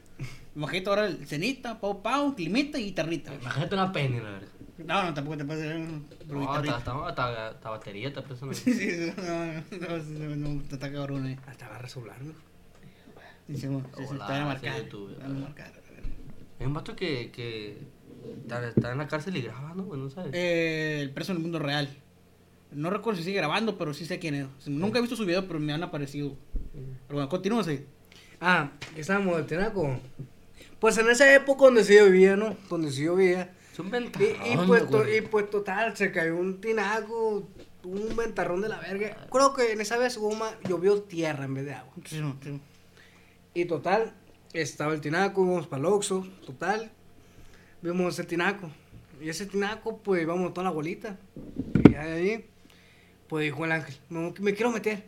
Imagínate 0.54 0.88
ahora 0.88 1.06
el 1.06 1.26
cenita, 1.26 1.80
pau, 1.80 2.00
pau, 2.02 2.34
climita 2.36 2.78
y 2.78 2.84
guitarrita. 2.84 3.30
güey. 3.30 3.42
Imagínate 3.42 3.74
una 3.74 3.92
penny, 3.92 4.16
la 4.18 4.30
verdad. 4.30 4.48
No, 4.78 5.02
no, 5.04 5.14
tampoco 5.14 5.36
te 5.36 5.44
puedes 5.44 5.62
hacer 5.64 5.86
pero 6.26 6.40
No, 6.40 6.50
hasta, 6.52 7.70
batería 7.70 8.12
te 8.12 8.20
una. 8.20 8.54
Sí, 8.54 8.72
sí, 8.72 9.12
no, 9.16 9.46
no, 9.78 10.36
no, 10.36 10.36
no, 10.36 10.62
te 10.62 10.74
está 10.74 10.92
cabrón, 10.92 11.26
eh. 11.28 11.38
Hasta 11.46 11.66
agarra 11.66 11.88
celular, 11.88 12.20
¿no? 12.22 12.32
Dice, 13.46 13.68
bueno, 13.68 13.88
sí, 13.96 14.02
sí, 14.02 14.08
Hola, 14.10 14.26
te 14.26 14.32
van 14.32 14.42
a 14.42 14.44
sí, 14.44 14.48
marcar. 14.66 14.82
YouTube, 14.84 15.16
te 15.16 15.22
van 15.22 15.36
a 15.36 15.40
marcar. 15.40 15.72
Hay 16.60 16.66
un 16.66 16.74
vato 16.74 16.96
que, 16.96 17.30
que 17.30 17.78
está, 18.42 18.66
está 18.66 18.92
en 18.92 18.98
la 18.98 19.08
cárcel 19.08 19.36
y 19.36 19.42
graba, 19.42 19.74
¿no? 19.74 19.84
güey? 19.84 20.00
No 20.00 20.08
sabes. 20.08 20.32
Eh, 20.34 21.00
el 21.02 21.10
preso 21.10 21.32
en 21.32 21.38
el 21.38 21.42
mundo 21.42 21.58
real. 21.58 21.88
No 22.74 22.90
recuerdo 22.90 23.18
si 23.18 23.24
sigue 23.24 23.36
grabando, 23.38 23.78
pero 23.78 23.94
sí 23.94 24.04
sé 24.04 24.18
quién 24.18 24.34
es. 24.34 24.68
Nunca 24.68 24.98
he 24.98 25.02
visto 25.02 25.16
su 25.16 25.24
video, 25.24 25.46
pero 25.46 25.60
me 25.60 25.72
han 25.72 25.82
aparecido. 25.82 26.36
Pero 27.06 27.14
bueno, 27.14 27.28
continúase. 27.28 27.86
Ah, 28.40 28.72
que 28.94 29.00
estábamos 29.00 29.36
de 29.36 29.44
Tenaco. 29.44 29.98
Pues 30.80 30.98
en 30.98 31.08
esa 31.08 31.32
época 31.34 31.64
donde 31.64 31.84
sí 31.84 31.94
yo 31.94 32.04
vivía, 32.06 32.36
¿no? 32.36 32.56
Donde 32.68 32.90
sí 32.90 33.04
yo 33.04 33.14
vivía. 33.16 33.54
Es 33.72 33.78
un 33.78 33.86
Y, 33.86 33.90
ventarrón, 33.90 34.28
y, 34.52 34.56
pues, 34.66 34.90
to- 34.90 35.08
y 35.16 35.20
pues 35.22 35.50
total, 35.50 35.96
se 35.96 36.12
cayó 36.12 36.36
un 36.36 36.60
tinaco, 36.60 37.48
un 37.84 38.16
ventarrón 38.16 38.60
de 38.60 38.68
la 38.68 38.78
verga. 38.80 39.26
Creo 39.30 39.54
que 39.54 39.72
en 39.72 39.80
esa 39.80 39.96
vez 39.96 40.16
hubo 40.16 40.34
más- 40.34 40.54
llovió 40.68 41.00
tierra 41.02 41.44
en 41.44 41.54
vez 41.54 41.64
de 41.64 41.74
agua. 41.74 41.92
Sí, 42.04 42.20
sí. 42.42 42.60
Y 43.54 43.64
total, 43.66 44.12
estaba 44.52 44.94
el 44.94 45.00
tinaco, 45.00 45.42
íbamos 45.44 45.66
para 45.66 45.80
el 45.80 45.86
Oxxo, 45.86 46.26
total. 46.44 46.90
Vimos 47.82 48.14
ese 48.14 48.24
tinaco. 48.24 48.70
Y 49.20 49.28
ese 49.28 49.46
tinaco, 49.46 49.98
pues 49.98 50.22
íbamos 50.22 50.52
toda 50.52 50.64
la 50.66 50.70
bolita. 50.70 51.18
Y 51.90 51.94
ahí, 51.94 52.46
pues 53.28 53.44
dijo 53.44 53.64
el 53.64 53.72
ángel, 53.72 53.96
no, 54.10 54.34
que 54.34 54.42
me 54.42 54.54
quiero 54.54 54.70
meter. 54.70 55.04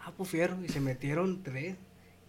Ah, 0.00 0.12
pues 0.16 0.28
fierro. 0.28 0.62
Y 0.64 0.68
se 0.68 0.80
metieron 0.80 1.42
tres. 1.42 1.76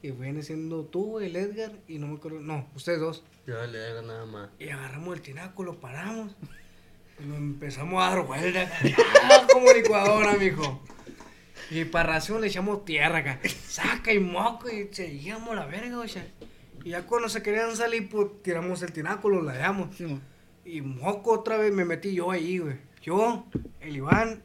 Y 0.01 0.11
viene 0.11 0.43
siendo 0.43 0.85
tú, 0.85 1.19
el 1.19 1.35
Edgar, 1.35 1.71
y 1.87 1.97
no 1.97 2.07
me 2.07 2.15
acuerdo, 2.15 2.39
no, 2.39 2.67
ustedes 2.75 2.99
dos. 2.99 3.23
Yo 3.47 3.65
le 3.65 3.85
hago 3.87 4.01
nada 4.03 4.25
más. 4.25 4.49
Y 4.59 4.69
agarramos 4.69 5.15
el 5.15 5.21
tinaco, 5.21 5.63
lo 5.63 5.79
paramos. 5.79 6.35
Y 7.19 7.25
lo 7.27 7.35
empezamos 7.35 8.03
a 8.03 8.09
dar 8.09 8.25
vuelta. 8.25 8.71
¡Ah, 9.23 9.47
como 9.51 9.71
licuadora, 9.73 10.33
mijo! 10.33 10.83
Y 11.71 11.85
para 11.85 12.13
ración 12.13 12.41
le 12.41 12.47
echamos 12.47 12.85
tierra 12.85 13.19
acá. 13.19 13.39
Saca 13.67 14.13
y 14.13 14.19
moco 14.19 14.69
y 14.69 14.89
seguíamos 14.91 15.55
la 15.55 15.65
verga, 15.65 15.99
o 15.99 16.07
sea. 16.07 16.27
Y 16.83 16.91
ya 16.91 17.07
cuando 17.07 17.27
se 17.27 17.41
querían 17.41 17.75
salir, 17.75 18.07
pues 18.07 18.27
tiramos 18.43 18.83
el 18.83 18.91
tinaco, 18.91 19.29
lo. 19.29 19.41
Sí, 19.91 20.05
mo. 20.05 20.21
Y 20.63 20.81
moco 20.81 21.31
otra 21.31 21.57
vez 21.57 21.73
me 21.73 21.85
metí 21.85 22.13
yo 22.13 22.29
ahí, 22.29 22.59
güey. 22.59 22.77
Yo, 23.01 23.45
el 23.79 23.95
Iván 23.95 24.43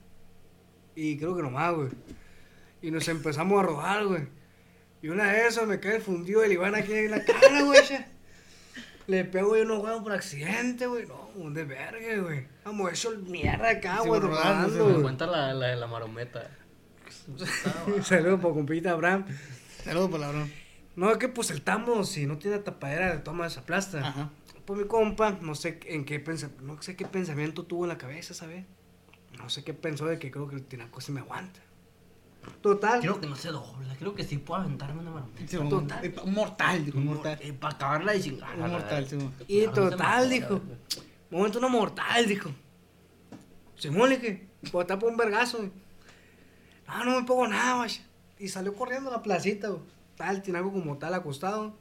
y 0.94 1.16
creo 1.16 1.36
que 1.36 1.42
nomás, 1.42 1.74
güey. 1.74 1.88
Y 2.82 2.90
nos 2.90 3.06
empezamos 3.08 3.62
a 3.62 3.66
rodar, 3.66 4.06
güey. 4.06 4.22
Y 5.02 5.08
una 5.08 5.32
de 5.32 5.46
esas 5.46 5.66
me 5.66 5.80
cae 5.80 5.96
el 5.96 6.02
fundido 6.02 6.42
del 6.42 6.52
Iván 6.52 6.74
aquí 6.74 6.92
en 6.92 7.10
la 7.10 7.24
cara, 7.24 7.62
güey. 7.62 7.80
Le 9.06 9.24
pego 9.24 9.56
yo 9.56 9.64
unos 9.64 9.82
huevos 9.82 10.02
por 10.02 10.12
accidente, 10.12 10.86
güey. 10.86 11.06
No, 11.06 11.30
un 11.34 11.54
de 11.54 11.64
verga, 11.64 12.22
güey. 12.22 12.46
Vamos, 12.64 12.92
hecho 12.92 13.10
mierda 13.26 13.70
acá, 13.70 14.00
Sí, 14.02 14.08
güey, 14.08 14.20
rodando, 14.20 14.68
rodando, 14.68 14.90
sí, 14.90 14.96
Me 14.96 15.02
cuenta 15.02 15.26
la, 15.26 15.52
la 15.54 15.68
de 15.68 15.76
la 15.76 15.86
marometa. 15.86 16.50
Saludos 18.02 18.40
por 18.40 18.54
compita 18.54 18.92
Abraham. 18.92 19.24
Saludos, 19.84 20.10
palabrón. 20.10 20.52
No, 20.96 21.10
es 21.10 21.18
que 21.18 21.28
pues 21.28 21.50
el 21.50 21.62
tamo, 21.62 22.04
si 22.04 22.26
no 22.26 22.38
tiene 22.38 22.58
tapadera, 22.58 23.10
de 23.14 23.18
toma 23.18 23.46
esa 23.46 23.64
plasta. 23.64 24.00
Ajá. 24.00 24.30
Pues 24.64 24.78
mi 24.78 24.86
compa, 24.86 25.38
no 25.40 25.54
sé 25.54 25.80
en 25.86 26.04
qué 26.04 26.20
pensa, 26.20 26.50
no 26.60 26.80
sé 26.82 26.94
qué 26.94 27.06
pensamiento 27.06 27.64
tuvo 27.64 27.84
en 27.84 27.88
la 27.88 27.98
cabeza, 27.98 28.34
¿sabes? 28.34 28.64
No 29.38 29.48
sé 29.48 29.64
qué 29.64 29.74
pensó 29.74 30.06
de 30.06 30.18
que 30.18 30.30
creo 30.30 30.48
que 30.48 30.56
el 30.56 30.64
tinaco 30.64 31.00
se 31.00 31.12
me 31.12 31.20
aguanta. 31.20 31.60
Total. 32.62 33.00
Creo 33.00 33.20
que 33.20 33.26
no 33.26 33.36
se 33.36 33.48
dobla, 33.48 33.94
creo 33.96 34.14
que 34.14 34.24
sí 34.24 34.38
puedo 34.38 34.62
aventarme 34.62 35.00
una 35.00 35.10
marometa. 35.10 35.46
Sí, 35.46 35.56
un, 35.56 35.68
Total. 35.68 36.14
un 36.24 36.34
mortal, 36.34 36.84
dijo, 36.84 36.98
un 36.98 37.06
mortal. 37.06 37.38
Eh, 37.40 37.52
para 37.52 37.74
acabarla 37.74 38.14
y 38.14 38.22
sin 38.22 38.42
Un 38.42 38.70
mortal, 38.70 39.06
sí. 39.06 39.18
Y 39.46 39.66
total, 39.68 40.28
me 40.28 40.34
dijo. 40.34 40.54
acuerda, 40.54 40.76
Momento 41.30 41.58
una 41.58 41.68
mortal, 41.68 42.26
dijo. 42.26 42.50
Simón, 43.76 44.10
le 44.10 44.18
dije, 44.18 44.48
pues 44.72 44.84
está 44.84 44.98
por 44.98 45.10
un 45.10 45.16
vergazo. 45.16 45.70
No, 46.86 47.04
no 47.04 47.20
me 47.20 47.26
pongo 47.26 47.46
nada, 47.46 47.76
vaya. 47.76 48.02
Y 48.38 48.48
salió 48.48 48.74
corriendo 48.74 49.10
a 49.10 49.12
la 49.12 49.22
placita, 49.22 49.68
güey. 49.68 49.82
El 50.28 50.42
tinaco 50.42 50.70
como 50.70 50.98
tal 50.98 51.14
acostado. 51.14 51.78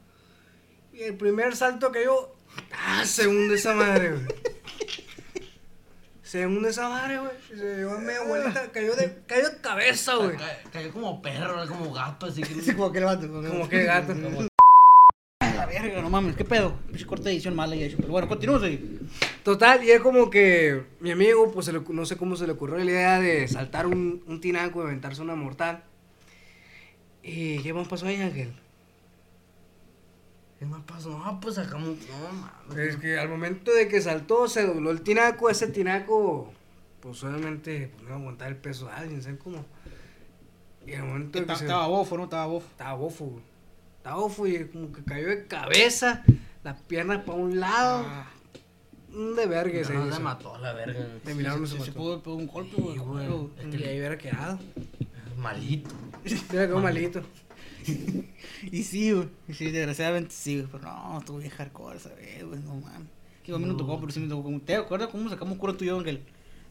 Y 0.94 1.02
el 1.02 1.18
primer 1.18 1.56
salto 1.56 1.92
que 1.92 2.06
yo, 2.06 2.36
ah, 2.72 3.04
se 3.06 3.28
hunde 3.28 3.56
esa 3.56 3.74
madre, 3.74 4.12
güey. 4.12 4.28
Se 6.30 6.46
hunde 6.46 6.70
esa 6.70 6.88
madre, 6.90 7.18
güey. 7.18 7.32
Se 7.48 7.56
llevó 7.78 7.94
a 7.96 7.98
media 8.00 8.22
vuelta, 8.24 8.72
cayó 8.72 8.96
de, 8.96 9.18
cayó 9.26 9.50
de 9.50 9.62
cabeza, 9.62 10.14
güey. 10.16 10.38
Ca- 10.38 10.60
Cayó 10.72 10.92
como 10.92 11.24
perro, 11.24 11.68
como 11.68 11.92
gato, 11.92 12.28
así 12.28 12.44
que. 12.44 12.54
Sí, 12.62 12.76
como 12.76 12.92
que 12.92 13.00
vato. 13.00 13.28
Como 13.28 13.68
que 13.68 13.84
gato. 13.84 14.14
La 15.42 15.66
verga, 15.66 16.02
no 16.04 16.10
mames, 16.12 16.36
¿qué 16.36 16.46
pedo? 16.46 16.76
Pinche 16.88 17.06
corte 17.08 17.26
de 17.26 17.32
edición 17.32 17.56
mala 17.56 17.76
y 17.76 17.84
hecho. 17.84 17.98
Pero 17.98 18.10
bueno, 18.10 18.28
continuamos 18.28 18.62
ahí. 18.64 19.00
Total, 19.44 19.84
y 19.84 19.90
es 19.92 20.02
como 20.02 20.30
que 20.30 20.84
mi 21.00 21.10
amigo, 21.12 21.52
pues 21.52 21.66
se 21.66 21.74
le- 21.74 21.82
no 21.90 22.06
sé 22.06 22.16
cómo 22.16 22.36
se 22.36 22.46
le 22.46 22.54
ocurrió 22.54 22.78
la 22.78 22.86
idea 22.86 23.20
de 23.20 23.48
saltar 23.48 23.88
un, 23.88 24.24
un 24.28 24.40
tinaco 24.40 24.82
y 24.82 24.86
aventarse 24.86 25.22
una 25.24 25.34
mortal. 25.36 25.84
¿Y 27.24 27.58
qué 27.64 27.74
más 27.74 27.88
pasó 27.88 28.06
ahí, 28.06 28.22
Ángel? 28.22 28.54
¿Qué 30.60 30.66
más 30.66 30.82
pasó? 30.84 31.18
No, 31.18 31.40
pues 31.40 31.56
sacamos. 31.56 31.88
No, 32.10 32.34
mames. 32.34 32.78
Es 32.78 32.98
que 32.98 33.18
al 33.18 33.30
momento 33.30 33.72
de 33.74 33.88
que 33.88 34.02
saltó, 34.02 34.48
se 34.50 34.66
dobló 34.68 34.92
el 34.92 35.02
tinaco, 35.02 35.50
ese 35.50 35.68
tinaco, 35.68 36.52
pues 37.00 37.24
obviamente 37.24 37.88
pues, 37.94 38.02
no 38.04 38.10
iba 38.10 38.16
a 38.18 38.20
aguantar 38.20 38.50
el 38.50 38.58
peso 38.58 38.88
de 38.88 38.92
alguien, 38.92 39.22
¿saben 39.22 39.38
cómo? 39.38 39.66
Y 40.86 40.94
al 40.94 41.04
momento 41.06 41.40
de 41.40 41.46
que 41.46 41.52
Estaba 41.54 41.60
se... 41.60 41.66
estaba 41.66 41.88
bofo, 41.88 42.18
¿no? 42.18 42.24
Estaba 42.26 42.46
bofo. 42.48 42.68
Estaba 42.72 42.94
bofo, 42.96 43.26
güey. 43.26 43.44
Estaba 43.98 44.16
bofo 44.18 44.48
y 44.48 44.66
como 44.68 44.92
que 44.92 45.04
cayó 45.04 45.28
de 45.28 45.46
cabeza, 45.48 46.24
las 46.64 46.80
piernas 46.82 47.24
para 47.24 47.38
un 47.38 47.60
lado. 47.60 48.06
Ah, 48.08 48.28
Un 49.14 49.36
de 49.36 49.46
verga 49.46 49.84
se 49.84 49.94
No, 49.94 50.12
se 50.12 50.20
mató 50.20 50.56
a 50.56 50.60
la 50.60 50.74
verga. 50.74 51.00
De 51.24 51.36
milagro 51.36 51.62
no 51.62 51.68
se 51.68 51.78
se, 51.80 51.86
se 51.86 51.92
pudo 51.94 52.22
pegar 52.22 52.38
un 52.38 52.48
golpe, 52.48 52.76
Sí, 52.76 52.82
güey. 52.82 52.98
güey. 52.98 53.26
claro. 53.28 53.50
Y 53.78 53.84
ahí 53.84 53.98
hubiera 54.00 54.18
quedado. 54.18 54.60
Malito. 55.38 55.90
Hubiera 56.26 56.66
quedado 56.68 56.80
malito. 56.80 57.22
Y 58.72 58.84
sí, 58.84 59.12
güey. 59.12 59.30
Sí, 59.54 59.72
desgraciadamente 59.72 60.34
sí, 60.34 60.56
güey. 60.58 60.68
Pero 60.72 60.84
no, 60.84 61.20
estuvo 61.20 61.38
bien 61.38 61.52
hardcore 61.52 61.98
esa 61.98 62.14
vez, 62.14 62.44
güey. 62.46 62.60
No 62.62 62.76
mames. 62.76 63.08
Que 63.44 63.54
a 63.54 63.58
mí 63.58 63.66
no 63.66 63.76
tocó, 63.78 64.00
pero 64.00 64.12
sí 64.12 64.20
me 64.20 64.28
tocó. 64.28 64.52
¿Te 64.60 64.76
acuerdas 64.76 65.10
cómo 65.10 65.30
sacamos 65.30 65.54
un 65.54 65.60
curo 65.60 65.76
tuyo, 65.76 65.98
Ángel? 65.98 66.22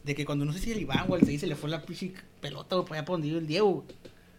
De 0.03 0.15
que 0.15 0.25
cuando 0.25 0.45
no 0.45 0.53
sé 0.53 0.59
si 0.59 0.71
el 0.71 0.81
Iván 0.81 1.05
o 1.09 1.15
el 1.15 1.39
se 1.39 1.47
le 1.47 1.55
fue 1.55 1.69
la 1.69 1.81
pinche 1.81 2.13
pelota, 2.41 2.75
güey, 2.75 2.87
para 2.87 2.99
allá 2.99 3.05
para 3.05 3.13
donde 3.15 3.27
iba 3.27 3.39
el 3.39 3.47
Diego, 3.47 3.71
güey. 3.71 3.87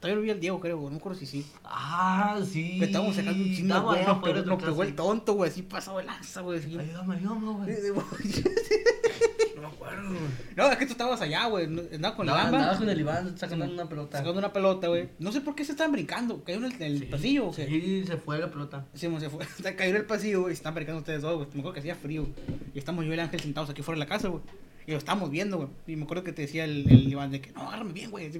Todavía 0.00 0.16
no 0.16 0.22
vi 0.22 0.30
al 0.30 0.40
Diego, 0.40 0.58
creo, 0.60 0.78
güey. 0.78 0.86
No 0.86 0.92
me 0.92 0.96
acuerdo 0.96 1.18
si 1.18 1.26
sí. 1.26 1.46
Ah, 1.62 2.40
sí. 2.50 2.78
Que 2.78 2.86
estábamos 2.86 3.14
sacando 3.16 3.42
un 3.44 3.54
chingo 3.54 3.82
güey. 3.82 4.04
Nos 4.06 4.22
pegó, 4.22 4.42
nos 4.46 4.62
pegó 4.62 4.82
el 4.82 4.94
tonto, 4.94 5.34
güey. 5.34 5.50
Así 5.50 5.60
pasado 5.62 5.98
de 5.98 6.04
lanza, 6.04 6.40
güey. 6.40 6.58
así. 6.58 6.78
Ayúdame, 6.78 7.16
ayúdame, 7.16 7.46
güey. 7.52 7.76
No 9.56 9.62
me 9.62 9.74
acuerdo, 9.74 10.08
güey. 10.08 10.20
No, 10.56 10.70
es 10.72 10.78
que 10.78 10.86
tú 10.86 10.92
estabas 10.92 11.20
allá, 11.20 11.46
güey. 11.48 11.66
Andabas 11.66 12.16
con 12.16 12.24
la 12.26 12.32
Andaba- 12.32 12.44
bamba. 12.44 12.58
andaba 12.60 12.78
con 12.78 12.88
el 12.88 13.00
Iván 13.00 13.36
sacando 13.38 13.64
una 13.66 13.86
pelota. 13.88 14.16
Sacando 14.18 14.38
una 14.38 14.52
pelota, 14.54 14.88
güey. 14.88 15.10
No 15.18 15.32
sé 15.32 15.42
por 15.42 15.54
qué 15.54 15.64
se 15.66 15.72
estaban 15.72 15.92
brincando. 15.92 16.42
Cayó 16.44 16.58
en 16.58 16.64
el, 16.64 16.72
en 16.82 16.82
el 17.02 17.06
pasillo, 17.08 17.48
¿o 17.48 17.54
qué? 17.54 17.66
Sí, 17.66 18.04
se 18.06 18.16
fue 18.16 18.38
la 18.38 18.50
pelota. 18.50 18.86
Sí, 18.94 19.06
se 19.18 19.28
fue. 19.28 19.46
Cayó 19.76 19.90
en 19.90 19.96
el 19.96 20.06
pasillo, 20.06 20.40
güey. 20.42 20.52
y 20.52 20.56
Se 20.56 20.60
están 20.60 20.74
brincando 20.74 21.00
ustedes 21.00 21.20
dos, 21.20 21.34
güey. 21.36 21.46
Me 21.52 21.60
acuerdo 21.60 21.74
que 21.74 21.80
hacía 21.80 21.94
frío. 21.94 22.26
Y 22.74 22.78
estamos 22.78 23.04
yo 23.04 23.10
y 23.10 23.14
el 23.14 23.20
ángel 23.20 23.40
sentados 23.40 23.68
aquí 23.68 23.82
fuera 23.82 23.96
de 23.98 24.06
la 24.06 24.08
casa, 24.08 24.28
güey. 24.28 24.42
Y 24.86 24.92
lo 24.92 24.96
estábamos 24.98 25.30
viendo, 25.30 25.58
güey. 25.58 25.68
Y 25.86 25.96
me 25.96 26.04
acuerdo 26.04 26.24
que 26.24 26.32
te 26.32 26.42
decía 26.42 26.64
el, 26.64 26.88
el 26.90 27.06
Iván 27.12 27.30
de 27.30 27.42
que, 27.42 27.52
no, 27.52 27.68
agárrame 27.68 27.92
bien, 27.92 28.10
güey. 28.10 28.30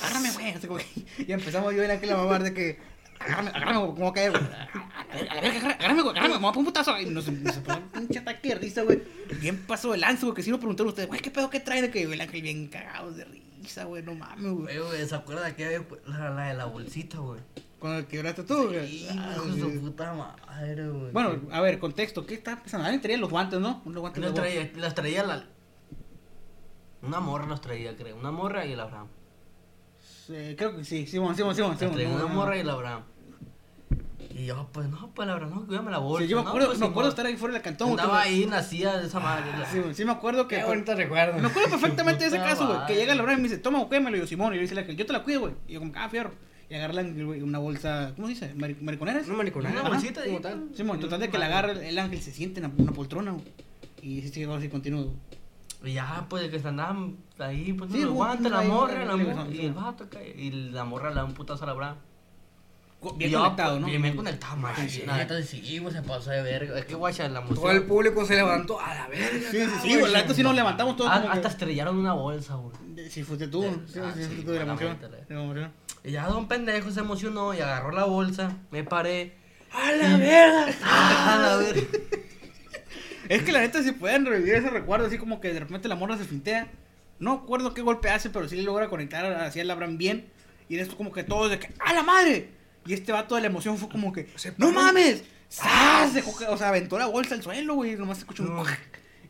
Agárrame, 0.00 0.32
güey. 0.32 0.50
Así 0.50 0.66
como 0.66 0.78
que- 0.78 1.24
Y 1.26 1.32
empezamos 1.32 1.74
yo 1.74 1.82
y 1.82 1.84
el 1.84 1.90
ángel 1.90 2.10
a 2.12 2.16
mamar 2.16 2.42
de 2.42 2.54
que, 2.54 2.78
agárrame, 3.18 3.50
agárrame, 3.50 3.78
güey. 3.78 3.94
¿Cómo 3.94 4.12
caer, 4.12 4.30
güey? 4.30 4.42
A 4.42 5.34
la 5.34 5.40
verga, 5.40 5.70
agárrame, 5.70 6.02
güey. 6.02 6.10
Agárrame, 6.16 6.34
me 6.34 6.40
voy 6.40 6.48
a 6.50 6.52
poner 6.52 6.58
un 6.58 6.64
putazo. 6.66 6.98
Y 6.98 7.06
nos, 7.06 7.28
nos 7.28 7.56
un 7.56 7.88
pinche 7.92 8.18
ataque 8.20 8.48
de 8.50 8.54
risa, 8.56 8.82
güey. 8.82 9.02
Bien 9.40 9.58
pasó 9.66 9.94
el 9.94 10.00
lance, 10.00 10.24
güey. 10.24 10.34
Que 10.34 10.42
si 10.42 10.50
me 10.52 10.58
preguntaron 10.58 10.88
ustedes, 10.88 11.08
güey, 11.08 11.20
¿qué 11.20 11.30
pedo 11.30 11.50
que 11.50 11.60
trae? 11.60 11.82
De 11.82 11.90
que 11.90 12.02
el 12.02 12.20
ángel 12.20 12.42
bien 12.42 12.68
cagado 12.68 13.12
de 13.12 13.24
risa, 13.24 13.84
güey. 13.84 14.02
No 14.02 14.14
mames, 14.14 14.52
güey. 14.52 14.78
Güey, 14.78 15.06
¿se 15.06 15.14
acuerda 15.14 15.42
de 15.42 15.48
aquella 15.48 15.84
la, 16.06 16.30
la 16.30 16.48
de 16.48 16.54
la 16.54 16.64
bolsita, 16.66 17.18
güey? 17.18 17.40
Cuando 17.78 18.06
quebraste 18.06 18.42
tú, 18.42 18.68
güey. 18.68 18.86
Sí, 18.88 19.08
sí. 19.08 19.60
su 19.60 19.80
puta 19.80 20.12
madre, 20.12 20.86
güey. 20.88 21.12
Bueno, 21.12 21.40
a 21.50 21.60
ver, 21.62 21.78
contexto, 21.78 22.26
¿qué 22.26 22.34
está 22.34 22.62
pasando? 22.62 22.84
Alguien 22.84 23.00
traía 23.00 23.16
los 23.16 23.30
guantes, 23.30 23.58
¿no? 23.58 23.80
Unos 23.86 24.00
guantes 24.00 24.22
box. 24.22 24.34
traía, 24.34 24.70
las 24.76 24.94
traía 24.94 25.24
la. 25.24 25.44
Una 27.02 27.20
morra 27.20 27.46
los 27.46 27.62
traía, 27.62 27.96
creo. 27.96 28.16
Una 28.16 28.30
morra 28.30 28.66
y 28.66 28.72
el 28.72 28.80
Abraham. 28.80 29.08
Sí, 30.30 30.54
creo 30.56 30.76
que 30.76 30.84
sí, 30.84 31.06
Simón, 31.06 31.34
Simón, 31.36 31.54
Simón, 31.56 31.76
Simón. 31.78 31.96
no, 31.96 32.10
una 32.14 32.18
no, 32.22 32.28
morra 32.28 32.50
no. 32.52 32.56
y 32.56 32.60
el 32.60 32.70
Abraham. 32.70 33.02
Y 34.32 34.46
yo, 34.46 34.68
pues 34.72 34.88
no, 34.88 35.10
pues 35.14 35.26
la 35.28 35.34
verdad, 35.34 35.48
no, 35.50 35.66
cuídame 35.66 35.90
la 35.90 35.98
bolsa. 35.98 36.24
Sí, 36.24 36.30
yo 36.30 36.36
me 36.38 36.44
no, 36.44 36.48
acuerdo, 36.50 36.68
pues, 36.68 36.78
me 36.78 36.86
sí, 36.86 36.90
acuerdo 36.90 37.08
no. 37.08 37.10
estar 37.10 37.26
ahí 37.26 37.36
fuera 37.36 37.52
del 37.54 37.62
cantón. 37.62 37.96
que 37.96 38.02
ahí, 38.02 38.46
nacía 38.46 38.96
de 38.98 39.06
esa 39.06 39.18
madre. 39.20 39.50
la- 39.50 39.58
me- 39.58 39.66
Sí, 39.66 39.82
sí 39.92 40.04
me 40.04 40.12
acuerdo 40.12 40.46
que... 40.48 40.56
Qué 40.56 40.64
bonito 40.64 40.94
recuerdo. 40.94 41.38
Me 41.38 41.48
acuerdo 41.48 41.68
perfectamente 41.70 42.22
de 42.24 42.28
ese 42.28 42.38
caso, 42.48 42.66
güey. 42.66 42.86
Que 42.86 42.94
llega 42.94 43.14
la 43.14 43.22
hora 43.22 43.32
y 43.34 43.36
me 43.36 43.42
dice, 43.42 43.58
toma, 43.58 43.84
cuídamelo. 43.86 44.16
Y 44.16 44.20
yo, 44.20 44.26
Simón, 44.26 44.52
y 44.52 44.56
yo 44.56 44.62
dice 44.62 44.74
la 44.74 44.82
yo 44.82 45.04
te 45.04 45.12
la 45.12 45.22
cuido, 45.24 45.40
güey. 45.40 45.52
Y 45.68 45.72
yo 45.74 45.80
como, 45.80 45.92
ah, 45.96 46.08
fierro. 46.08 46.30
Y 46.70 46.74
agarra 46.74 46.94
la- 46.94 47.02
güey, 47.02 47.42
una 47.42 47.58
bolsa, 47.58 48.12
¿cómo 48.14 48.28
se 48.28 48.34
dice? 48.34 48.54
Mari- 48.54 48.76
¿Mariconeras? 48.80 49.26
Una 49.26 49.36
mariconera. 49.38 49.80
Una 49.80 49.88
bolsita 49.90 50.24
como 50.24 50.40
tal. 50.40 50.68
Simón, 50.74 50.96
en 50.96 51.02
total 51.02 51.20
de 51.20 51.28
que 51.28 51.36
la 51.38 51.46
agarra 51.46 51.72
el 51.72 51.98
ángel, 51.98 52.20
se 52.22 52.30
siente 52.30 52.60
en 52.60 52.68
la- 52.68 52.72
una 52.82 52.92
poltrona, 52.92 53.32
güey. 53.32 53.44
Y 54.00 54.22
sí, 54.22 54.30
llegó 54.30 54.54
así 54.54 54.68
continuo. 54.68 55.12
Y 55.82 55.92
ya, 55.94 56.26
pues, 56.28 56.50
que 56.50 56.58
se 56.60 56.68
andaban 56.68 57.16
ahí, 57.38 57.72
pues, 57.72 57.90
Sí, 57.90 58.00
no 58.00 58.08
aguanta 58.08 58.48
la 58.50 58.62
morra, 58.62 59.04
la 59.04 59.16
morra, 59.16 59.46
y 59.50 59.64
el 59.66 59.72
vato 59.72 60.06
y 60.36 60.50
la 60.50 60.84
morra 60.84 61.08
le 61.10 61.16
da 61.16 61.24
un 61.24 61.32
putazo 61.34 61.64
a 61.64 61.66
la 61.66 61.72
Abraham. 61.72 61.96
Bien 63.16 63.30
yo, 63.30 63.38
conectado, 63.40 63.70
pues, 63.70 63.80
¿no? 63.80 63.86
Bien, 63.86 64.02
bien 64.02 64.14
conectado, 64.14 64.56
macho. 64.58 64.82
sí. 64.86 65.04
La 65.06 65.16
neta, 65.16 65.40
sí, 65.42 65.78
güey, 65.78 65.94
se 65.94 66.02
pasó 66.02 66.28
de 66.30 66.42
verga. 66.42 66.78
Es 66.78 66.84
que, 66.84 66.94
guacha, 66.94 67.26
la 67.30 67.38
emoción. 67.38 67.56
Todo 67.62 67.70
el 67.70 67.84
público 67.84 68.26
se 68.26 68.34
levantó 68.34 68.78
a 68.78 68.94
la 68.94 69.08
verga. 69.08 69.50
Sí, 69.50 69.64
sí, 69.64 69.70
sí, 69.82 69.98
güey. 69.98 70.12
La 70.12 70.20
neta 70.20 70.34
sí 70.34 70.42
nos 70.42 70.54
levantamos 70.54 70.96
todos 70.96 71.10
Ah, 71.10 71.20
como 71.22 71.32
hasta 71.32 71.48
que- 71.48 71.52
estrellaron 71.54 71.96
una 71.96 72.12
bolsa, 72.12 72.56
güey. 72.56 73.08
Si 73.08 73.22
fuiste 73.24 73.48
tú, 73.48 73.62
sí, 73.86 73.98
ah, 74.04 74.12
sí, 74.14 74.20
sí, 74.20 74.26
fuiste 74.26 74.44
tú 74.44 74.50
de 74.50 74.58
la 74.58 74.64
emoción. 74.64 74.98
De 75.00 75.34
la 75.34 75.42
emoción. 75.42 75.72
Y 76.04 76.10
ya 76.10 76.26
don 76.26 76.46
pendejo 76.46 76.90
se 76.90 77.00
emocionó 77.00 77.54
y 77.54 77.60
agarró 77.60 77.90
la 77.90 78.04
bolsa, 78.04 78.58
me 78.70 78.84
paré. 78.84 79.34
A 79.72 79.92
la 79.92 80.16
verga. 80.18 80.66
¡Ah, 80.84 81.38
la 81.40 81.56
verga! 81.56 81.82
Es 83.30 83.42
que 83.42 83.52
la 83.52 83.60
neta, 83.60 83.82
si 83.82 83.92
pueden 83.92 84.26
revivir 84.26 84.54
ese 84.56 84.70
recuerdo, 84.70 85.06
así 85.06 85.16
como 85.16 85.40
que 85.40 85.52
de 85.52 85.60
repente 85.60 85.88
la 85.88 85.94
morra 85.94 86.18
se 86.18 86.24
fintea. 86.24 86.68
No 87.18 87.32
acuerdo 87.32 87.74
qué 87.74 87.80
golpe 87.82 88.08
hace, 88.10 88.28
pero 88.30 88.48
sí 88.48 88.56
le 88.56 88.62
logra 88.62 88.88
conectar 88.88 89.24
hacia 89.42 89.62
el 89.62 89.70
Abraham 89.70 89.98
bien. 89.98 90.24
Y 90.68 90.74
en 90.74 90.80
esto, 90.80 90.96
como 90.96 91.12
que 91.12 91.22
todos 91.22 91.50
de 91.50 91.58
que, 91.58 91.68
¡a 91.78 91.92
la 91.92 92.02
madre! 92.02 92.48
Y 92.86 92.92
este 92.94 93.12
vato 93.12 93.34
de 93.34 93.40
la 93.42 93.46
emoción 93.48 93.76
fue 93.78 93.88
como 93.88 94.12
que, 94.12 94.26
Se 94.36 94.52
¡No 94.56 94.72
mames! 94.72 95.22
¡Sas! 95.48 96.14
Dejó 96.14 96.36
que- 96.36 96.44
o 96.46 96.56
sea, 96.56 96.68
aventó 96.70 96.98
la 96.98 97.06
bolsa 97.06 97.34
al 97.34 97.42
suelo, 97.42 97.74
güey. 97.74 97.92
y 97.92 97.96
Nomás 97.96 98.18
se 98.18 98.22
escuchó 98.22 98.42
un. 98.42 98.54
No. 98.56 98.64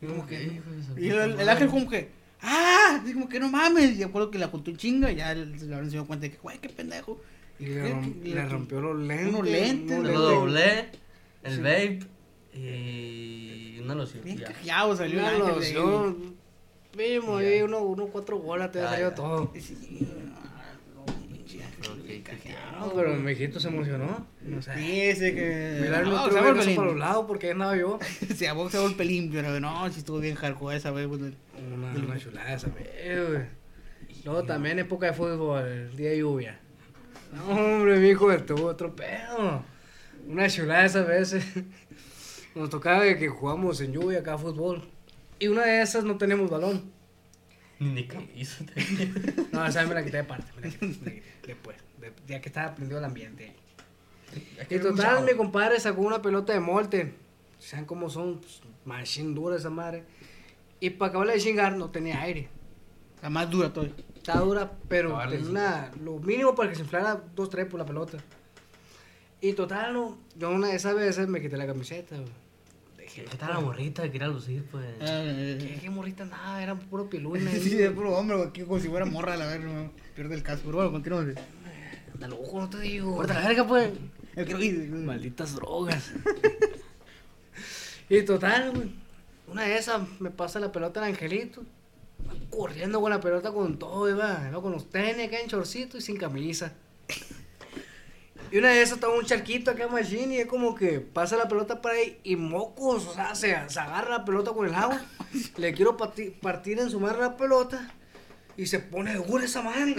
Y 0.03 0.07
como 0.07 0.27
que. 0.27 0.43
Hijo 0.45 0.71
de 0.71 0.83
su 0.83 0.99
Y 0.99 1.11
puta 1.11 1.25
el, 1.25 1.41
el 1.41 1.49
ángel, 1.49 1.69
como 1.69 1.89
que, 1.91 2.09
¡ah! 2.43 3.01
Así 3.03 3.13
como 3.13 3.29
que, 3.29 3.39
¡no 3.41 3.49
mames! 3.51 3.99
Y 3.99 4.03
acuerdo 4.03 4.31
que 4.31 4.39
la 4.39 4.49
juntó 4.49 4.71
en 4.71 4.77
chinga. 4.79 5.11
Y 5.13 5.17
ya 5.17 5.33
el, 5.33 5.55
el 5.55 5.63
Abraham 5.73 5.85
se 5.87 5.91
dio 5.93 6.07
cuenta 6.07 6.23
de 6.27 6.33
que, 6.33 6.39
¡güey, 6.39 6.59
qué 6.59 6.69
pendejo! 6.71 7.21
Y 7.59 7.67
le, 7.67 7.93
rom- 7.93 8.23
le 8.23 8.49
rompió 8.49 8.81
los 8.81 8.99
lentes. 8.99 9.29
Unos 9.35 9.47
lentes. 9.49 9.99
lo 10.05 10.21
doblé, 10.21 10.89
el 11.43 11.53
Sí. 11.57 11.59
vape 11.61 12.01
y 12.55 13.79
una 13.83 13.95
loción. 13.95 14.25
Bien 14.25 14.39
ya. 14.39 14.47
callado 14.53 14.97
salió 14.97 15.29
el 15.29 15.43
Una 15.43 15.49
loción. 15.49 16.37
Vimos 16.97 17.41
ahí 17.41 17.63
uno, 17.63 17.81
uno 17.83 18.07
cuatro 18.07 18.39
bolas, 18.39 18.73
te 18.73 18.81
salido 18.81 19.11
ya. 19.11 19.15
todo. 19.15 19.53
Sí, 19.55 20.07
no, 22.79 22.93
pero 22.95 23.15
mi 23.15 23.33
hijito 23.33 23.61
se 23.61 23.69
emocionó. 23.69 24.27
No 24.43 24.63
sé. 24.63 24.75
Sí, 24.75 25.13
sí 25.15 25.35
que. 25.35 25.79
Mirar 25.83 26.07
no, 26.07 26.27
el 26.27 26.33
se 26.33 26.39
otro 26.39 26.55
limpio. 26.55 26.77
para 26.77 26.89
los 26.89 26.99
lados 26.99 27.25
porque 27.27 27.51
andaba 27.51 27.77
yo. 27.77 27.99
A 28.49 28.53
vos 28.53 28.73
se 28.73 28.79
golpe 28.79 29.05
limpio, 29.05 29.43
pero 29.43 29.61
no, 29.61 29.91
si 29.91 30.01
estuvo 30.01 30.19
bien 30.19 30.35
hardcore 30.35 30.77
esa 30.77 30.91
vez, 30.91 31.07
güey. 31.07 31.21
Una, 31.21 31.93
una 31.93 32.19
chulada 32.19 32.55
esa 32.55 32.69
vez, 32.69 33.29
güey. 33.29 33.43
Luego 34.25 34.45
también 34.45 34.79
época 34.79 35.07
de 35.07 35.13
fútbol, 35.13 35.97
día 35.97 36.11
de 36.11 36.19
lluvia. 36.19 36.61
No, 37.35 37.49
hombre, 37.49 37.99
mi 37.99 38.09
hijo, 38.09 38.31
estuvo 38.33 38.67
otro 38.67 38.95
pedo. 38.95 39.63
Una 40.27 40.49
chulada 40.49 40.85
esas 40.85 41.07
veces. 41.07 41.45
Nos 42.55 42.71
tocaba 42.71 43.05
de 43.05 43.19
que 43.19 43.29
jugamos 43.29 43.81
en 43.81 43.93
lluvia 43.93 44.21
acá 44.21 44.37
fútbol. 44.39 44.89
Y 45.39 45.49
una 45.49 45.63
de 45.65 45.83
esas 45.83 46.05
no 46.05 46.17
tenemos 46.19 46.51
balón. 46.51 46.91
Ni 47.79 48.07
hizo. 48.37 48.65
No, 49.53 49.65
esa 49.67 49.87
me 49.87 49.95
la 49.95 50.05
quité 50.05 50.19
de 50.19 50.25
parte. 50.25 50.53
Me 50.57 50.63
la 50.63 50.69
quité, 50.71 50.87
me 50.87 50.93
la 50.93 51.11
quité 51.13 51.23
después. 51.47 51.77
de- 52.01 52.13
ya 52.27 52.41
que 52.41 52.49
estaba 52.49 52.75
prendido 52.75 52.99
el 52.99 53.05
ambiente. 53.05 53.55
Y 54.69 54.79
total, 54.79 55.25
mi 55.25 55.33
compadre 55.35 55.81
sacó 55.81 56.03
una 56.03 56.21
pelota 56.23 56.53
de 56.53 56.61
molte. 56.61 57.15
Saben 57.59 57.85
cómo 57.85 58.09
son, 58.11 58.41
pues, 58.41 58.61
machine 58.85 59.35
dura 59.35 59.57
esa 59.57 59.71
madre. 59.71 60.05
Y 60.79 60.91
para 60.91 61.11
acabarla 61.11 61.33
de 61.35 61.41
chingar, 61.41 61.77
no 61.77 61.91
tenía 61.91 62.21
aire. 62.23 62.49
La 63.23 63.31
más 63.31 63.51
dura 63.51 63.73
todavía. 63.73 63.95
Estaba 64.17 64.41
dura, 64.41 64.73
pero 64.89 65.13
Vale, 65.15 65.33
tenía 65.39 65.45
sí. 65.47 65.51
una- 65.51 65.91
lo 66.05 66.19
mínimo 66.21 66.55
para 66.55 66.69
que 66.71 66.75
se 66.77 66.83
inflara 66.83 67.23
dos, 67.35 67.49
tres 67.51 67.67
por 67.67 67.81
la 67.81 67.87
pelota. 67.87 68.19
Y 69.41 69.55
total, 69.55 69.95
no, 69.95 70.19
yo 70.37 70.51
una 70.51 70.69
de 70.69 70.77
esas 70.77 70.95
veces 70.95 71.27
me 71.29 71.41
quité 71.41 71.57
la 71.57 71.67
camiseta, 71.67 72.17
güey. 72.17 72.51
¿Qué 73.15 73.37
tal 73.37 73.51
la 73.55 73.61
morrita 73.61 74.03
que 74.05 74.13
quería 74.13 74.29
lucir, 74.29 74.65
pues? 74.71 74.87
¿Qué, 75.01 75.79
qué 75.81 75.91
morrita 75.91 76.25
nada, 76.25 76.63
era 76.63 76.79
puro 76.79 77.11
piluna. 77.11 77.51
Sí, 77.61 77.71
de 77.71 77.91
puro 77.91 78.17
hombre, 78.17 78.37
güey, 78.37 78.65
como 78.65 78.79
si 78.79 78.89
fuera 78.89 79.05
morra, 79.05 79.37
la 79.37 79.47
verdad, 79.47 79.67
no, 79.67 79.91
pierde 80.15 80.37
el 80.37 80.43
caso. 80.43 80.63
Pero 80.65 80.77
bueno, 80.77 80.93
continuamos. 80.93 81.35
Anda 82.15 82.29
loco, 82.29 82.61
no 82.61 82.71
te 82.71 82.81
digo. 82.81 83.17
Corta 83.17 83.35
la 83.35 83.49
verga, 83.49 83.67
pues. 83.67 83.91
El 84.37 84.47
que. 84.47 84.55
Malditas 84.55 85.55
drogas. 85.57 86.13
y 88.09 88.23
total, 88.23 88.73
güey. 88.73 88.91
Una 89.49 89.65
de 89.65 89.77
esas 89.77 90.03
me 90.21 90.31
pasa 90.31 90.61
la 90.61 90.71
pelota 90.71 91.01
al 91.01 91.09
angelito. 91.09 91.63
Va 92.29 92.35
Corriendo 92.51 93.01
con 93.01 93.11
la 93.11 93.21
pelota 93.21 93.51
con 93.51 93.79
todo, 93.79 94.09
iba, 94.09 94.47
iba 94.49 94.63
con 94.63 94.73
los 94.73 94.89
tenis 94.89 95.27
acá 95.27 95.41
en 95.41 95.49
chorcito 95.49 95.99
y 95.99 96.01
sin 96.01 96.17
camisa. 96.17 96.75
Y 98.53 98.59
una 98.59 98.71
de 98.71 98.83
esas 98.83 98.95
estaba 98.97 99.15
un 99.17 99.25
charquito 99.25 99.71
acá 99.71 99.87
machine 99.89 100.35
y 100.35 100.39
es 100.39 100.47
como 100.47 100.75
que 100.75 100.99
pasa 101.01 101.37
la 101.37 101.47
pelota 101.49 101.81
para 101.81 101.97
ahí 101.97 102.19
y 102.25 102.35
mocos, 102.37 103.07
o 103.07 103.15
sea, 103.15 103.35
se, 103.35 103.57
se 103.69 103.79
agarra 103.81 104.19
la 104.19 104.25
pelota 104.25 104.53
con 104.53 104.67
el 104.67 104.75
agua. 104.75 105.01
Le 105.57 105.73
quiero 105.73 105.97
parti- 105.97 106.31
partir 106.41 106.79
en 106.81 106.91
su 106.91 106.99
madre 106.99 107.21
la 107.21 107.37
pelota 107.37 107.95
y 108.57 108.67
se 108.67 108.81
pone 108.81 109.15
dura 109.15 109.45
esa 109.45 109.63
madre. 109.63 109.97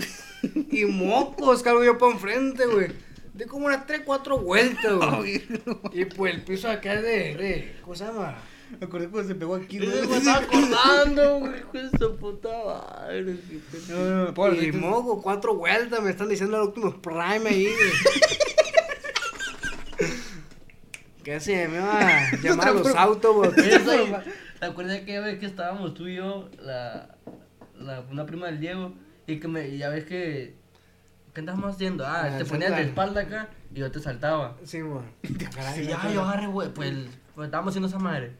Y 0.71 0.85
mocos, 0.85 1.61
cargo 1.63 1.83
yo 1.83 1.97
para 1.97 2.11
enfrente, 2.13 2.65
güey. 2.65 2.87
De 3.33 3.45
como 3.45 3.67
unas 3.67 3.85
3, 3.87 4.01
4 4.05 4.37
vueltas, 4.39 4.93
güey. 5.17 5.41
Y 5.93 6.03
pues 6.05 6.33
el 6.35 6.43
piso 6.43 6.69
acá 6.69 6.95
es 6.95 7.03
de, 7.03 7.09
de, 7.35 7.75
¿cómo 7.81 7.95
se 7.95 8.03
llama? 8.03 8.35
Me 8.79 8.85
acordé 8.85 9.07
cuando 9.09 9.29
se 9.29 9.35
pegó 9.35 9.55
aquí, 9.55 9.77
güey. 9.79 10.07
Me 10.07 10.17
estaba 10.17 10.39
acordando, 10.39 11.39
güey, 11.39 11.53
de 11.73 11.89
su 11.97 12.15
puta 12.17 12.49
madre. 12.65 13.37
No, 13.89 14.31
no, 14.31 14.31
no, 14.31 14.61
Y 14.61 14.71
moco, 14.73 15.21
cuatro 15.21 15.55
vueltas, 15.55 16.01
me 16.01 16.09
están 16.11 16.27
diciendo 16.29 16.57
el 16.57 16.63
último 16.69 17.01
prime 17.01 17.49
ahí, 17.49 17.65
güey. 17.65 17.91
¿Qué 21.23 21.39
se 21.39 21.67
me 21.67 21.79
va 21.79 21.99
a 21.99 22.31
llamar 22.41 22.67
a 22.69 22.73
los 22.73 22.95
autos, 22.95 23.57
Eso 23.57 23.85
güey? 23.85 23.99
ahí, 23.99 24.15
¿Te 24.59 24.65
acuerdas 24.65 24.97
aquella 24.97 25.21
vez 25.21 25.39
que 25.39 25.45
estábamos 25.45 25.93
tú 25.93 26.07
y 26.07 26.15
yo, 26.15 26.49
la, 26.61 27.15
la, 27.79 28.01
una 28.11 28.25
prima 28.25 28.47
del 28.47 28.59
Diego, 28.59 28.93
y 29.27 29.39
que 29.39 29.47
me, 29.47 29.67
y 29.69 29.77
ya 29.77 29.89
ves 29.89 30.05
que, 30.05 30.55
¿qué 31.33 31.39
andábamos 31.39 31.75
haciendo? 31.75 32.05
Ah, 32.05 32.29
Ah, 32.33 32.37
te 32.37 32.45
ponías 32.45 32.75
de 32.75 32.83
espalda 32.83 33.21
acá 33.21 33.49
y 33.73 33.79
yo 33.79 33.91
te 33.91 33.99
saltaba. 33.99 34.57
Sí, 34.63 34.81
güey. 34.81 35.03
Y 35.23 35.85
ya, 35.85 36.11
yo 36.11 36.23
agarré, 36.23 36.47
güey, 36.47 36.69
pues, 36.73 36.93
pues 37.35 37.45
estábamos 37.45 37.71
haciendo 37.71 37.87
esa 37.87 37.99
madre. 37.99 38.33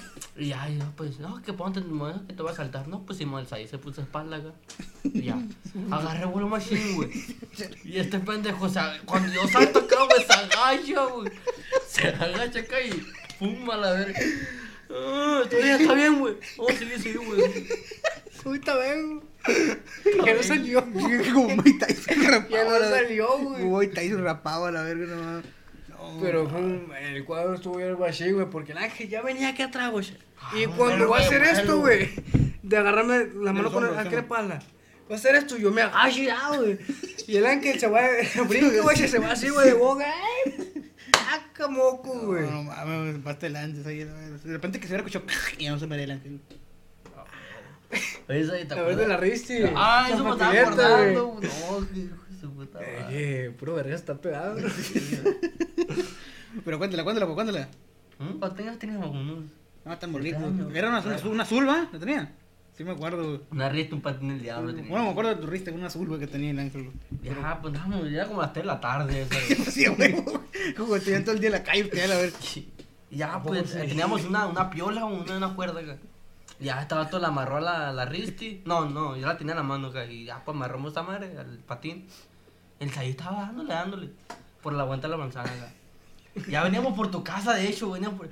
Y 0.38 0.48
ya, 0.48 0.68
yo, 0.68 0.84
pues, 0.96 1.18
no, 1.18 1.40
que 1.42 1.54
ponte, 1.54 1.80
que 1.80 2.34
te 2.34 2.42
voy 2.42 2.52
a 2.52 2.54
saltar. 2.54 2.88
No, 2.88 3.06
pues 3.06 3.18
Simón 3.18 3.46
ahí 3.50 3.66
se 3.66 3.78
puso 3.78 4.02
espalda 4.02 4.36
acá. 4.36 4.52
Y 5.02 5.22
ya, 5.22 5.38
agarré 5.90 6.26
vuelo 6.26 6.48
machine, 6.48 6.94
güey. 6.94 7.10
Y 7.84 7.96
este 7.98 8.18
pendejo, 8.18 8.66
o 8.66 8.68
sea, 8.68 9.00
cuando 9.06 9.32
yo 9.32 9.48
salto 9.48 9.78
acá, 9.78 9.96
güey, 10.04 10.26
se 10.26 10.32
agacha, 10.32 11.04
güey. 11.06 11.32
Se 11.88 12.08
agacha 12.08 12.60
acá 12.60 12.80
y 12.82 12.90
pum, 13.38 13.70
a 13.70 13.76
la 13.76 13.92
verga. 13.92 14.20
Ah, 14.90 15.40
está 15.44 15.56
bien, 15.56 15.80
está 15.80 15.94
bien, 15.94 16.18
güey. 16.18 16.34
Oh, 16.58 16.68
sí, 16.68 16.86
sí, 16.98 17.14
güey. 17.14 17.66
Ahorita 18.44 18.76
vengo. 18.76 19.22
Ya 20.24 20.34
no 20.34 20.42
salió. 20.42 20.84
Como 20.84 21.48
Mike 21.56 21.86
Tyson 21.86 22.24
rapado. 22.24 22.50
Ya 22.50 22.64
no 22.64 22.74
a 22.74 22.90
salió, 22.90 23.38
güey. 23.38 23.64
Mike 23.64 23.94
Tyson 23.94 24.22
rapado 24.22 24.66
a 24.66 24.72
la 24.72 24.82
verga, 24.82 25.06
no 25.06 25.22
mames. 25.22 25.55
No, 26.14 26.20
Pero 26.20 26.44
un- 26.44 26.92
el 27.00 27.24
cuadro 27.24 27.54
estuvo 27.54 27.76
bien 27.78 27.96
así, 28.06 28.30
güey, 28.32 28.48
porque 28.50 28.72
el 28.72 28.78
ángel 28.78 29.08
ya 29.08 29.22
venía 29.22 29.48
aquí 29.48 29.62
atrás, 29.62 29.90
güey. 29.90 30.06
Y 30.54 30.64
Ah, 30.64 30.72
cuando 30.76 31.06
bueno, 31.06 31.08
va 31.10 31.18
a 31.18 31.20
hacer 31.20 31.42
esto, 31.42 31.78
güey, 31.80 32.10
de 32.62 32.76
agarrarme 32.76 33.26
la 33.42 33.52
mano 33.52 33.70
con 33.72 33.84
el 33.86 33.94
ángel 33.96 34.10
de 34.12 34.18
espalda. 34.18 34.58
Va 35.10 35.14
a 35.14 35.18
hacer 35.18 35.34
esto, 35.36 35.56
yo 35.56 35.70
me 35.70 35.82
agacho 35.82 36.20
ya, 36.22 36.48
güey. 36.56 36.78
Y 37.28 37.36
el 37.36 37.46
ángel 37.46 37.78
se 37.78 37.86
va, 37.86 38.00
brinca, 38.48 38.80
güey, 38.82 38.96
se 38.96 39.18
va 39.18 39.32
así, 39.32 39.48
güey, 39.50 39.68
de 39.68 39.74
boca. 39.74 40.04
¡Ay! 40.06 40.92
¡Saca 41.12 41.68
moco, 41.68 42.14
No, 42.14 42.22
güey! 42.26 42.48
no 42.50 42.62
mames, 42.64 43.22
basta 43.22 43.46
el 43.46 43.56
antes 43.56 43.86
ahí. 43.86 44.04
la 44.04 44.12
verga. 44.14 44.36
De 44.38 44.52
repente 44.52 44.78
que 44.80 44.86
se 44.86 44.92
hubiera 44.94 45.06
escuchado 45.08 45.24
y 45.58 45.64
ya 45.64 45.70
no 45.72 45.78
se 45.78 45.86
me 45.86 46.02
el 46.02 46.10
ángel. 46.10 46.40
Oye, 48.28 48.40
eso 48.40 48.52
ahí 48.52 48.64
te 48.64 48.74
A 48.74 48.82
ver 48.82 48.96
de 48.96 49.04
acuerdas. 49.04 49.08
la 49.08 49.16
Risti. 49.16 49.54
Ah, 49.76 50.08
eso 50.12 50.24
me 50.24 50.30
estaba 50.32 50.52
acordando. 50.52 51.26
güey. 51.28 51.48
No, 51.70 51.80
de 51.80 52.10
su 52.46 52.52
puta 52.54 52.78
madre. 52.78 53.06
Eh, 53.10 53.50
puro 53.50 53.74
verga 53.74 53.94
está 53.94 54.14
pegado. 54.16 54.56
Pero 56.64 56.78
cuéntala, 56.78 57.04
cuéntala, 57.04 57.26
pues 57.26 57.34
cuéntala. 57.34 57.68
¿Mm? 58.18 58.38
¿Cuántos 58.38 58.60
años 58.60 58.78
teníamos? 58.78 59.10
Unos- 59.10 59.44
No, 59.84 59.98
tan 59.98 60.12
bonito. 60.12 60.36
Extraño. 60.36 60.70
Era 60.74 60.88
una, 60.88 61.00
una, 61.00 61.16
una 61.30 61.42
azul, 61.42 61.68
¿va? 61.68 61.88
¿La 61.92 61.98
tenía? 61.98 62.32
Sí 62.76 62.84
me 62.84 62.92
acuerdo. 62.92 63.42
Una 63.50 63.68
rista, 63.68 63.94
un 63.94 64.02
patín 64.02 64.28
del 64.28 64.42
diablo. 64.42 64.74
tenía. 64.74 64.90
Bueno, 64.90 65.04
me 65.06 65.10
acuerdo 65.10 65.34
de 65.34 65.40
tu 65.40 65.46
rista, 65.46 65.70
una 65.72 65.86
azul, 65.86 66.08
güey, 66.08 66.20
que 66.20 66.26
tenía 66.26 66.50
el 66.50 66.58
ángel. 66.58 66.90
Ya, 67.22 67.58
pues 67.60 67.72
ya 67.74 67.86
era 68.20 68.26
como 68.26 68.42
las 68.42 68.52
3 68.52 68.62
de 68.64 68.66
la 68.66 68.80
tarde. 68.80 69.26
Sí, 69.70 69.86
güey. 69.86 70.14
Como 70.76 70.98
te 70.98 71.20
todo 71.20 71.34
el 71.34 71.40
día 71.40 71.48
en 71.48 71.52
la 71.52 71.62
calle, 71.62 71.84
usted, 71.84 72.10
a 72.10 72.16
ver. 72.16 72.32
Ya, 73.10 73.40
pues 73.42 73.74
eh, 73.76 73.84
teníamos 73.86 74.24
una, 74.24 74.46
una 74.46 74.68
piola, 74.70 75.04
una, 75.04 75.36
una 75.36 75.54
cuerda 75.54 75.80
acá. 75.80 75.96
Ya 76.58 76.80
estaba 76.80 77.08
todo 77.10 77.20
la 77.20 77.28
amarró 77.28 77.58
a 77.58 77.60
la, 77.60 77.92
la 77.92 78.06
Risti. 78.06 78.62
No, 78.64 78.88
no, 78.88 79.16
yo 79.16 79.26
la 79.26 79.36
tenía 79.36 79.52
en 79.52 79.58
la 79.58 79.62
mano 79.62 79.88
acá. 79.88 80.04
Y 80.06 80.24
ya, 80.24 80.42
pues 80.44 80.54
amarramos 80.54 80.88
esta 80.88 81.02
madre 81.02 81.36
al 81.38 81.58
patín. 81.58 82.06
El 82.80 82.92
Saí 82.92 83.10
estaba 83.10 83.42
dándole, 83.42 83.72
dándole. 83.72 84.10
Por 84.62 84.72
la 84.72 84.84
vuelta 84.84 85.06
de 85.06 85.12
la 85.12 85.16
manzana 85.18 85.50
acá. 85.50 85.72
Ya 86.48 86.62
veníamos 86.62 86.94
por 86.94 87.10
tu 87.10 87.24
casa, 87.24 87.54
de 87.54 87.68
hecho, 87.68 87.90
veníamos 87.90 88.18
por... 88.18 88.28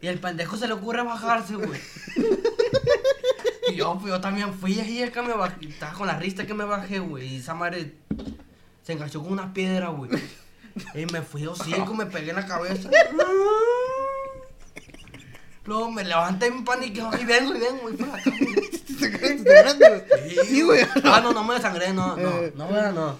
Y 0.00 0.06
el 0.06 0.18
pendejo 0.18 0.56
se 0.56 0.68
le 0.68 0.74
ocurre 0.74 1.02
bajarse, 1.02 1.56
güey. 1.56 1.80
Y 3.70 3.74
yo, 3.76 3.98
pues, 4.00 4.12
yo 4.12 4.20
también 4.20 4.54
fui 4.54 4.78
ahí 4.78 5.02
acá, 5.02 5.22
me 5.22 5.34
bajé. 5.34 5.66
Estaba 5.66 5.92
con 5.92 6.06
la 6.06 6.18
rista 6.18 6.46
que 6.46 6.54
me 6.54 6.64
bajé, 6.64 7.00
güey. 7.00 7.34
Y 7.34 7.36
esa 7.36 7.54
madre 7.54 7.94
se 8.82 8.92
enganchó 8.92 9.22
con 9.22 9.32
una 9.32 9.52
piedra, 9.52 9.88
güey. 9.88 10.10
Y 10.94 11.06
me 11.06 11.22
fui 11.22 11.46
hocico, 11.46 11.94
me 11.94 12.06
pegué 12.06 12.30
en 12.30 12.36
la 12.36 12.46
cabeza. 12.46 12.88
Luego 15.64 15.90
me 15.90 16.04
levanté 16.04 16.46
en 16.46 16.64
pánico 16.64 17.10
y 17.20 17.24
vengo 17.24 17.54
y 17.54 17.60
vengo 17.60 17.90
y 17.90 17.94
por 17.94 18.08
acá. 18.08 18.30
güey. 18.30 18.67
Sí, 20.46 20.62
güey. 20.62 20.80
Ah, 21.04 21.20
no, 21.22 21.32
no 21.32 21.44
me 21.44 21.54
desangré, 21.54 21.92
no, 21.92 22.16
no, 22.16 22.30
no, 22.54 22.70
no, 22.70 22.92
no. 22.92 23.18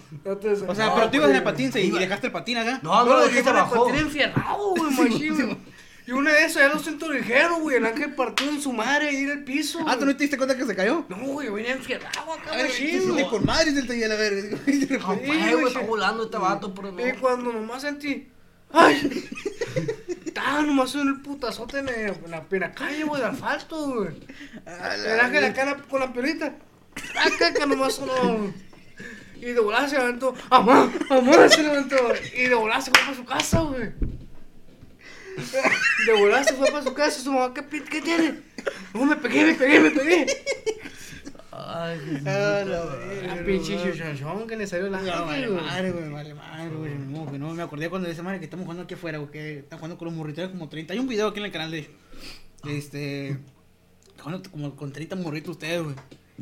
O 0.68 0.74
sea, 0.74 0.87
No, 0.87 0.94
pero 0.94 1.11
tú 1.11 1.16
ibas 1.16 1.31
en 1.31 1.37
el 1.37 1.42
patín 1.42 1.70
y 1.74 1.90
dejaste 1.90 2.27
el 2.29 2.33
patín 2.33 2.59
acá. 2.59 2.81
No, 2.83 3.05
no, 3.05 3.22
con 3.22 3.37
el 3.37 3.42
bajó. 3.42 3.87
patín 3.87 4.01
enfierrado, 4.01 4.70
güey, 4.74 4.90
machín. 4.92 5.59
Y 6.07 6.12
una 6.12 6.33
de 6.33 6.44
esas 6.46 6.62
ya 6.62 6.68
lo 6.74 6.79
siento 6.79 7.12
ligero, 7.12 7.61
güey. 7.61 7.77
El 7.77 7.85
ángel 7.85 8.14
partió 8.14 8.48
en 8.48 8.62
su 8.62 8.72
madre 8.72 9.11
ahí 9.11 9.16
en 9.24 9.31
el 9.31 9.44
piso. 9.44 9.81
Ah, 9.87 9.92
¿tú 9.92 10.01
no 10.01 10.05
güey. 10.07 10.16
te 10.16 10.24
diste 10.24 10.38
cuenta 10.38 10.57
que 10.57 10.64
se 10.64 10.74
cayó? 10.74 11.05
No, 11.11 11.18
güey, 11.18 11.51
venía 11.51 11.72
enfierrado 11.72 12.33
acá, 12.33 12.57
ver, 12.57 12.66
machín. 12.66 13.12
güey. 13.12 13.29
con 13.29 13.44
madre 13.44 13.72
del 13.72 13.87
taller 13.87 14.12
a 14.12 14.16
pues, 14.16 15.05
güey, 15.05 15.53
güey, 15.53 15.66
está 15.66 15.81
volando 15.81 16.24
este 16.24 16.38
vato, 16.38 16.72
pero 16.72 16.92
no. 16.92 17.07
Y 17.07 17.12
cuando 17.12 17.53
nomás 17.53 17.83
sentí. 17.83 18.27
¡Ay! 18.72 19.28
Estaba 20.26 20.62
nomás 20.62 20.94
en 20.94 21.09
el 21.09 21.20
putazote 21.20 21.78
en, 21.78 21.88
el- 21.88 22.14
en 22.24 22.31
la, 22.31 22.44
en 22.50 22.61
la 22.61 22.72
calle, 22.72 23.02
güey, 23.04 23.20
de 23.20 23.26
asfalto, 23.28 23.94
güey. 23.94 24.11
Ángel 25.20 25.44
acá 25.44 25.64
la- 25.64 25.76
con 25.76 26.00
la 26.00 26.12
pelita. 26.12 26.54
Acá 27.16 27.52
que 27.54 27.66
nomás 27.66 27.94
sonó. 27.94 28.52
Y 29.37 29.46
de 29.46 29.61
volada 29.61 29.88
se 29.88 29.96
levantó. 29.96 30.35
¡Amá! 30.50 30.92
¡Amá! 31.11 31.48
Se 31.48 31.62
levantó. 31.62 31.96
Y 32.37 32.42
de 32.46 32.54
volada 32.54 32.81
se 32.81 32.90
fue 32.90 33.00
para 33.00 33.14
su 33.16 33.24
casa, 33.24 33.61
güey. 33.61 33.90
De 36.07 36.12
volada 36.18 36.44
se 36.44 36.54
fue 36.54 36.70
para 36.70 36.83
su 36.83 36.92
casa. 36.94 37.20
Su 37.20 37.33
mamá, 37.33 37.54
¿qué, 37.54 37.64
qué 37.85 38.00
tiene? 38.02 38.40
No, 38.94 39.04
me 39.04 39.16
pegué, 39.16 39.44
me 39.46 39.54
pegué, 39.54 39.81
me 39.81 39.90
pegué. 39.92 40.26
Ay, 41.61 41.99
Ah, 42.27 42.62
la. 42.64 42.64
La 42.64 42.85
verga, 42.85 43.44
pinche 43.44 43.77
chuchachón 43.83 44.47
que 44.47 44.57
le 44.57 44.66
salió 44.66 44.87
el 44.87 44.92
No, 44.92 44.99
vale 45.27 45.49
madre, 45.49 45.90
güey, 45.92 46.09
vale 46.11 46.35
madre, 46.35 46.71
güey. 46.77 46.94
No, 46.98 47.31
no, 47.38 47.54
me 47.54 47.63
acordé 47.63 47.90
cuando 47.90 48.09
esa 48.09 48.23
madre 48.23 48.38
que 48.38 48.44
estamos 48.44 48.65
jugando 48.65 48.85
aquí 48.85 48.94
afuera, 48.94 49.19
güey, 49.19 49.31
que 49.31 49.59
están 49.59 49.79
jugando 49.79 49.98
con 49.98 50.06
los 50.06 50.15
morritos, 50.15 50.48
como 50.50 50.69
30. 50.69 50.92
Hay 50.92 50.98
un 51.00 51.09
video 51.09 51.29
aquí 51.29 51.40
en 51.40 51.46
el 51.46 51.52
canal 51.52 51.71
de. 51.71 51.90
Este. 52.67 53.38
Como 54.50 54.75
con 54.77 54.92
30 54.92 55.17
morritos 55.17 55.50
ustedes, 55.52 55.83
güey. 55.83 55.94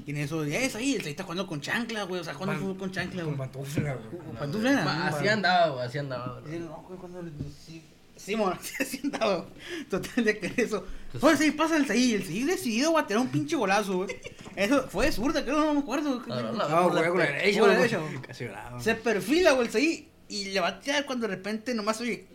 Y 0.04 0.10
en 0.10 0.18
eso, 0.18 0.44
ya 0.44 0.58
es 0.60 0.76
ahí, 0.76 0.94
el 0.94 1.06
está 1.06 1.22
jugando 1.22 1.46
con 1.46 1.60
chancla, 1.60 2.02
güey. 2.02 2.20
O 2.20 2.24
sea, 2.24 2.34
jugando 2.34 2.60
fútbol 2.60 2.76
con 2.76 2.90
chancla, 2.92 3.22
Con 3.24 3.36
güey. 3.36 3.48
pantufla, 3.50 3.94
güey. 3.94 4.22
Con 4.26 4.36
pantufla. 4.36 4.84
Va, 4.84 5.06
Así 5.08 5.28
andaba, 5.28 5.68
güey, 5.74 5.86
así 5.86 5.98
andaba. 5.98 6.40
No, 6.44 6.84
güey, 6.86 6.98
cuando 6.98 7.22
sí, 7.64 7.82
sí, 8.16 8.34
bueno, 8.34 8.58
así 8.80 9.00
andaba. 9.04 9.46
Total 9.88 10.24
de 10.24 10.38
que 10.38 10.62
eso. 10.62 10.86
Fue 11.20 11.36
sí, 11.36 11.50
pasa 11.50 11.76
el 11.76 11.86
Saí, 11.86 12.14
el 12.14 12.46
decidido, 12.46 12.90
güey, 12.90 13.04
a 13.04 13.06
tirar 13.06 13.22
un 13.22 13.28
pinche 13.28 13.56
golazo, 13.56 13.98
güey. 13.98 14.16
Eso 14.54 14.88
fue 14.88 15.06
de 15.06 15.12
zurda, 15.12 15.44
creo, 15.44 15.58
no 15.58 15.74
me 15.74 15.80
acuerdo. 15.80 16.20
No, 16.26 16.90
con 16.90 17.18
la 17.18 17.26
derecha, 17.26 17.98
güey. 17.98 18.20
Casi 18.26 18.44
bravo. 18.46 18.80
Se 18.80 18.94
perfila, 18.94 19.52
güey, 19.52 19.66
el 19.66 19.72
Saí, 19.72 20.08
y 20.28 20.46
le 20.46 20.60
va 20.60 20.68
a 20.68 20.80
tirar 20.80 21.06
cuando 21.06 21.28
de 21.28 21.36
repente 21.36 21.74
nomás 21.74 22.00
oye, 22.00 22.26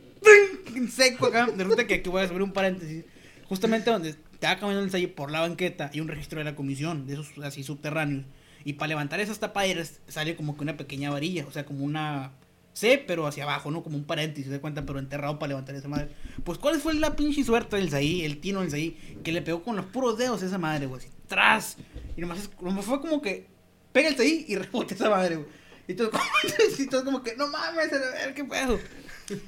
en 0.75 0.89
seco 0.89 1.27
acá. 1.27 1.47
De 1.47 1.63
repente 1.63 1.87
que 1.87 1.93
aquí 1.95 2.09
voy 2.09 2.23
a 2.23 2.27
subir 2.27 2.41
un 2.41 2.53
paréntesis. 2.53 3.05
Justamente 3.47 3.91
donde 3.91 4.13
te 4.13 4.47
va 4.47 4.57
caminando 4.57 4.85
el 4.85 4.91
sello 4.91 5.13
por 5.13 5.31
la 5.31 5.41
banqueta 5.41 5.91
y 5.93 5.99
un 5.99 6.07
registro 6.07 6.39
de 6.39 6.45
la 6.45 6.55
comisión, 6.55 7.05
de 7.05 7.13
esos 7.13 7.31
así 7.43 7.63
subterráneos. 7.63 8.25
Y 8.63 8.73
para 8.73 8.89
levantar 8.89 9.19
esas 9.19 9.39
tapaderas 9.39 9.99
sale 10.07 10.35
como 10.35 10.55
que 10.55 10.63
una 10.63 10.77
pequeña 10.77 11.09
varilla, 11.09 11.45
o 11.47 11.51
sea, 11.51 11.65
como 11.65 11.83
una 11.83 12.31
C, 12.73 13.03
pero 13.05 13.27
hacia 13.27 13.43
abajo, 13.43 13.69
¿no? 13.71 13.83
Como 13.83 13.97
un 13.97 14.05
paréntesis, 14.05 14.49
se 14.51 14.59
cuenta, 14.59 14.85
pero 14.85 14.99
enterrado 14.99 15.37
para 15.39 15.49
levantar 15.49 15.75
esa 15.75 15.87
madre. 15.87 16.09
Pues, 16.43 16.57
¿cuál 16.57 16.79
fue 16.79 16.93
la 16.93 17.15
pinche 17.15 17.43
suerte 17.43 17.75
del 17.75 17.89
Saí, 17.89 18.23
el 18.23 18.39
tino 18.39 18.61
del 18.61 18.71
Saí, 18.71 18.97
que 19.23 19.31
le 19.31 19.41
pegó 19.41 19.61
con 19.63 19.75
los 19.75 19.85
puros 19.85 20.17
dedos 20.17 20.41
a 20.41 20.45
esa 20.45 20.57
madre, 20.57 20.85
güey? 20.85 21.01
Tras. 21.27 21.77
Y 22.15 22.21
nomás, 22.21 22.39
es- 22.39 22.49
nomás 22.61 22.85
fue 22.85 23.01
como 23.01 23.21
que 23.21 23.47
pega 23.91 24.09
el 24.09 24.15
Saí 24.15 24.45
y 24.47 24.55
rebote 24.57 24.93
esa 24.95 25.09
madre, 25.09 25.35
güey. 25.35 25.47
Y 25.87 25.93
todo, 25.95 26.11
como, 26.11 26.23
y 26.79 26.87
todo 26.87 27.03
como 27.03 27.23
que, 27.23 27.35
no 27.35 27.47
mames, 27.47 27.91
a 27.91 27.97
ver 27.97 28.33
qué 28.33 28.45
pedo. 28.45 28.79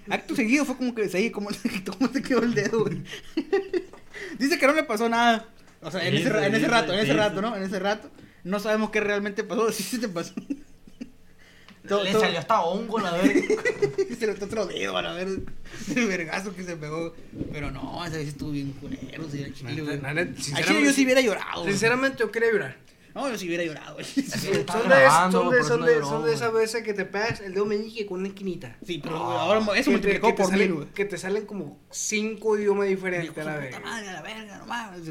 Acto 0.10 0.36
seguido 0.36 0.66
fue 0.66 0.76
como 0.78 0.94
que 0.94 1.08
Saí, 1.08 1.30
¿cómo, 1.30 1.50
cómo 1.98 2.10
te 2.10 2.22
quedó 2.22 2.42
el 2.44 2.54
dedo, 2.54 2.82
güey? 2.84 3.02
Dice 4.40 4.58
que 4.60 4.68
no 4.68 4.74
le 4.74 4.84
pasó 4.84 5.08
nada. 5.10 5.48
O 5.82 5.92
sea, 5.92 6.06
en, 6.08 6.16
ese, 6.16 6.28
en 6.30 6.56
ese 6.56 6.68
rato, 6.68 6.94
en 6.94 7.00
ese 7.00 7.14
rato, 7.14 7.42
¿no? 7.42 7.56
En 7.56 7.64
ese 7.64 7.80
rato. 7.80 8.10
No 8.44 8.60
sabemos 8.60 8.90
qué 8.90 9.00
realmente 9.00 9.44
pasó. 9.44 9.72
Sí, 9.72 9.84
sí 9.84 9.98
te 10.00 10.08
pasó. 10.08 10.34
Todo- 11.88 12.04
Le 12.04 12.12
todo- 12.12 12.22
salió 12.22 12.40
hasta 12.40 12.62
hongo 12.62 13.00
la 13.00 13.12
verga. 13.12 13.42
se 14.20 14.26
le 14.26 14.32
está 14.34 14.46
otro 14.46 14.66
dedo 14.66 14.98
a 14.98 15.02
la 15.02 15.14
ver 15.14 15.28
el 15.28 16.08
vergazo 16.08 16.56
que 16.56 16.64
se 16.64 16.78
pegó. 16.78 17.14
Pero 17.52 17.72
no, 17.72 18.06
esa 18.06 18.18
vez 18.18 18.30
estuvo 18.30 18.52
bien 18.52 18.72
culero, 18.74 19.26
sí, 19.30 19.44
al 19.44 19.54
chile, 19.54 19.82
güey. 19.82 20.00
La 20.02 20.14
neta, 20.14 20.30
Al 20.32 20.36
chile 20.36 20.44
sinceramente- 20.44 20.86
yo 20.86 20.94
sí 20.94 21.04
hubiera 21.04 21.22
llorado. 21.22 21.66
Sinceramente, 21.66 22.18
yo 22.20 22.32
quería 22.32 22.52
llorar. 22.52 22.78
No, 23.14 23.30
yo 23.30 23.38
sí 23.38 23.46
hubiera 23.48 23.64
llorado, 23.64 23.94
güey. 23.94 24.06
Son 24.06 24.24
de, 24.90 25.32
son 25.32 25.52
de, 25.52 25.64
son 25.64 25.86
de, 25.86 26.00
son 26.02 26.30
esas 26.30 26.52
veces 26.52 26.82
que 26.84 26.94
te 26.96 27.06
pegas 27.06 27.42
el 27.42 27.54
dedo 27.54 27.66
meñique 27.66 28.08
con 28.08 28.20
una 28.22 28.30
esquinita. 28.30 28.76
Sí, 28.84 29.00
pero 29.04 29.24
güey, 29.24 29.38
ahora 29.38 29.60
eso 29.78 29.92
multiplicó 29.92 30.28
que 30.28 30.34
te 30.34 30.44
por 30.44 30.52
mil, 30.58 30.74
güey. 30.74 30.88
Que 30.96 31.06
te 31.06 31.18
salen 31.20 31.46
como 31.46 31.78
cinco 31.92 32.58
idiomas 32.58 32.88
diferentes 32.88 33.38
a 33.38 33.44
la 33.44 33.60
puta 33.62 33.80
madre, 33.82 34.10
a 34.10 34.14
la 34.14 34.22
verga, 34.24 34.58
no 34.58 34.66
mames. 34.66 35.02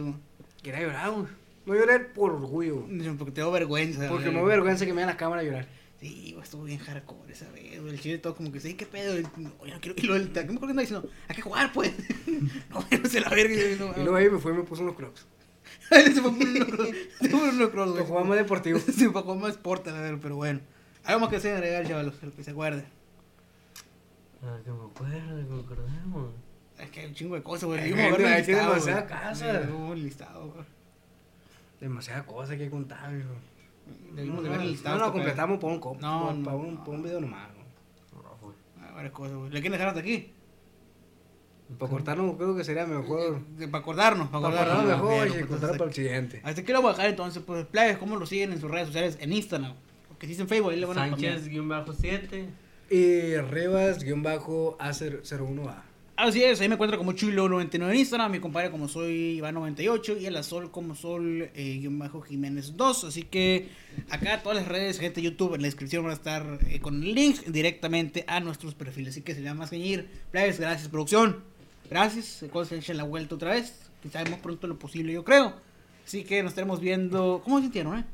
Quería 0.63 0.81
llorar, 0.81 1.11
güey. 1.13 1.27
No 1.65 1.75
lloré 1.77 2.01
por 2.01 2.33
orgullo, 2.33 2.85
Porque 3.19 3.31
tengo 3.33 3.53
vergüenza. 3.53 4.09
Porque 4.09 4.31
me 4.33 4.41
da 4.41 4.47
vergüenza 4.47 4.85
que 4.85 4.93
me 4.93 4.97
vean 4.97 5.09
la 5.09 5.17
cámara 5.17 5.45
llorar. 5.45 5.69
Sí, 6.03 6.33
güey, 6.33 6.43
estuvo 6.43 6.65
bien 6.65 6.81
hardcore 6.81 7.33
esa 7.33 7.49
vez, 7.53 7.81
güey. 7.81 7.95
El 7.95 8.01
chile 8.01 8.19
todo 8.19 8.35
como 8.35 8.51
que, 8.51 8.59
sí, 8.59 8.75
qué 8.75 8.85
pedo. 8.87 9.19
Y, 9.19 9.23
no, 9.37 9.53
yo 9.65 9.75
no 9.75 9.81
quiero. 9.81 9.95
Y 9.97 10.03
luego, 10.07 10.23
el- 10.25 10.33
¿qué 10.33 10.41
me 10.41 10.55
acuerdo 10.57 10.61
que 10.61 10.71
andaba 10.73 10.81
diciendo? 10.83 11.09
Hay 11.29 11.37
que 11.37 11.43
jugar, 11.43 11.73
pues. 11.73 11.93
no, 12.71 12.85
no 13.03 13.09
sé 13.09 13.21
la 13.21 13.29
verga. 13.31 13.55
Y 13.55 13.77
no, 13.79 13.93
Y 13.97 14.01
luego 14.03 14.17
ahí 14.17 14.29
me 14.29 14.39
fue 14.39 14.53
y 14.53 14.57
me 14.57 14.63
puso 14.65 14.83
unos 14.83 14.97
crocs. 14.97 15.25
se 15.89 16.11
fue 16.21 16.23
por 16.23 16.33
unos 16.43 16.69
cross, 16.69 16.89
se 17.21 17.29
fue 17.29 17.39
por 17.39 17.49
unos 17.49 17.69
Para 17.71 17.85
güey. 17.87 18.05
jugar 18.05 18.25
más 18.25 18.37
deportivo. 18.39 18.79
Sí, 18.93 19.09
para 19.09 19.23
jugar 19.25 19.39
más 19.39 19.51
sport, 19.53 19.87
a 19.89 19.93
ver, 20.01 20.19
pero 20.21 20.35
bueno. 20.37 20.61
Algo 21.05 21.21
más 21.21 21.31
que 21.31 21.39
se 21.41 21.53
agregar, 21.53 21.87
chavalos, 21.87 22.21
lo 22.23 22.35
que 22.35 22.43
se 22.45 22.51
acuerde. 22.51 22.85
Ah, 24.43 24.59
que 24.65 24.71
me 24.73 24.85
acuerdo, 24.85 25.37
que 25.37 25.55
me 25.55 25.61
acordemos. 25.63 26.33
Es 26.81 26.91
que 26.91 27.01
hay 27.01 27.07
un 27.07 27.15
chingo 27.15 27.35
de 27.37 27.43
cosas, 27.45 27.65
güey. 27.65 27.93
Güey, 27.93 28.03
hay 28.25 28.43
que 28.43 28.53
listado, 28.53 28.71
demasiada 28.73 29.01
güey. 29.03 29.09
casa. 29.13 29.95
Listado, 29.95 30.49
güey. 30.51 30.65
Demasiada 31.81 32.27
cosa 32.27 32.57
que 32.57 32.69
contar, 32.69 33.13
hijo. 33.87 34.15
Debimos 34.15 34.43
de 34.45 34.51
No, 34.51 34.57
no, 34.91 34.99
no, 34.99 35.13
completamos 35.13 35.59
por 35.59 35.73
un 35.73 35.81
copo. 35.81 35.99
No, 36.01 36.27
por, 36.27 36.35
no, 36.35 36.45
para 36.45 36.57
un, 36.57 36.75
no. 36.75 36.85
por 36.85 36.95
un 36.95 37.03
video 37.03 37.21
nomás. 37.21 37.49
güey. 37.55 37.63
Ah, 38.81 38.93
varias 38.95 39.13
cosas, 39.13 39.37
güey. 39.37 39.51
¿Le 39.51 39.61
quieren 39.61 39.73
dejar 39.73 39.89
hasta 39.89 40.01
aquí? 40.01 40.33
Para 41.79 41.91
cortarnos 41.91 42.37
creo 42.37 42.55
que 42.55 42.65
sería 42.65 42.85
mejor. 42.87 43.41
Eh, 43.59 43.67
Para 43.69 43.81
acordarnos, 43.83 44.29
para 44.29 44.43
Para 44.43 44.61
acordarnos. 44.63 44.85
cortarnos 44.97 45.11
mejor 45.11 45.27
y 45.27 45.31
pues, 45.31 45.47
contar 45.47 45.71
entonces, 45.71 45.79
para 45.79 45.89
el 45.89 45.95
siguiente. 45.95 46.41
Hasta 46.45 46.61
aquí 46.61 46.73
lo 46.73 46.83
voy 46.83 46.91
a 46.91 46.93
dejar 46.93 47.09
entonces, 47.11 47.43
pues, 47.47 47.65
plebes, 47.67 47.97
¿cómo 47.99 48.17
lo 48.17 48.27
siguen 48.27 48.53
en 48.53 48.61
sus 48.61 48.71
redes 48.71 48.89
sociales? 48.89 49.17
En 49.21 49.33
Instagram. 49.33 49.73
Porque 50.09 50.27
si 50.27 50.33
es 50.35 50.41
en 50.41 50.49
Facebook, 50.49 50.73
ahí 50.73 50.81
le 50.81 50.85
van 50.87 50.99
a 50.99 51.09
poner. 51.11 51.41
Sánchez-7. 51.41 52.47
Y 52.91 53.37
Rivas-A01A. 53.39 55.83
Así 56.23 56.41
es, 56.45 56.61
ahí 56.61 56.69
me 56.69 56.75
encuentro 56.75 56.99
como 56.99 57.15
Chulo99 57.15 57.91
en 57.91 57.97
Instagram, 57.97 58.31
mi 58.31 58.39
compadre 58.39 58.71
como 58.71 58.87
soy 58.87 59.41
Iván98 59.41 60.21
y 60.21 60.27
el 60.27 60.37
Azul 60.37 60.71
como 60.71 60.95
Sol 60.95 61.51
eh, 61.53 61.85
bajo 61.91 62.21
Jiménez 62.21 62.77
2. 62.77 63.03
Así 63.03 63.25
que 63.25 63.71
acá 64.09 64.41
todas 64.41 64.59
las 64.59 64.69
redes, 64.69 65.01
gente 65.01 65.21
YouTube, 65.21 65.57
en 65.57 65.63
la 65.63 65.67
descripción 65.67 66.05
van 66.05 66.13
a 66.13 66.15
estar 66.15 66.61
eh, 66.69 66.79
con 66.79 67.01
links 67.01 67.51
directamente 67.51 68.25
a 68.29 68.39
nuestros 68.39 68.77
perfiles. 68.77 69.15
Así 69.15 69.23
que 69.23 69.35
se 69.35 69.41
le 69.41 69.53
más. 69.53 69.71
Plebes, 69.71 70.61
gracias, 70.61 70.87
producción. 70.89 71.43
Gracias. 71.91 72.45
Se 72.69 72.77
echen 72.77 72.99
la 72.99 73.03
vuelta 73.03 73.35
otra 73.35 73.55
vez, 73.55 73.91
quizá 74.01 74.25
más 74.27 74.39
pronto 74.39 74.69
lo 74.69 74.79
posible, 74.79 75.13
yo 75.13 75.25
creo. 75.25 75.55
Así 76.07 76.23
que 76.23 76.41
nos 76.45 76.53
estaremos 76.53 76.79
viendo. 76.79 77.41
¿Cómo 77.43 77.57
se 77.57 77.63
sintieron, 77.65 77.99
eh? 77.99 78.05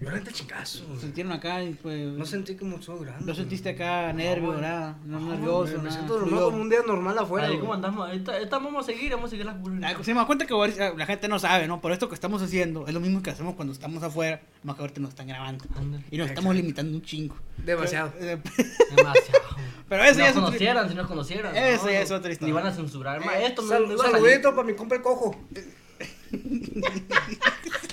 Violenta 0.00 0.32
chingazo. 0.32 0.84
Se 0.96 1.02
sintieron 1.02 1.32
acá 1.32 1.62
y 1.62 1.74
pues. 1.74 2.08
No 2.12 2.24
sentí 2.24 2.56
como 2.56 2.76
estoy 2.76 3.04
grande. 3.04 3.24
¿No 3.26 3.34
sentiste 3.34 3.68
acá 3.70 4.10
nervio. 4.12 4.50
¿verdad? 4.52 4.96
No, 5.04 5.20
No, 5.20 5.30
nervioso, 5.32 5.72
me, 5.72 5.78
me 5.78 5.84
nada, 5.84 5.96
siento 5.96 6.18
normal 6.18 6.40
como 6.44 6.56
un 6.62 6.70
día 6.70 6.78
normal 6.86 7.18
afuera. 7.18 7.46
Ahí 7.48 7.58
como 7.58 7.74
andamos, 7.74 8.08
ahorita 8.08 8.58
vamos 8.58 8.84
a 8.84 8.86
seguir, 8.86 9.12
vamos 9.12 9.26
a 9.28 9.30
seguir 9.30 9.44
las 9.46 9.56
Ah, 9.84 9.94
Se 10.02 10.14
me 10.14 10.20
da 10.20 10.26
cuenta 10.26 10.46
que 10.46 10.54
ahorita 10.54 10.94
la 10.94 11.06
gente 11.06 11.28
no 11.28 11.38
sabe, 11.38 11.68
¿no? 11.68 11.80
Por 11.80 11.92
esto 11.92 12.08
que 12.08 12.14
estamos 12.14 12.42
haciendo 12.42 12.86
es 12.88 12.94
lo 12.94 13.00
mismo 13.00 13.22
que 13.22 13.30
hacemos 13.30 13.54
cuando 13.54 13.72
estamos 13.74 14.02
afuera, 14.02 14.40
más 14.64 14.76
que 14.76 14.82
ahorita 14.82 15.00
nos 15.00 15.10
están 15.10 15.28
grabando. 15.28 15.64
Ándale. 15.76 16.04
Y 16.10 16.16
nos 16.16 16.28
estamos 16.30 16.54
limitando 16.54 16.96
un 16.96 17.02
chingo. 17.02 17.36
Demasiado. 17.58 18.12
Pero, 18.18 18.32
eh, 18.32 18.40
Demasiado. 18.96 19.42
pero 19.88 20.02
eso 20.04 20.14
si 20.14 20.18
ya 20.20 20.24
nos 20.24 20.30
es 20.30 20.36
otro- 20.36 20.44
conocieran, 20.46 20.88
si 20.88 20.94
nos 20.94 21.06
conocieran. 21.06 21.54
Eso 21.56 21.84
no, 21.84 21.90
ya 21.92 22.00
es 22.00 22.10
otra 22.10 22.32
historia. 22.32 22.54
Ni 22.54 22.60
van 22.60 22.66
a 22.66 22.72
censurar. 22.74 23.22
Eh, 23.22 23.26
Maestro, 23.26 23.68
sal- 23.68 23.86
me 23.86 23.96
saludito 23.98 24.50
para 24.54 24.66
mi 24.66 24.74
compa 24.74 24.96
el 24.96 25.02
cojo. 25.02 25.36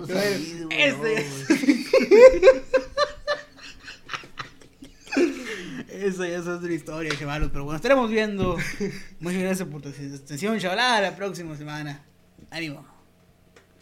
No, 0.00 0.06
ese- 0.06 0.60
no, 0.60 0.68
Eso 5.88 6.24
ya 6.26 6.38
es 6.38 6.46
otra 6.46 6.72
historia, 6.72 7.12
chavalos. 7.18 7.50
Pero 7.52 7.64
bueno, 7.64 7.76
estaremos 7.76 8.10
viendo. 8.10 8.56
Muchas 9.20 9.40
gracias 9.40 9.68
por 9.68 9.80
tu 9.82 9.88
atención, 9.88 10.58
chavalada. 10.58 11.00
La 11.00 11.16
próxima 11.16 11.56
semana. 11.56 12.02
Ánimo. 12.50 12.84